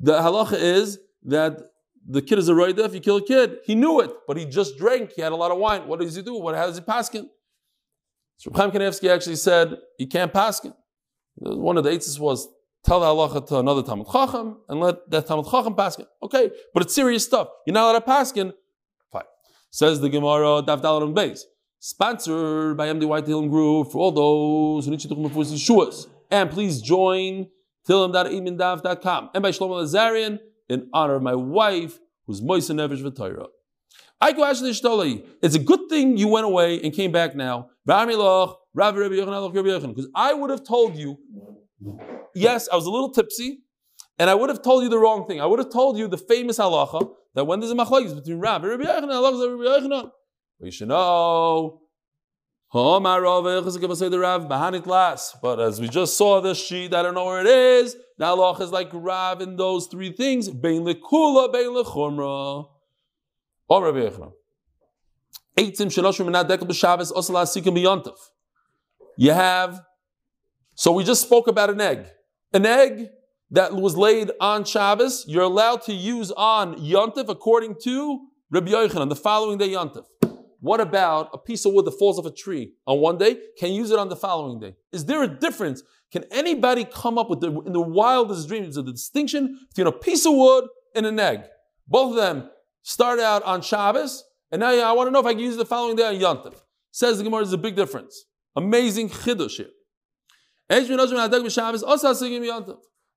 The 0.00 0.20
halacha 0.20 0.58
is 0.60 0.98
that 1.24 1.60
the 2.08 2.22
kid 2.22 2.38
is 2.38 2.48
a 2.48 2.52
roida 2.52 2.84
if 2.84 2.94
you 2.94 3.00
kill 3.00 3.16
a 3.16 3.24
kid. 3.24 3.58
He 3.64 3.74
knew 3.74 4.00
it, 4.00 4.10
but 4.26 4.36
he 4.36 4.46
just 4.46 4.78
drank. 4.78 5.12
He 5.12 5.22
had 5.22 5.32
a 5.32 5.36
lot 5.36 5.50
of 5.50 5.58
wine. 5.58 5.86
What 5.86 6.00
does 6.00 6.14
he 6.14 6.22
do? 6.22 6.34
What 6.34 6.52
does 6.52 6.76
he 6.76 6.82
paskin? 6.82 7.28
So 8.38 8.50
Chaim 8.54 8.70
Kanevsky 8.70 9.10
actually 9.10 9.36
said 9.36 9.76
he 9.98 10.06
can't 10.06 10.32
paskin. 10.32 10.74
One 11.36 11.76
of 11.76 11.84
the 11.84 11.90
eitzes 11.90 12.18
was 12.18 12.48
tell 12.84 13.00
the 13.00 13.06
halacha 13.06 13.46
to 13.48 13.58
another 13.58 13.82
Talmud 13.82 14.06
Chacham 14.10 14.58
and 14.68 14.80
let 14.80 15.10
that 15.10 15.26
Talmud 15.26 15.46
Chacham 15.50 15.74
paskin. 15.74 16.06
Okay, 16.22 16.50
but 16.72 16.82
it's 16.82 16.94
serious 16.94 17.24
stuff. 17.24 17.48
You're 17.66 17.74
not 17.74 17.90
allowed 17.90 17.98
to 17.98 18.06
paskin. 18.06 18.52
Says 19.70 20.00
the 20.00 20.08
Gemara, 20.08 20.62
Dav 20.62 20.80
Dalar 20.82 21.12
Beis. 21.14 21.40
Sponsored 21.80 22.76
by 22.76 22.88
MD 22.88 23.06
White 23.06 23.26
Hillen 23.26 23.48
Group 23.50 23.92
for 23.92 23.98
all 23.98 24.12
those 24.12 24.84
who 24.84 24.90
need 24.90 25.00
to 25.00 25.08
talk 25.08 25.18
Shuas. 25.18 26.06
And 26.30 26.50
please 26.50 26.82
join 26.82 27.48
tillim.imindav.com 27.88 29.30
and 29.34 29.42
by 29.42 29.50
Shlomo 29.50 29.82
Lazarian 29.82 30.40
in 30.68 30.88
honor 30.92 31.14
of 31.14 31.22
my 31.22 31.34
wife 31.34 31.98
who's 32.26 32.40
Moisa 32.40 32.74
Nevish 32.74 33.02
V'Torah. 33.02 33.48
It's 34.20 35.54
a 35.54 35.58
good 35.60 35.88
thing 35.88 36.16
you 36.16 36.28
went 36.28 36.46
away 36.46 36.80
and 36.82 36.92
came 36.92 37.12
back 37.12 37.36
now. 37.36 37.70
Because 37.86 38.08
I 40.14 40.34
would 40.34 40.50
have 40.50 40.64
told 40.64 40.96
you 40.96 41.18
yes, 42.34 42.68
I 42.70 42.76
was 42.76 42.86
a 42.86 42.90
little 42.90 43.10
tipsy, 43.10 43.60
and 44.18 44.28
I 44.28 44.34
would 44.34 44.50
have 44.50 44.62
told 44.62 44.82
you 44.82 44.88
the 44.88 44.98
wrong 44.98 45.26
thing. 45.26 45.40
I 45.40 45.46
would 45.46 45.58
have 45.58 45.70
told 45.70 45.96
you 45.98 46.08
the 46.08 46.18
famous 46.18 46.58
halacha 46.58 47.08
that 47.38 47.44
when 47.44 47.60
there's 47.60 47.70
a 47.70 47.76
machlokes 47.76 48.12
between 48.16 48.40
Rav 48.40 48.64
and 48.64 48.72
Rabbi 48.72 48.82
Yochanan, 48.82 49.10
halacha 49.10 49.34
is 49.34 49.40
Rabbi 49.48 49.62
Yochanan. 49.86 50.10
We 50.58 50.72
should 50.72 50.88
know. 50.88 51.82
But 52.72 53.20
as 55.60 55.80
we 55.80 55.88
just 55.88 56.16
saw 56.16 56.40
this 56.40 56.58
sheet, 56.58 56.92
I 56.92 57.02
don't 57.04 57.14
know 57.14 57.26
where 57.26 57.40
it 57.40 57.46
is. 57.46 57.94
Now 58.18 58.34
halacha 58.34 58.62
is 58.62 58.72
like 58.72 58.90
Rav 58.92 59.40
in 59.40 59.54
those 59.54 59.86
three 59.86 60.10
things. 60.10 60.48
Bein 60.48 60.82
lekula, 60.84 61.52
bein 61.52 61.68
lechumra. 61.68 62.66
Or 62.66 62.70
oh, 63.70 63.80
Rabbi 63.82 64.00
Yochanan. 64.00 64.32
You 69.16 69.30
have, 69.32 69.80
so 70.74 70.90
we 70.90 71.04
just 71.04 71.22
spoke 71.22 71.46
about 71.46 71.70
an 71.70 71.80
egg. 71.80 72.04
An 72.52 72.66
egg 72.66 73.10
that 73.50 73.74
was 73.74 73.96
laid 73.96 74.30
on 74.40 74.64
Shabbos, 74.64 75.24
you're 75.26 75.42
allowed 75.42 75.82
to 75.82 75.92
use 75.92 76.30
on 76.32 76.76
Yontif 76.76 77.28
according 77.28 77.76
to 77.84 78.26
Rabbi 78.50 78.70
Yochanan, 78.70 79.08
the 79.08 79.16
following 79.16 79.58
day 79.58 79.70
Yontif. 79.70 80.04
What 80.60 80.80
about 80.80 81.30
a 81.32 81.38
piece 81.38 81.64
of 81.64 81.72
wood 81.72 81.84
that 81.84 81.92
falls 81.92 82.18
off 82.18 82.26
a 82.26 82.30
tree 82.30 82.74
on 82.86 82.98
one 82.98 83.16
day? 83.16 83.38
Can 83.58 83.72
use 83.72 83.90
it 83.90 83.98
on 83.98 84.08
the 84.08 84.16
following 84.16 84.58
day? 84.58 84.74
Is 84.92 85.04
there 85.04 85.22
a 85.22 85.28
difference? 85.28 85.82
Can 86.12 86.24
anybody 86.30 86.84
come 86.84 87.16
up 87.16 87.30
with 87.30 87.40
the, 87.40 87.60
in 87.60 87.72
the 87.72 87.80
wildest 87.80 88.48
dreams 88.48 88.76
of 88.76 88.86
the 88.86 88.92
distinction 88.92 89.58
between 89.68 89.86
a 89.86 89.92
piece 89.92 90.26
of 90.26 90.34
wood 90.34 90.64
and 90.94 91.06
an 91.06 91.20
egg? 91.20 91.42
Both 91.86 92.10
of 92.10 92.16
them 92.16 92.50
start 92.82 93.20
out 93.20 93.42
on 93.44 93.62
Shabbos, 93.62 94.24
and 94.50 94.60
now 94.60 94.70
I 94.70 94.92
want 94.92 95.08
to 95.08 95.10
know 95.12 95.20
if 95.20 95.26
I 95.26 95.32
can 95.32 95.42
use 95.42 95.54
it 95.54 95.58
the 95.58 95.66
following 95.66 95.96
day 95.96 96.06
on 96.06 96.14
Yontif. 96.14 96.54
Says 96.90 97.18
the 97.18 97.24
Gemara, 97.24 97.44
there's 97.44 97.52
a 97.52 97.58
big 97.58 97.76
difference. 97.76 98.24
Amazing 98.56 99.10
chiddush 99.10 99.56
here. 99.58 99.68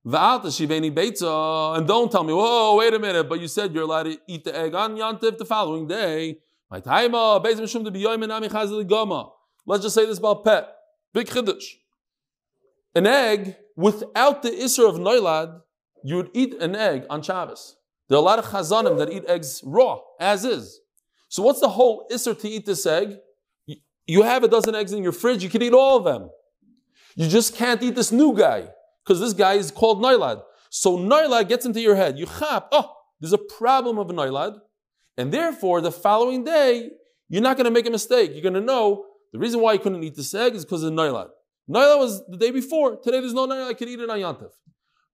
And 0.04 1.86
don't 1.86 2.10
tell 2.10 2.24
me, 2.24 2.32
whoa, 2.32 2.76
wait 2.76 2.92
a 2.92 2.98
minute, 2.98 3.28
but 3.28 3.40
you 3.40 3.46
said 3.46 3.72
you're 3.72 3.84
allowed 3.84 4.04
to 4.04 4.18
eat 4.26 4.42
the 4.44 4.56
egg 4.56 4.74
on 4.74 4.96
Yantif 4.96 5.38
the 5.38 5.44
following 5.44 5.86
day. 5.86 6.38
Let's 6.70 6.86
just 9.82 9.94
say 9.94 10.06
this 10.06 10.18
about 10.18 10.44
pet. 10.44 10.68
Big 11.12 11.28
chiddush. 11.28 11.64
An 12.94 13.06
egg 13.06 13.56
without 13.76 14.42
the 14.42 14.50
isser 14.50 14.88
of 14.88 14.96
noilad, 14.96 15.60
you 16.02 16.16
would 16.16 16.30
eat 16.34 16.54
an 16.54 16.74
egg 16.74 17.06
on 17.08 17.22
Shabbos. 17.22 17.76
There 18.08 18.16
are 18.18 18.20
a 18.20 18.24
lot 18.24 18.38
of 18.38 18.46
chazanim 18.46 18.98
that 18.98 19.10
eat 19.10 19.24
eggs 19.28 19.62
raw, 19.64 20.00
as 20.18 20.44
is. 20.44 20.80
So 21.28 21.42
what's 21.42 21.60
the 21.60 21.68
whole 21.68 22.08
isser 22.10 22.38
to 22.40 22.48
eat 22.48 22.66
this 22.66 22.84
egg? 22.86 23.18
You 24.06 24.22
have 24.22 24.42
a 24.42 24.48
dozen 24.48 24.74
eggs 24.74 24.92
in 24.92 25.02
your 25.02 25.12
fridge, 25.12 25.44
you 25.44 25.48
can 25.48 25.62
eat 25.62 25.72
all 25.72 25.96
of 25.98 26.04
them. 26.04 26.28
You 27.14 27.28
just 27.28 27.54
can't 27.54 27.80
eat 27.82 27.94
this 27.94 28.10
new 28.10 28.36
guy, 28.36 28.68
because 29.04 29.20
this 29.20 29.32
guy 29.32 29.54
is 29.54 29.70
called 29.70 30.02
Noilad. 30.02 30.42
So 30.70 30.96
Noilad 30.96 31.48
gets 31.48 31.66
into 31.66 31.80
your 31.80 31.96
head. 31.96 32.18
You 32.18 32.26
chap, 32.26 32.68
oh, 32.72 32.92
there's 33.20 33.32
a 33.32 33.38
problem 33.38 33.98
of 33.98 34.08
Noilad. 34.08 34.58
And 35.16 35.32
therefore, 35.32 35.80
the 35.80 35.92
following 35.92 36.44
day, 36.44 36.90
you're 37.28 37.42
not 37.42 37.56
going 37.56 37.64
to 37.66 37.70
make 37.70 37.86
a 37.86 37.90
mistake. 37.90 38.30
You're 38.32 38.42
going 38.42 38.54
to 38.54 38.60
know 38.60 39.04
the 39.32 39.38
reason 39.38 39.60
why 39.60 39.74
you 39.74 39.78
couldn't 39.78 40.02
eat 40.02 40.16
this 40.16 40.34
egg 40.34 40.54
is 40.54 40.64
because 40.64 40.82
of 40.82 40.92
Noilad. 40.92 41.28
Noilad 41.68 41.98
was 41.98 42.26
the 42.28 42.36
day 42.36 42.50
before. 42.50 42.96
Today 42.96 43.20
there's 43.20 43.34
no 43.34 43.46
Noilad. 43.46 43.68
I 43.68 43.74
can 43.74 43.88
eat 43.88 44.00
it 44.00 44.08
on. 44.10 44.36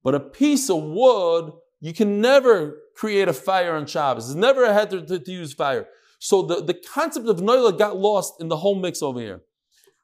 But 0.03 0.15
a 0.15 0.21
piece 0.21 0.71
of 0.71 0.83
wood, 0.83 1.53
you 1.81 1.93
can 1.93 2.21
never 2.21 2.79
create 2.97 3.29
a 3.29 3.33
fire 3.33 3.75
on 3.75 3.87
Shabbos. 3.87 4.27
There's 4.29 4.37
never 4.37 4.65
a 4.65 4.73
head 4.73 4.91
to, 4.91 5.03
to- 5.05 5.19
to 5.19 5.33
use 5.33 5.53
fire. 5.53 5.87
So 6.21 6.43
the, 6.43 6.63
the 6.63 6.75
concept 6.75 7.29
of 7.29 7.39
Noilad 7.39 7.79
got 7.79 7.97
lost 7.97 8.41
in 8.41 8.49
the 8.49 8.57
whole 8.57 8.75
mix 8.75 9.03
over 9.03 9.21
here. 9.21 9.43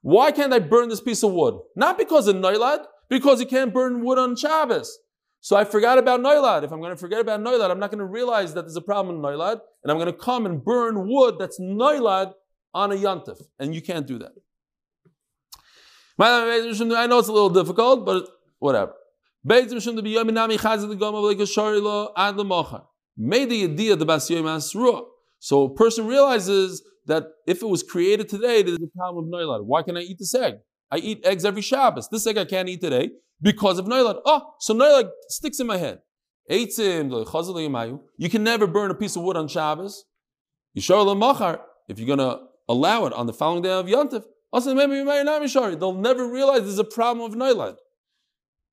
Why 0.03 0.31
can't 0.33 0.53
I 0.53 0.59
burn 0.59 0.89
this 0.89 1.01
piece 1.01 1.23
of 1.23 1.33
wood? 1.33 1.59
Not 1.75 1.97
because 1.97 2.29
of 2.29 2.37
Nailad, 2.37 2.81
because 3.09 3.41
you 3.41 3.47
can't 3.47 3.73
burn 3.73 4.05
wood 4.05 4.19
on 4.19 4.37
Shabbos. 4.37 4.99
So 5.41 5.57
I 5.57 5.65
forgot 5.65 5.99
about 5.99 6.21
Noilad. 6.21 6.65
If 6.65 6.73
I'm 6.73 6.81
going 6.81 6.93
to 6.93 6.97
forget 6.97 7.21
about 7.21 7.41
Noilad, 7.41 7.71
I'm 7.71 7.79
not 7.79 7.91
going 7.91 7.99
to 7.99 8.07
realize 8.07 8.55
that 8.55 8.63
there's 8.63 8.77
a 8.77 8.81
problem 8.81 9.17
in 9.17 9.23
Noilad, 9.23 9.61
and 9.83 9.93
I'm 9.93 9.99
going 9.99 10.11
to 10.11 10.19
come 10.19 10.47
and 10.47 10.65
burn 10.65 11.07
wood 11.07 11.35
that's 11.39 11.61
Noilad 11.61 12.33
on 12.73 12.93
a 12.93 12.95
Yantif. 12.95 13.43
And 13.59 13.75
you 13.75 13.83
can't 13.83 14.07
do 14.07 14.19
that. 14.19 14.33
I 16.19 17.07
know 17.07 17.19
it's 17.19 17.29
a 17.29 17.33
little 17.33 17.51
difficult, 17.51 18.07
but 18.07 18.27
whatever. 18.59 18.95
Made 19.47 19.69
the 19.69 19.77
idea 23.65 23.97
the 23.97 24.07
Basiyom 24.07 25.05
So 25.41 25.65
a 25.65 25.75
person 25.75 26.07
realizes 26.07 26.83
that 27.07 27.25
if 27.47 27.63
it 27.63 27.67
was 27.67 27.83
created 27.83 28.31
today, 28.31 28.63
there's 28.63 28.79
a 28.79 28.87
problem 28.97 29.27
of 29.27 29.31
Noilad. 29.31 29.67
Why 29.67 29.83
can 29.83 29.99
I 29.99 30.01
eat 30.01 30.19
this 30.19 30.35
egg? 30.35 30.55
I 30.91 30.99
eat 30.99 31.25
eggs 31.25 31.45
every 31.45 31.63
Shabbos. 31.63 32.09
This 32.09 32.27
egg 32.27 32.39
I 32.39 32.45
can't 32.45 32.69
eat 32.69 32.81
today 32.81 33.11
because 33.41 33.79
of 33.79 33.87
Nailad. 33.87 34.17
Oh, 34.25 34.55
so 34.59 34.75
Nailad 34.75 35.11
sticks 35.29 35.61
in 35.61 35.67
my 35.67 35.77
head. 35.77 36.01
You 36.49 36.67
can 38.31 38.45
never 38.45 38.67
burn 38.67 38.91
a 38.91 38.95
piece 38.95 39.17
of 39.17 39.23
wood 39.23 39.37
on 39.37 39.49
Shabbos. 39.49 40.05
Yishar 40.77 41.17
machar. 41.19 41.61
If 41.89 41.99
you're 41.99 42.07
going 42.07 42.19
to 42.19 42.41
allow 42.69 43.07
it 43.07 43.13
on 43.13 43.27
the 43.27 43.33
following 43.33 43.63
day 43.63 43.71
of 43.71 43.87
Yontif. 43.87 44.25
They'll 44.53 45.93
never 45.93 46.29
realize 46.29 46.61
there's 46.61 46.79
a 46.79 46.85
problem 46.85 47.33
of 47.33 47.37
lo. 47.37 47.77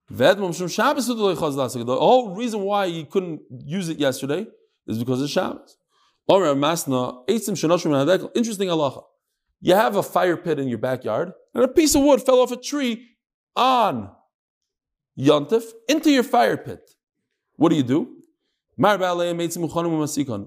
The 0.10 1.98
whole 2.00 2.36
reason 2.36 2.62
why 2.62 2.86
you 2.86 3.06
couldn't 3.06 3.42
use 3.50 3.90
it 3.90 3.98
yesterday 3.98 4.46
is 4.88 5.00
because 5.00 5.22
of 5.22 5.30
Shabbos. 5.30 5.78
Interesting 6.30 7.66
halacha. 8.68 9.04
You 9.62 9.76
have 9.76 9.96
a 9.96 10.04
fire 10.04 10.36
pit 10.38 10.60
in 10.60 10.68
your 10.68 10.80
backyard, 10.80 11.32
and 11.54 11.64
a 11.64 11.68
piece 11.68 11.96
of 11.96 12.02
wood 12.02 12.22
fell 12.22 12.40
off 12.40 12.52
a 12.52 12.58
tree 12.58 13.08
on 13.56 14.10
Yontif 15.18 15.64
into 15.88 16.10
your 16.10 16.24
fire 16.24 16.58
pit. 16.58 16.82
What 17.56 17.70
do 17.70 17.76
you 17.76 17.84
do? 17.84 18.18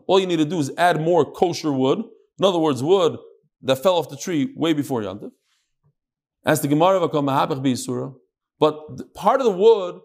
All 0.07 0.21
you 0.21 0.27
need 0.27 0.39
to 0.39 0.45
do 0.45 0.59
is 0.59 0.73
add 0.77 1.01
more 1.01 1.31
kosher 1.31 1.73
wood. 1.73 1.99
In 2.39 2.45
other 2.45 2.59
words, 2.59 2.83
wood 2.83 3.19
that 3.63 3.83
fell 3.83 3.95
off 3.95 4.09
the 4.09 4.17
tree 4.17 4.53
way 4.57 4.73
before 4.73 5.03
Yontif. 5.03 5.31
As 6.45 6.61
the 6.61 6.69
Gemara 6.69 7.77
Surah, 7.77 8.13
but 8.59 9.15
part 9.15 9.41
of 9.41 9.47
the 9.47 9.53
wood 9.53 10.01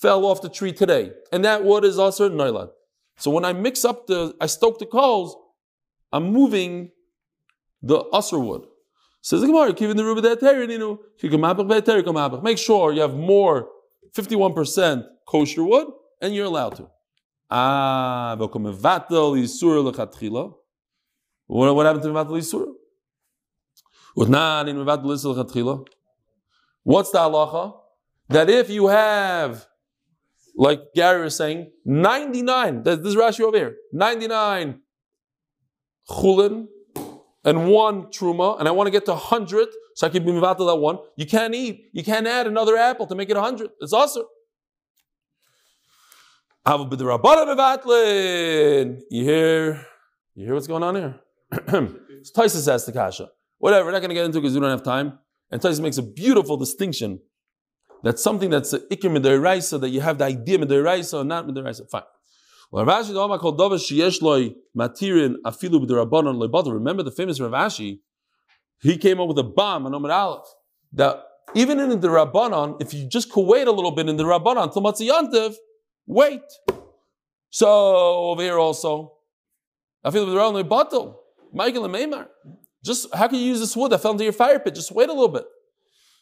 fell 0.00 0.24
off 0.24 0.40
the 0.40 0.48
tree 0.48 0.72
today, 0.72 1.12
and 1.32 1.44
that 1.44 1.64
wood 1.64 1.84
is 1.84 1.98
also 1.98 2.28
Nailad. 2.28 2.70
So 3.18 3.30
when 3.30 3.44
I 3.44 3.52
mix 3.52 3.84
up 3.84 4.06
the, 4.06 4.34
I 4.40 4.46
stoke 4.46 4.78
the 4.78 4.86
coals, 4.86 5.36
I'm 6.12 6.32
moving 6.32 6.90
the 7.84 7.98
usher 8.12 8.38
wood. 8.38 8.66
Says 9.20 9.42
the 9.42 9.46
Gemara, 9.46 9.74
keeping 9.74 9.96
the 9.96 10.04
ruba 10.04 10.20
Make 12.42 12.58
sure 12.58 12.92
you 12.92 13.00
have 13.00 13.14
more 13.14 13.68
51% 14.14 15.04
kosher 15.26 15.64
wood, 15.64 15.88
and 16.20 16.34
you're 16.34 16.46
allowed 16.46 16.76
to. 16.76 16.90
Ah. 17.50 18.36
What, 18.38 18.52
happened 18.52 18.66
to 22.02 22.08
mevatel 22.08 22.40
yisur? 22.40 22.74
What's 26.82 27.10
the 27.10 27.18
halacha? 27.18 27.76
That 28.28 28.48
if 28.48 28.70
you 28.70 28.86
have, 28.88 29.66
like 30.56 30.80
Gary 30.94 31.24
was 31.24 31.36
saying, 31.36 31.70
99, 31.84 32.82
this 32.82 32.98
this 32.98 33.08
is 33.08 33.16
Rashi 33.16 33.40
over 33.40 33.56
here, 33.56 33.76
99 33.92 34.80
chulin 36.08 36.68
and 37.44 37.68
one 37.68 38.04
truma, 38.06 38.58
and 38.58 38.66
I 38.66 38.70
want 38.70 38.86
to 38.86 38.90
get 38.90 39.04
to 39.06 39.12
100, 39.12 39.68
so 39.94 40.06
I 40.06 40.10
can 40.10 40.24
be 40.24 40.32
mivatel 40.32 40.66
that 40.66 40.76
one. 40.76 40.98
You 41.16 41.26
can't 41.26 41.54
eat, 41.54 41.90
you 41.92 42.02
can't 42.02 42.26
add 42.26 42.46
another 42.46 42.76
apple 42.76 43.06
to 43.06 43.14
make 43.14 43.30
it 43.30 43.36
100. 43.36 43.70
It's 43.80 43.92
mevatlin. 47.46 49.00
You 49.10 49.24
hear, 49.24 49.86
you 50.34 50.46
hear 50.46 50.54
what's 50.54 50.66
going 50.66 50.82
on 50.82 50.96
here? 50.96 51.20
Tyson 52.34 52.60
says 52.62 52.86
the 52.86 52.92
kasha. 52.92 53.30
Whatever, 53.58 53.86
we're 53.86 53.92
not 53.92 54.00
going 54.00 54.08
to 54.08 54.14
get 54.14 54.24
into 54.24 54.38
it 54.38 54.42
because 54.42 54.54
we 54.54 54.60
don't 54.60 54.70
have 54.70 54.82
time. 54.82 55.18
And 55.50 55.60
Tyson 55.60 55.82
makes 55.82 55.98
a 55.98 56.02
beautiful 56.02 56.56
distinction. 56.56 57.20
That's 58.02 58.22
something 58.22 58.50
that's 58.50 58.72
ikir 58.72 59.10
midiraisa, 59.16 59.80
that 59.80 59.90
you 59.90 60.00
have 60.00 60.18
the 60.18 60.24
idea 60.24 60.58
midiraisa 60.58 61.26
not 61.26 61.46
midiraisa. 61.46 61.88
Fine. 61.88 62.02
Well, 62.74 62.84
Rav 62.86 63.04
Ashi, 63.04 63.12
the 63.12 63.20
Omar 63.20 63.38
called 63.38 63.56
Dova 63.56 63.76
sheyesh 63.76 64.20
loy 64.20 64.52
matirin 64.76 65.36
afilu 65.46 65.86
b'derabbanan 65.86 66.34
loy 66.34 66.72
Remember 66.72 67.04
the 67.04 67.12
famous 67.12 67.38
Rav 67.38 67.52
Ashi? 67.52 68.00
He 68.80 68.98
came 68.98 69.20
up 69.20 69.28
with 69.28 69.38
a 69.38 69.44
bomb 69.44 69.86
on 69.86 69.94
Omer 69.94 70.10
Aleph 70.10 70.44
that 70.92 71.22
even 71.54 71.78
in 71.78 72.00
the 72.00 72.08
Rabbanon, 72.08 72.82
if 72.82 72.92
you 72.92 73.08
just 73.08 73.30
wait 73.36 73.68
a 73.68 73.70
little 73.70 73.92
bit 73.92 74.08
in 74.08 74.16
the 74.16 74.24
Rabbanon 74.24 74.72
till 74.72 74.82
Matziyantiv, 74.82 75.54
wait. 76.04 76.42
So 77.50 77.68
over 77.68 78.42
here 78.42 78.58
also, 78.58 79.18
I 80.02 80.10
feel 80.10 80.64
bottle. 80.64 81.20
Michael 81.52 81.84
and 81.84 81.94
Maymar. 81.94 82.26
Just 82.84 83.14
how 83.14 83.28
can 83.28 83.38
you 83.38 83.44
use 83.44 83.60
this 83.60 83.76
wood 83.76 83.92
that 83.92 83.98
fell 84.02 84.10
into 84.10 84.24
your 84.24 84.32
fire 84.32 84.58
pit? 84.58 84.74
Just 84.74 84.90
wait 84.90 85.08
a 85.08 85.12
little 85.12 85.28
bit. 85.28 85.44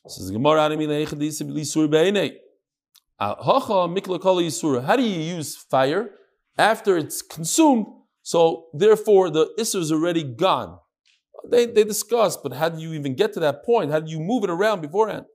Says 0.06 0.30
Gemara. 0.30 0.60
Ah. 3.18 3.42
How 3.42 4.96
do 4.96 5.02
you 5.02 5.20
use 5.34 5.56
fire 5.56 6.10
after 6.58 6.96
it's 6.96 7.22
consumed? 7.22 7.86
So 8.22 8.66
therefore, 8.72 9.30
the 9.30 9.52
isser 9.58 9.80
is 9.80 9.90
already 9.92 10.22
gone. 10.22 10.78
They, 11.48 11.66
they 11.66 11.84
discuss, 11.84 12.36
but 12.36 12.52
how 12.52 12.68
do 12.68 12.80
you 12.80 12.92
even 12.92 13.14
get 13.14 13.32
to 13.34 13.40
that 13.40 13.64
point? 13.64 13.90
How 13.90 14.00
do 14.00 14.10
you 14.10 14.20
move 14.20 14.44
it 14.44 14.50
around 14.50 14.80
beforehand? 14.80 15.26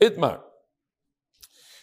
Itmar. 0.00 0.40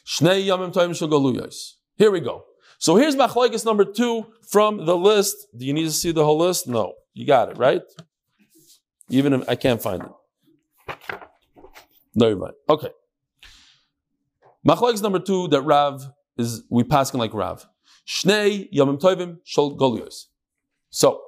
Shnei 0.05 0.45
yamim. 0.45 1.74
Here 1.97 2.12
we 2.12 2.20
go. 2.20 2.45
So 2.78 2.95
here's 2.95 3.16
machlokes 3.16 3.66
number 3.66 3.86
two 3.86 4.26
from 4.47 4.86
the 4.86 4.97
list. 4.97 5.36
Do 5.55 5.66
you 5.66 5.74
need 5.74 5.84
to 5.84 5.91
see 5.91 6.12
the 6.12 6.26
whole 6.26 6.39
list? 6.39 6.68
No. 6.68 6.93
You 7.14 7.26
got 7.28 7.49
it, 7.49 7.57
right? 7.57 7.82
Even 9.10 9.34
if 9.34 9.49
I 9.49 9.55
can't 9.55 9.82
find 9.82 10.03
it. 10.03 10.10
No, 12.16 12.28
you're 12.28 12.38
right. 12.38 12.53
Okay. 12.70 12.89
Machlokes 14.68 15.01
number 15.01 15.20
two 15.20 15.47
that 15.49 15.62
Rav 15.62 16.10
is, 16.38 16.64
we 16.70 16.84
passing 16.84 17.20
like 17.20 17.34
Rav. 17.34 17.68
Shnei 18.10 18.68
yamim 18.74 18.99
tovim 18.99 19.38
shal 19.43 19.78
goluyos. 19.78 20.26
So, 20.89 21.22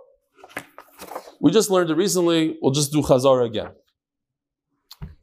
we 1.40 1.52
just 1.52 1.70
learned 1.70 1.92
it 1.92 1.96
recently. 1.96 2.58
We'll 2.60 2.72
just 2.72 2.92
do 2.92 3.04
Chazara 3.04 3.46
again. 3.46 3.72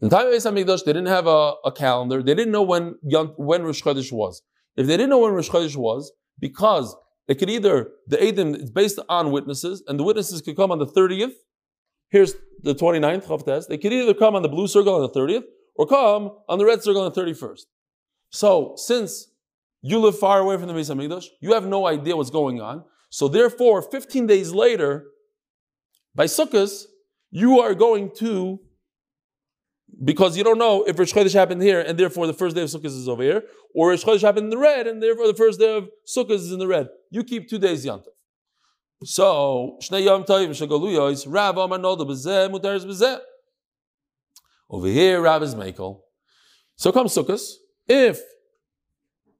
In 0.00 0.08
the 0.08 0.16
time 0.16 0.28
of 0.28 0.32
Beis 0.32 0.46
Hamikdash, 0.48 0.84
they 0.84 0.92
didn't 0.92 1.06
have 1.06 1.26
a, 1.26 1.54
a 1.64 1.72
calendar. 1.72 2.22
They 2.22 2.34
didn't 2.34 2.52
know 2.52 2.62
when 2.62 2.94
when 3.02 3.64
Rosh 3.64 3.82
Chodesh 3.82 4.12
was. 4.12 4.42
If 4.76 4.86
they 4.86 4.96
didn't 4.96 5.10
know 5.10 5.18
when 5.18 5.32
Rosh 5.32 5.50
Chodesh 5.50 5.74
was, 5.74 6.12
because 6.38 6.94
it 7.26 7.40
could 7.40 7.50
either 7.50 7.90
the 8.06 8.16
Eidim 8.18 8.54
it's 8.54 8.70
based 8.70 9.00
on 9.08 9.32
witnesses, 9.32 9.82
and 9.88 9.98
the 9.98 10.04
witnesses 10.04 10.40
could 10.40 10.56
come 10.56 10.70
on 10.70 10.78
the 10.78 10.86
thirtieth. 10.86 11.34
Here's 12.10 12.34
the 12.62 12.74
29th 12.74 13.26
Chavtes. 13.26 13.66
They 13.68 13.76
could 13.76 13.92
either 13.92 14.14
come 14.14 14.34
on 14.34 14.42
the 14.42 14.48
blue 14.48 14.68
circle 14.68 14.94
on 14.94 15.02
the 15.02 15.08
thirtieth, 15.08 15.44
or 15.74 15.86
come 15.86 16.30
on 16.48 16.58
the 16.58 16.64
red 16.64 16.82
circle 16.84 17.02
on 17.02 17.08
the 17.10 17.14
thirty-first. 17.14 17.66
So 18.30 18.74
since 18.76 19.28
you 19.80 19.98
live 19.98 20.18
far 20.18 20.40
away 20.40 20.56
from 20.56 20.66
the 20.66 20.74
Beis 20.74 20.94
Hamikdash, 20.94 21.26
you 21.40 21.52
have 21.52 21.66
no 21.66 21.86
idea 21.86 22.16
what's 22.16 22.30
going 22.30 22.60
on. 22.60 22.84
So 23.10 23.28
therefore, 23.28 23.82
15 23.82 24.26
days 24.26 24.52
later, 24.52 25.06
by 26.14 26.24
Sukkot, 26.24 26.84
you 27.30 27.60
are 27.60 27.74
going 27.74 28.10
to, 28.16 28.60
because 30.04 30.36
you 30.36 30.44
don't 30.44 30.58
know 30.58 30.84
if 30.84 30.98
Rosh 30.98 31.12
Chodesh 31.12 31.32
happened 31.32 31.62
here, 31.62 31.80
and 31.80 31.98
therefore 31.98 32.26
the 32.26 32.32
first 32.32 32.56
day 32.56 32.62
of 32.62 32.68
Sukkot 32.68 32.86
is 32.86 33.08
over 33.08 33.22
here, 33.22 33.44
or 33.74 33.90
Rosh 33.90 34.04
Chodesh 34.04 34.22
happened 34.22 34.44
in 34.44 34.50
the 34.50 34.58
red, 34.58 34.86
and 34.86 35.02
therefore 35.02 35.26
the 35.26 35.34
first 35.34 35.60
day 35.60 35.76
of 35.76 35.88
Sukkot 36.06 36.32
is 36.32 36.52
in 36.52 36.58
the 36.58 36.66
red. 36.66 36.88
You 37.10 37.22
keep 37.24 37.48
two 37.48 37.58
days 37.58 37.86
Yantav. 37.86 38.06
So, 39.04 39.78
Shnei 39.80 40.04
Yom. 40.04 40.24
Over 44.70 44.88
here, 44.88 45.20
Rav 45.22 45.42
is. 45.42 45.54
So 46.76 46.92
comes 46.92 47.14
Sukkot. 47.14 47.40
If 47.86 48.20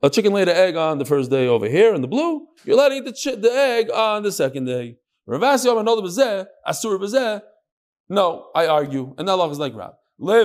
a 0.03 0.11
chicken 0.11 0.33
laid 0.33 0.49
an 0.49 0.57
egg 0.57 0.77
on 0.77 0.99
the 0.99 1.05
first 1.05 1.31
day 1.31 1.47
over 1.49 1.69
here 1.69 1.95
in 1.95 2.03
the 2.03 2.09
blue, 2.09 2.47
you're 2.65 2.77
allowed 2.77 2.91
to 2.91 2.97
eat 2.97 3.05
the, 3.05 3.37
the 3.37 3.53
egg 3.53 3.91
on 3.91 4.23
the 4.23 4.33
second 4.33 4.65
day. 4.67 4.97
No, 8.11 8.47
I 8.55 8.67
argue, 8.67 9.15
and 9.19 9.29
that 9.29 9.37
law 9.37 9.51
is 9.51 9.59
like 9.59 9.75
Rab. 9.75 9.95
You're 10.21 10.45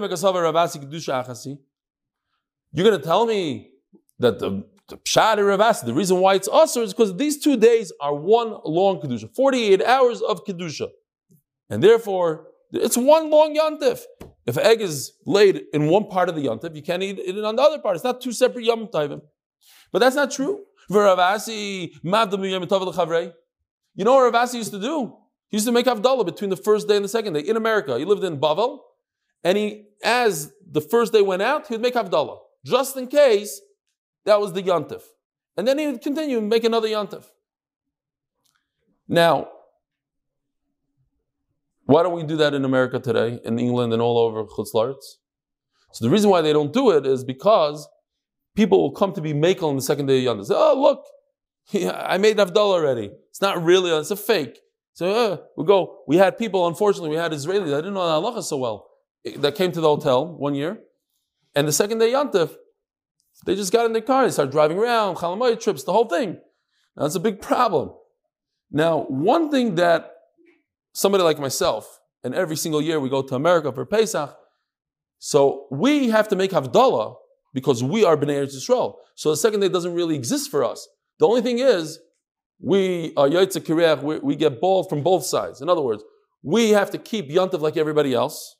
going 2.85 2.99
to 2.99 3.05
tell 3.05 3.25
me 3.25 3.71
that 4.19 4.39
the, 4.39 4.65
the 4.89 4.95
of 5.19 5.45
Rav 5.45 5.61
Asi, 5.61 5.85
the 5.85 5.93
reason 5.93 6.19
why 6.19 6.35
it's 6.35 6.49
Asur 6.49 6.83
is 6.83 6.93
because 6.93 7.15
these 7.15 7.41
two 7.41 7.55
days 7.55 7.93
are 8.01 8.13
one 8.13 8.57
long 8.65 8.99
Kedusha, 8.99 9.33
48 9.33 9.81
hours 9.83 10.21
of 10.21 10.43
Kedusha. 10.43 10.89
And 11.69 11.81
therefore, 11.81 12.47
it's 12.71 12.97
one 12.97 13.29
long 13.29 13.55
Yantif. 13.55 14.01
If 14.45 14.57
an 14.57 14.65
egg 14.65 14.81
is 14.81 15.13
laid 15.25 15.63
in 15.73 15.87
one 15.87 16.07
part 16.07 16.27
of 16.27 16.35
the 16.35 16.45
Yantif, 16.45 16.75
you 16.75 16.81
can't 16.81 17.01
eat 17.01 17.19
it 17.19 17.43
on 17.43 17.55
the 17.55 17.61
other 17.61 17.79
part. 17.79 17.95
It's 17.95 18.03
not 18.03 18.19
two 18.19 18.33
separate 18.33 18.65
Yom 18.65 18.87
Tovim. 18.87 19.21
But 19.93 19.99
that's 19.99 20.15
not 20.15 20.31
true. 20.31 20.65
You 20.89 20.95
know 20.95 21.05
what 21.05 21.17
Rav 21.17 21.19
Asi 21.19 21.93
used 24.57 24.71
to 24.71 24.79
do? 24.79 25.15
He 25.49 25.57
used 25.57 25.67
to 25.67 25.71
make 25.71 25.85
Havdalah 25.85 26.25
between 26.25 26.49
the 26.49 26.57
first 26.57 26.87
day 26.87 26.95
and 26.95 27.05
the 27.05 27.09
second 27.09 27.33
day 27.33 27.41
in 27.41 27.55
America. 27.55 27.99
He 27.99 28.05
lived 28.05 28.23
in 28.23 28.39
Bavel, 28.39 28.79
and 29.43 29.57
he, 29.57 29.85
as 30.03 30.51
the 30.69 30.81
first 30.81 31.13
day 31.13 31.21
went 31.21 31.43
out, 31.43 31.67
he 31.67 31.75
would 31.75 31.81
make 31.81 31.93
Havdalah 31.93 32.39
just 32.65 32.97
in 32.97 33.07
case 33.07 33.61
that 34.25 34.41
was 34.41 34.53
the 34.53 34.63
Yantif, 34.63 35.03
and 35.55 35.67
then 35.67 35.77
he 35.77 35.85
would 35.85 36.01
continue 36.01 36.39
and 36.39 36.49
make 36.49 36.63
another 36.63 36.87
Yantif. 36.87 37.25
Now, 39.07 39.49
why 41.85 42.01
don't 42.01 42.15
we 42.15 42.23
do 42.23 42.37
that 42.37 42.55
in 42.55 42.65
America 42.65 42.99
today, 42.99 43.39
in 43.45 43.59
England 43.59 43.93
and 43.93 44.01
all 44.01 44.17
over 44.17 44.43
Chutzlarts? 44.45 45.19
So 45.91 46.05
the 46.05 46.09
reason 46.09 46.31
why 46.31 46.41
they 46.41 46.53
don't 46.53 46.73
do 46.73 46.89
it 46.89 47.05
is 47.05 47.23
because 47.23 47.87
people 48.55 48.81
will 48.81 48.91
come 48.91 49.13
to 49.13 49.21
be 49.21 49.33
makel 49.33 49.63
on 49.63 49.75
the 49.75 49.81
second 49.81 50.05
day 50.05 50.25
of 50.25 50.37
Yantif. 50.37 50.45
Say, 50.45 50.55
oh, 50.57 50.79
look, 50.79 51.93
I 51.93 52.17
made 52.17 52.37
Havdalah 52.37 52.73
already. 52.73 53.11
It's 53.29 53.41
not 53.41 53.63
really, 53.63 53.91
it's 53.91 54.11
a 54.11 54.15
fake. 54.15 54.59
So 54.93 55.11
uh, 55.11 55.37
we 55.57 55.65
go. 55.65 56.03
We 56.07 56.17
had 56.17 56.37
people, 56.37 56.67
unfortunately, 56.67 57.09
we 57.09 57.15
had 57.15 57.31
Israelis. 57.31 57.73
I 57.73 57.77
didn't 57.77 57.95
know 57.95 58.01
halacha 58.01 58.43
so 58.43 58.57
well. 58.57 58.89
That 59.37 59.55
came 59.55 59.71
to 59.71 59.81
the 59.81 59.87
hotel 59.87 60.27
one 60.27 60.53
year, 60.53 60.79
and 61.55 61.67
the 61.67 61.71
second 61.71 61.99
day 61.99 62.11
Yantif, 62.11 62.53
they 63.45 63.55
just 63.55 63.71
got 63.71 63.85
in 63.85 63.93
their 63.93 64.01
car. 64.01 64.25
They 64.25 64.31
started 64.31 64.51
driving 64.51 64.77
around, 64.77 65.15
chalamoy 65.15 65.59
trips, 65.61 65.83
the 65.83 65.93
whole 65.93 66.07
thing. 66.07 66.39
Now 66.95 67.05
it's 67.05 67.15
a 67.15 67.19
big 67.19 67.41
problem. 67.41 67.93
Now, 68.69 69.03
one 69.03 69.49
thing 69.49 69.75
that 69.75 70.11
somebody 70.93 71.23
like 71.23 71.39
myself, 71.39 71.99
and 72.23 72.35
every 72.35 72.55
single 72.55 72.81
year 72.81 72.99
we 72.99 73.09
go 73.09 73.21
to 73.21 73.35
America 73.35 73.71
for 73.71 73.85
Pesach, 73.85 74.35
so 75.19 75.67
we 75.71 76.09
have 76.09 76.27
to 76.27 76.35
make 76.35 76.51
Havdalah 76.51 77.15
because 77.53 77.83
we 77.83 78.03
are 78.03 78.17
Bnei 78.17 78.43
Eretz 78.43 78.55
Yisrael. 78.55 78.95
So 79.15 79.29
the 79.29 79.37
second 79.37 79.59
day 79.59 79.69
doesn't 79.69 79.93
really 79.93 80.15
exist 80.15 80.49
for 80.49 80.63
us. 80.63 80.87
The 81.19 81.27
only 81.27 81.41
thing 81.41 81.59
is, 81.59 81.99
we 82.59 83.13
uh, 83.15 83.23
are 83.23 83.29
Yaitza 83.29 83.61
Kireach, 83.61 84.23
we, 84.23 84.35
get 84.35 84.59
bald 84.61 84.89
from 84.89 85.03
both 85.03 85.25
sides. 85.25 85.61
In 85.61 85.69
other 85.69 85.81
words, 85.81 86.03
we 86.41 86.69
have 86.71 86.89
to 86.91 86.97
keep 86.97 87.29
Yantav 87.29 87.61
like 87.61 87.77
everybody 87.77 88.13
else. 88.13 88.55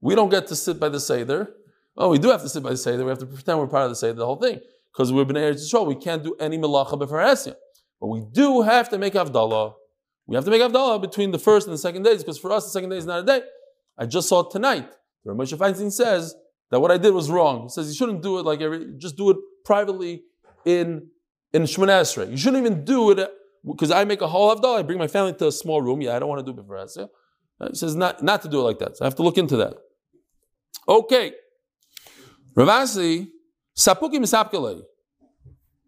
We 0.00 0.14
don't 0.14 0.28
get 0.28 0.46
to 0.48 0.56
sit 0.56 0.78
by 0.78 0.90
the 0.90 1.00
Seder. 1.00 1.54
Oh, 1.96 2.10
we 2.10 2.18
do 2.18 2.30
have 2.30 2.42
to 2.42 2.48
sit 2.48 2.62
by 2.62 2.70
the 2.70 2.76
Seder. 2.76 3.04
We 3.04 3.10
have 3.10 3.18
to 3.18 3.26
pretend 3.26 3.58
we're 3.58 3.66
part 3.66 3.84
of 3.84 3.90
the 3.90 3.96
Seder, 3.96 4.14
the 4.14 4.26
whole 4.26 4.36
thing. 4.36 4.60
Because 4.92 5.12
we're 5.12 5.24
Bnei 5.24 5.52
Eretz 5.52 5.72
Yisrael, 5.72 5.86
we 5.86 5.96
can't 5.96 6.22
do 6.22 6.34
any 6.38 6.58
Melacha 6.58 6.98
before 6.98 7.18
Esya. 7.18 7.54
But 8.00 8.08
we 8.08 8.22
do 8.32 8.62
have 8.62 8.88
to 8.90 8.98
make 8.98 9.14
Havdalah. 9.14 9.72
We 10.26 10.36
have 10.36 10.44
to 10.44 10.50
make 10.50 10.60
Havdalah 10.60 11.00
between 11.00 11.30
the 11.30 11.38
first 11.38 11.66
and 11.66 11.74
the 11.74 11.78
second 11.78 12.02
days, 12.02 12.22
because 12.22 12.38
for 12.38 12.52
us, 12.52 12.64
the 12.64 12.70
second 12.70 12.90
day 12.90 12.96
is 12.96 13.06
not 13.06 13.20
a 13.20 13.24
day. 13.24 13.42
I 13.98 14.06
just 14.06 14.28
saw 14.28 14.40
it 14.40 14.50
tonight. 14.50 14.88
Rav 15.24 15.36
Moshe 15.36 15.56
Feinstein 15.56 15.90
says 15.90 16.34
that 16.74 16.80
what 16.80 16.90
I 16.90 16.98
did 16.98 17.14
was 17.14 17.30
wrong. 17.30 17.62
He 17.62 17.68
says 17.68 17.86
you 17.86 17.94
shouldn't 17.94 18.20
do 18.20 18.38
it 18.40 18.44
like 18.44 18.60
every, 18.60 18.94
just 18.98 19.16
do 19.16 19.30
it 19.30 19.36
privately 19.64 20.24
in 20.64 21.08
in 21.52 21.62
Shemona 21.62 22.00
Esrei. 22.00 22.28
You 22.28 22.36
shouldn't 22.36 22.66
even 22.66 22.84
do 22.84 23.12
it 23.12 23.30
because 23.64 23.92
I 23.92 24.02
make 24.04 24.20
a 24.20 24.26
whole 24.26 24.52
Havdalah. 24.52 24.80
I 24.80 24.82
bring 24.82 24.98
my 24.98 25.06
family 25.06 25.34
to 25.34 25.46
a 25.46 25.52
small 25.52 25.80
room. 25.80 26.00
Yeah, 26.02 26.16
I 26.16 26.18
don't 26.18 26.28
want 26.28 26.44
to 26.44 26.52
do 26.52 26.58
it 26.58 26.66
Esrei. 26.66 27.08
Uh, 27.60 27.68
he 27.68 27.76
says 27.76 27.94
not, 27.94 28.24
not 28.24 28.42
to 28.42 28.48
do 28.48 28.58
it 28.58 28.64
like 28.64 28.80
that. 28.80 28.96
So 28.96 29.04
I 29.04 29.06
have 29.06 29.14
to 29.14 29.22
look 29.22 29.38
into 29.38 29.56
that. 29.58 29.74
Okay. 30.88 31.32
Rav 32.56 32.68
Asi, 32.68 33.28
Sapuki 33.78 34.16
Misapkele. 34.16 34.82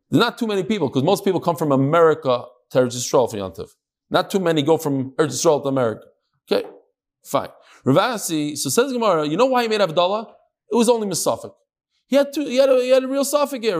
There's 0.09 0.20
not 0.20 0.39
too 0.39 0.47
many 0.47 0.62
people 0.62 0.89
because 0.89 1.03
most 1.03 1.24
people 1.24 1.41
come 1.41 1.57
from 1.57 1.72
America 1.72 2.45
to 2.70 2.78
Eretz 2.78 2.95
Yisrael 2.95 3.28
for 3.28 3.37
Yantiv. 3.37 3.70
Not 4.09 4.30
too 4.30 4.39
many 4.39 4.62
go 4.62 4.78
from 4.78 5.11
Eretz 5.16 5.45
Yisrael 5.45 5.64
to 5.64 5.68
America. 5.68 6.07
Okay, 6.49 6.68
fine. 7.24 7.49
Rav 7.84 7.99
Asi, 7.99 8.55
so 8.55 8.70
says 8.70 8.93
Gemara, 8.93 9.26
you 9.26 9.37
know 9.37 9.47
why 9.47 9.62
he 9.62 9.68
made 9.68 9.80
Havdalah? 9.80 10.32
It 10.70 10.76
was 10.76 10.88
only 10.88 11.06
Misafik. 11.06 11.52
He 12.08 12.16
had, 12.16 12.32
two, 12.32 12.44
he, 12.44 12.56
had 12.56 12.68
a, 12.68 12.80
he 12.80 12.90
had 12.90 13.02
a 13.02 13.08
real 13.08 13.24
suffix 13.24 13.64
here. 13.64 13.78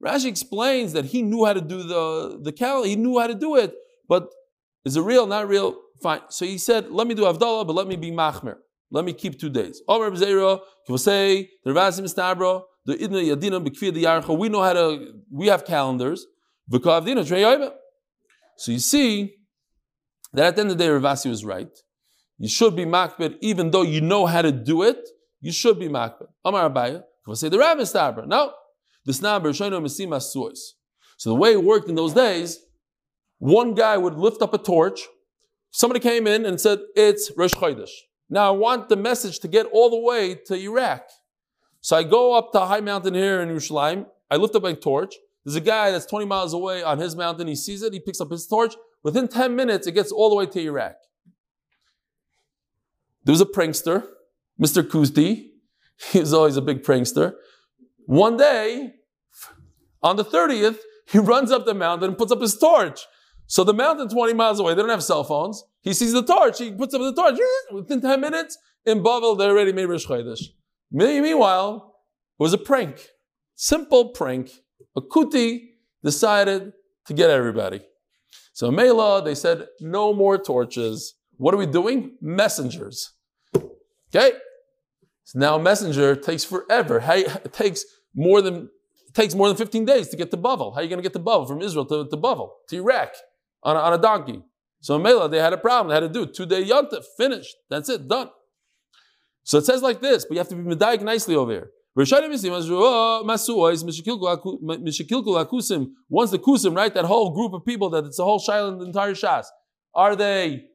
Rashi 0.00 0.26
explains 0.26 0.92
that 0.92 1.06
he 1.06 1.22
knew 1.22 1.44
how 1.44 1.52
to 1.52 1.60
do 1.60 1.82
the, 1.82 2.38
the 2.40 2.52
cal, 2.52 2.84
he 2.84 2.94
knew 2.94 3.18
how 3.18 3.26
to 3.26 3.34
do 3.34 3.56
it, 3.56 3.74
but 4.08 4.28
is 4.84 4.96
it 4.96 5.00
real, 5.00 5.26
not 5.26 5.48
real? 5.48 5.76
Fine. 6.00 6.20
So 6.30 6.44
he 6.44 6.56
said, 6.56 6.90
let 6.90 7.08
me 7.08 7.14
do 7.14 7.22
Avdallah, 7.22 7.66
but 7.66 7.72
let 7.72 7.88
me 7.88 7.96
be 7.96 8.12
Machmer. 8.12 8.58
Let 8.90 9.04
me 9.04 9.12
keep 9.12 9.38
two 9.38 9.50
days. 9.50 9.82
The 9.86 10.56
the 12.86 12.96
Yadina, 12.96 14.38
we 14.38 14.48
know 14.48 14.62
how 14.62 14.72
to, 14.72 15.12
we 15.30 15.48
have 15.48 15.64
calendars. 15.66 16.24
So 18.56 18.72
you 18.72 18.78
see 18.78 19.34
that 20.32 20.46
at 20.46 20.56
the 20.56 20.60
end 20.62 20.70
of 20.70 20.78
the 20.78 20.84
day, 20.84 20.88
Rav 20.88 21.04
Asi 21.04 21.28
was 21.28 21.44
right. 21.44 21.68
You 22.38 22.48
should 22.48 22.76
be 22.76 22.84
makbid, 22.84 23.36
even 23.40 23.70
though 23.70 23.82
you 23.82 24.00
know 24.00 24.26
how 24.26 24.42
to 24.42 24.52
do 24.52 24.82
it. 24.82 25.08
You 25.40 25.52
should 25.52 25.78
be 25.78 25.88
makbid. 25.88 26.28
Amar 26.44 26.70
Abaye. 26.70 26.96
If 26.96 27.28
I 27.28 27.34
say 27.34 27.48
the 27.48 27.58
Rav 27.58 27.78
is 27.80 27.92
no, 27.94 28.52
mesima 29.06 30.22
suis. 30.22 30.74
So 31.16 31.30
the 31.30 31.36
way 31.36 31.52
it 31.52 31.64
worked 31.64 31.88
in 31.88 31.94
those 31.94 32.14
days, 32.14 32.60
one 33.38 33.74
guy 33.74 33.96
would 33.96 34.14
lift 34.14 34.40
up 34.40 34.54
a 34.54 34.58
torch. 34.58 35.00
Somebody 35.70 36.00
came 36.00 36.26
in 36.26 36.46
and 36.46 36.60
said, 36.60 36.80
"It's 36.94 37.30
Rosh 37.36 37.54
Chodesh." 37.54 37.90
Now 38.30 38.48
I 38.48 38.56
want 38.56 38.88
the 38.88 38.96
message 38.96 39.40
to 39.40 39.48
get 39.48 39.66
all 39.66 39.90
the 39.90 39.98
way 39.98 40.34
to 40.46 40.54
Iraq. 40.54 41.08
So 41.80 41.96
I 41.96 42.02
go 42.02 42.34
up 42.34 42.52
to 42.52 42.62
a 42.62 42.66
high 42.66 42.80
mountain 42.80 43.14
here 43.14 43.40
in 43.40 43.48
Yerushalayim. 43.48 44.06
I 44.30 44.36
lift 44.36 44.54
up 44.54 44.62
my 44.62 44.74
torch. 44.74 45.14
There's 45.44 45.56
a 45.56 45.60
guy 45.60 45.90
that's 45.90 46.06
20 46.06 46.26
miles 46.26 46.52
away 46.52 46.82
on 46.82 46.98
his 46.98 47.16
mountain. 47.16 47.46
He 47.48 47.56
sees 47.56 47.82
it. 47.82 47.92
He 47.92 48.00
picks 48.00 48.20
up 48.20 48.30
his 48.30 48.46
torch. 48.46 48.74
Within 49.02 49.28
10 49.28 49.56
minutes, 49.56 49.86
it 49.86 49.92
gets 49.92 50.12
all 50.12 50.28
the 50.28 50.36
way 50.36 50.46
to 50.46 50.60
Iraq. 50.60 50.96
There 53.28 53.34
was 53.34 53.42
a 53.42 53.44
prankster, 53.44 54.06
Mr. 54.58 54.82
Kusti. 54.82 55.50
He 56.12 56.20
was 56.20 56.32
always 56.32 56.56
a 56.56 56.62
big 56.62 56.82
prankster. 56.82 57.34
One 58.06 58.38
day, 58.38 58.94
on 60.02 60.16
the 60.16 60.24
30th, 60.24 60.78
he 61.12 61.18
runs 61.18 61.52
up 61.52 61.66
the 61.66 61.74
mountain 61.74 62.08
and 62.08 62.16
puts 62.16 62.32
up 62.32 62.40
his 62.40 62.56
torch. 62.56 63.00
So 63.46 63.64
the 63.64 63.74
mountain 63.74 64.08
20 64.08 64.32
miles 64.32 64.60
away, 64.60 64.72
they 64.72 64.80
don't 64.80 64.88
have 64.88 65.04
cell 65.04 65.24
phones. 65.24 65.62
He 65.82 65.92
sees 65.92 66.14
the 66.14 66.22
torch, 66.22 66.58
he 66.58 66.72
puts 66.72 66.94
up 66.94 67.02
the 67.02 67.12
torch. 67.12 67.38
Within 67.70 68.00
10 68.00 68.18
minutes, 68.18 68.56
in 68.86 69.02
Bavel, 69.02 69.36
they 69.36 69.44
already 69.44 69.72
made 69.74 69.84
Rosh 69.84 70.06
Chodesh. 70.06 70.44
Meanwhile, 70.90 71.96
it 72.40 72.42
was 72.42 72.54
a 72.54 72.58
prank. 72.58 73.08
Simple 73.56 74.08
prank. 74.08 74.52
A 74.96 75.02
kuti 75.02 75.72
decided 76.02 76.72
to 77.04 77.12
get 77.12 77.28
everybody. 77.28 77.82
So 78.54 78.70
Mela, 78.70 79.22
they 79.22 79.34
said, 79.34 79.66
no 79.82 80.14
more 80.14 80.38
torches. 80.38 81.12
What 81.36 81.52
are 81.52 81.58
we 81.58 81.66
doing? 81.66 82.16
Messengers. 82.22 83.12
Okay? 84.14 84.32
So 85.24 85.38
now 85.38 85.56
a 85.56 85.62
messenger 85.62 86.16
takes 86.16 86.44
forever. 86.44 87.02
It 87.06 87.52
takes 87.52 87.84
more 88.14 88.40
than 88.40 88.70
it 89.06 89.14
takes 89.14 89.34
more 89.34 89.48
than 89.48 89.56
15 89.56 89.84
days 89.84 90.08
to 90.08 90.16
get 90.16 90.30
to 90.30 90.36
Bavel. 90.36 90.72
How 90.72 90.80
are 90.80 90.82
you 90.82 90.88
going 90.88 91.02
to 91.02 91.02
get 91.02 91.14
to 91.14 91.18
Bavel 91.18 91.46
from 91.48 91.62
Israel 91.62 91.86
to, 91.86 92.08
to 92.08 92.16
Bavel, 92.16 92.50
to 92.68 92.76
Iraq, 92.76 93.12
on 93.62 93.76
a, 93.76 93.78
on 93.78 93.92
a 93.94 93.98
donkey? 93.98 94.42
So 94.80 94.98
Mela, 94.98 95.28
they 95.28 95.38
had 95.38 95.52
a 95.52 95.58
problem. 95.58 95.88
They 95.88 95.94
had 95.94 96.12
to 96.12 96.26
do. 96.26 96.30
Two 96.30 96.46
day 96.46 96.62
yontif, 96.64 97.04
finished. 97.16 97.56
That's 97.68 97.88
it, 97.88 98.06
done. 98.08 98.30
So 99.42 99.58
it 99.58 99.64
says 99.64 99.82
like 99.82 100.00
this, 100.00 100.24
but 100.24 100.32
you 100.32 100.38
have 100.38 100.48
to 100.48 100.56
be 100.56 100.62
medayik 100.62 101.00
nicely 101.02 101.34
over 101.34 101.50
here. 101.50 101.70
Oh, 101.96 102.04
oh, 102.04 103.24
Once 106.08 106.30
the 106.30 106.38
kusim, 106.38 106.76
right, 106.76 106.94
that 106.94 107.04
whole 107.06 107.34
group 107.34 107.52
of 107.54 107.64
people, 107.64 107.90
that 107.90 108.04
it's 108.04 108.18
a 108.18 108.24
whole 108.24 108.38
shaila 108.38 108.78
the 108.78 108.84
entire 108.84 109.14
shas, 109.14 109.46
are 109.94 110.14
they 110.14 110.66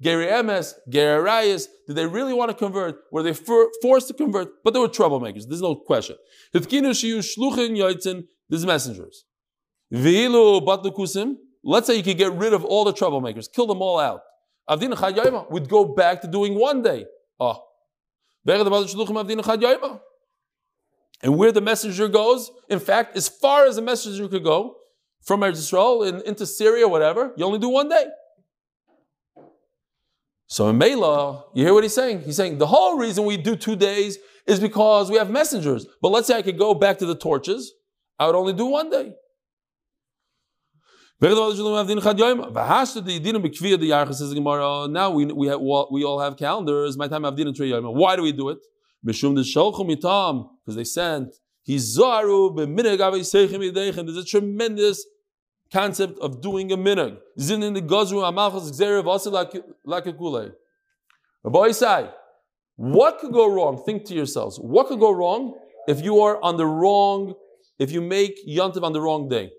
Geri 0.00 0.26
Emes, 0.26 0.74
Geri 0.90 1.22
Arayas, 1.22 1.68
did 1.86 1.96
they 1.96 2.06
really 2.06 2.34
want 2.34 2.50
to 2.50 2.56
convert? 2.56 2.96
Were 3.12 3.22
they 3.22 3.32
for, 3.32 3.70
forced 3.80 4.08
to 4.08 4.14
convert? 4.14 4.62
But 4.62 4.74
they 4.74 4.80
were 4.80 4.88
troublemakers. 4.88 5.48
There's 5.48 5.62
no 5.62 5.74
question. 5.74 6.16
These 6.52 8.66
messengers. 8.66 9.24
Let's 11.64 11.86
say 11.86 11.96
you 11.96 12.02
could 12.02 12.18
get 12.18 12.32
rid 12.32 12.52
of 12.52 12.64
all 12.64 12.84
the 12.84 12.92
troublemakers, 12.92 13.50
kill 13.50 13.66
them 13.66 13.80
all 13.80 13.98
out. 13.98 14.20
Avdin 14.68 15.50
would 15.50 15.68
go 15.68 15.84
back 15.84 16.20
to 16.22 16.28
doing 16.28 16.58
one 16.58 16.82
day. 16.82 17.06
Oh. 17.40 17.62
And 21.22 21.38
where 21.38 21.52
the 21.52 21.60
messenger 21.60 22.08
goes, 22.08 22.50
in 22.68 22.78
fact, 22.78 23.16
as 23.16 23.28
far 23.28 23.64
as 23.64 23.76
the 23.76 23.82
messenger 23.82 24.28
could 24.28 24.44
go, 24.44 24.76
from 25.22 25.42
Israel 25.42 26.04
and 26.04 26.22
into 26.22 26.46
Syria, 26.46 26.86
whatever, 26.86 27.32
you 27.36 27.44
only 27.44 27.58
do 27.58 27.68
one 27.68 27.88
day. 27.88 28.04
So 30.48 30.68
in 30.68 30.78
Mela, 30.78 31.44
you 31.54 31.64
hear 31.64 31.74
what 31.74 31.82
he's 31.82 31.94
saying? 31.94 32.22
He's 32.22 32.36
saying 32.36 32.58
the 32.58 32.66
whole 32.66 32.98
reason 32.98 33.24
we 33.24 33.36
do 33.36 33.56
two 33.56 33.76
days 33.76 34.18
is 34.46 34.60
because 34.60 35.10
we 35.10 35.16
have 35.16 35.28
messengers. 35.28 35.86
But 36.00 36.10
let's 36.10 36.28
say 36.28 36.36
I 36.36 36.42
could 36.42 36.58
go 36.58 36.74
back 36.74 36.98
to 36.98 37.06
the 37.06 37.16
torches, 37.16 37.72
I 38.18 38.26
would 38.26 38.36
only 38.36 38.52
do 38.52 38.66
one 38.66 38.90
day. 38.90 39.12
Now 41.20 41.50
we, 45.10 45.24
we, 45.24 45.48
have, 45.48 45.60
we 45.60 46.04
all 46.04 46.20
have 46.20 46.36
calendars. 46.36 46.96
My 46.96 47.08
time 47.08 47.22
Avdin 47.22 47.48
and 47.48 47.56
Trey 47.56 47.72
Why 47.72 48.14
do 48.16 48.22
we 48.22 48.30
do 48.32 48.50
it? 48.50 48.58
Because 49.02 49.22
they 50.66 50.84
sent. 50.84 51.34
There's 51.66 51.98
a 51.98 52.22
tremendous 54.24 55.06
concept 55.72 56.18
of 56.20 56.40
doing 56.40 56.72
a 56.72 56.76
minhag. 56.76 57.18
Zin 57.38 57.62
in 57.62 57.74
the 57.74 57.82
gazru 57.82 58.22
amalchus 58.22 58.70
gzerev 58.70 59.04
asil 59.04 59.64
lakekule. 59.86 60.52
Rabbi 61.44 61.68
Isai, 61.68 62.12
what 62.76 63.18
could 63.18 63.32
go 63.32 63.52
wrong? 63.52 63.82
Think 63.84 64.04
to 64.06 64.14
yourselves. 64.14 64.58
What 64.58 64.88
could 64.88 65.00
go 65.00 65.10
wrong 65.12 65.58
if 65.88 66.02
you 66.02 66.20
are 66.20 66.42
on 66.42 66.56
the 66.56 66.66
wrong, 66.66 67.34
if 67.78 67.90
you 67.92 68.00
make 68.00 68.36
yontiv 68.46 68.82
on 68.82 68.92
the 68.92 69.00
wrong 69.00 69.28
day? 69.28 69.50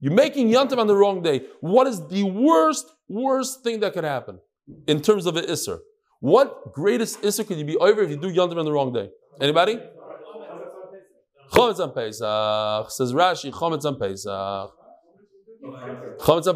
You're 0.00 0.12
making 0.12 0.48
yontiv 0.48 0.78
on 0.78 0.86
the 0.86 0.96
wrong 0.96 1.22
day. 1.22 1.42
What 1.60 1.86
is 1.86 2.06
the 2.08 2.24
worst, 2.24 2.86
worst 3.08 3.62
thing 3.62 3.80
that 3.80 3.92
could 3.92 4.04
happen 4.04 4.40
in 4.86 5.00
terms 5.00 5.26
of 5.26 5.36
an 5.36 5.46
isser? 5.46 5.78
What 6.20 6.72
greatest 6.72 7.22
isser 7.22 7.46
could 7.46 7.58
you 7.58 7.64
be 7.64 7.76
over 7.76 8.02
if 8.02 8.10
you 8.10 8.16
do 8.16 8.32
yontiv 8.32 8.58
on 8.58 8.64
the 8.64 8.72
wrong 8.72 8.92
day? 8.92 9.10
Anybody? 9.40 9.80
Chometz 11.52 11.80
on 11.80 11.92
Pesach 11.92 12.90
says 12.90 13.12
Rashi. 13.12 13.52
Chometz 13.52 13.84
on 13.84 13.98
Pesach. 13.98 14.72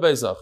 Pesach. 0.01 0.39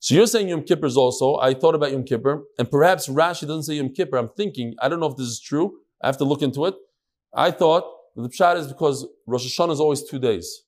So 0.00 0.14
you're 0.14 0.26
saying 0.26 0.48
Yom 0.48 0.62
Kippur 0.62 0.86
is 0.86 0.96
also. 0.96 1.36
I 1.36 1.54
thought 1.54 1.74
about 1.74 1.92
Yom 1.92 2.04
Kippur, 2.04 2.44
and 2.58 2.70
perhaps 2.70 3.08
Rashi 3.08 3.42
doesn't 3.42 3.64
say 3.64 3.74
Yom 3.74 3.92
Kippur. 3.92 4.16
I'm 4.16 4.30
thinking. 4.36 4.74
I 4.80 4.88
don't 4.88 5.00
know 5.00 5.06
if 5.06 5.16
this 5.16 5.26
is 5.26 5.40
true. 5.40 5.78
I 6.02 6.06
have 6.06 6.16
to 6.18 6.24
look 6.24 6.42
into 6.42 6.66
it. 6.66 6.74
I 7.34 7.50
thought 7.50 7.84
the 8.14 8.28
pshat 8.28 8.56
is 8.56 8.68
because 8.68 9.06
Rosh 9.26 9.46
Hashanah 9.46 9.72
is 9.72 9.80
always 9.80 10.02
two 10.02 10.18
days. 10.18 10.62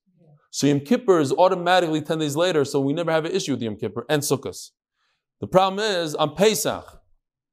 So 0.51 0.67
Yom 0.67 0.81
Kippur 0.81 1.21
is 1.21 1.33
automatically 1.33 2.01
10 2.03 2.19
days 2.19 2.35
later, 2.35 2.65
so 2.65 2.81
we 2.81 2.93
never 2.93 3.13
have 3.13 3.25
an 3.25 3.33
issue 3.33 3.53
with 3.53 3.63
Yom 3.63 3.77
Kippur 3.77 4.05
and 4.09 4.23
Sukkot. 4.23 4.71
The 5.41 5.47
problem 5.47 5.85
is 5.85 6.15
on 6.17 6.35
Pesach, 6.35 7.01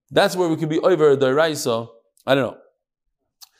that's 0.09 0.35
where 0.35 0.49
we 0.49 0.55
could 0.55 0.69
be 0.69 0.79
over 0.79 1.15
the 1.15 1.33
Raisa. 1.33 1.87
I 2.25 2.35
don't 2.35 2.51
know. 2.51 2.57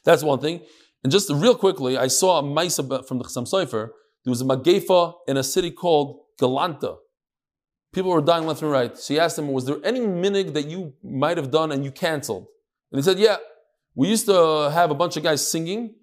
That's 0.06 0.24
one 0.24 0.40
thing. 0.40 0.62
And 1.04 1.12
just 1.12 1.30
real 1.30 1.56
quickly, 1.56 1.98
I 1.98 2.08
saw 2.08 2.40
a 2.40 2.44
Maisa 2.44 3.08
from 3.08 3.20
the 3.20 3.26
Chassam 3.26 3.48
Sofer. 3.48 3.90
There 4.24 4.32
was 4.32 4.42
a 4.42 4.46
Magefa 4.46 5.14
in 5.28 5.38
a 5.38 5.44
city 5.44 5.72
called 5.72 6.20
Galanta. 6.40 6.98
People 7.94 8.12
were 8.12 8.22
dying 8.22 8.46
left 8.46 8.62
and 8.62 8.72
right. 8.72 8.98
So 8.98 9.14
he 9.14 9.20
asked 9.20 9.40
him, 9.40 9.48
Was 9.50 9.66
there 9.66 9.78
any 9.84 10.02
minig 10.02 10.54
that 10.54 10.68
you 10.68 10.94
might 11.04 11.38
have 11.38 11.52
done 11.52 11.72
and 11.72 11.84
you 11.84 11.92
canceled? 11.92 12.48
And 12.92 13.00
he 13.00 13.04
said, 13.04 13.20
Yeah. 13.20 13.38
We 13.96 14.10
used 14.10 14.28
to 14.28 14.70
have 14.72 14.92
a 14.92 14.94
bunch 14.94 15.18
of 15.18 15.24
guys 15.24 15.50
singing, 15.50 15.96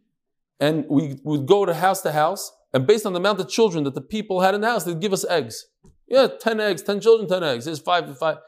and 0.58 0.84
we 0.88 1.20
would 1.22 1.46
go 1.46 1.64
to 1.64 1.72
house 1.72 2.02
to 2.02 2.10
house, 2.10 2.50
and 2.72 2.88
based 2.88 3.06
on 3.06 3.12
the 3.12 3.20
amount 3.20 3.38
of 3.38 3.48
children 3.48 3.84
that 3.84 3.94
the 3.94 4.00
people 4.00 4.40
had 4.40 4.52
in 4.52 4.62
the 4.62 4.66
house, 4.66 4.82
they'd 4.82 5.00
give 5.00 5.12
us 5.12 5.24
eggs. 5.26 5.64
Yeah, 6.08 6.26
10 6.26 6.58
eggs, 6.58 6.82
10 6.82 7.00
children, 7.00 7.28
10 7.28 7.44
eggs. 7.44 7.66
Here's 7.66 7.78
five, 7.78 8.06
to 8.06 8.14
five. 8.14 8.38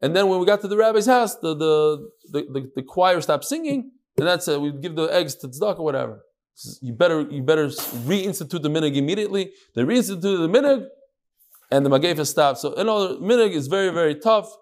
And 0.00 0.16
then 0.16 0.28
when 0.28 0.40
we 0.40 0.46
got 0.46 0.62
to 0.62 0.68
the 0.68 0.76
rabbi's 0.76 1.04
house, 1.06 1.36
the, 1.36 1.54
the, 1.54 2.08
the, 2.32 2.42
the, 2.50 2.72
the 2.76 2.82
choir 2.82 3.20
stopped 3.20 3.44
singing, 3.44 3.92
and 4.16 4.26
that's 4.26 4.48
it. 4.48 4.58
We'd 4.60 4.80
give 4.80 4.96
the 4.96 5.04
eggs 5.04 5.34
to 5.36 5.48
tzedakah 5.48 5.80
or 5.80 5.84
whatever. 5.84 6.20
You 6.80 6.94
better, 6.94 7.20
you 7.22 7.42
better 7.42 7.66
reinstitute 7.66 8.62
the 8.62 8.70
minig 8.70 8.96
immediately. 8.96 9.52
They 9.74 9.82
reinstituted 9.82 10.22
the 10.22 10.48
minig, 10.48 10.86
and 11.74 11.84
the 11.84 11.90
Magefa 11.90 12.24
stopped. 12.24 12.60
So, 12.60 12.72
you 12.78 12.84
know, 12.84 13.18
minig 13.20 13.50
is 13.50 13.66
very, 13.66 13.90
very 13.90 14.14
tough. 14.14 14.56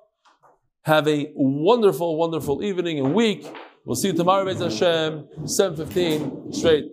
Have 0.84 1.06
a 1.06 1.30
wonderful, 1.34 2.16
wonderful 2.16 2.64
evening 2.64 2.98
and 2.98 3.14
week. 3.14 3.46
We'll 3.84 3.96
see 3.96 4.08
you 4.08 4.14
tomorrow, 4.14 4.46
Bez 4.46 4.60
Hashem, 4.60 5.28
7.15, 5.42 6.54
straight. 6.54 6.86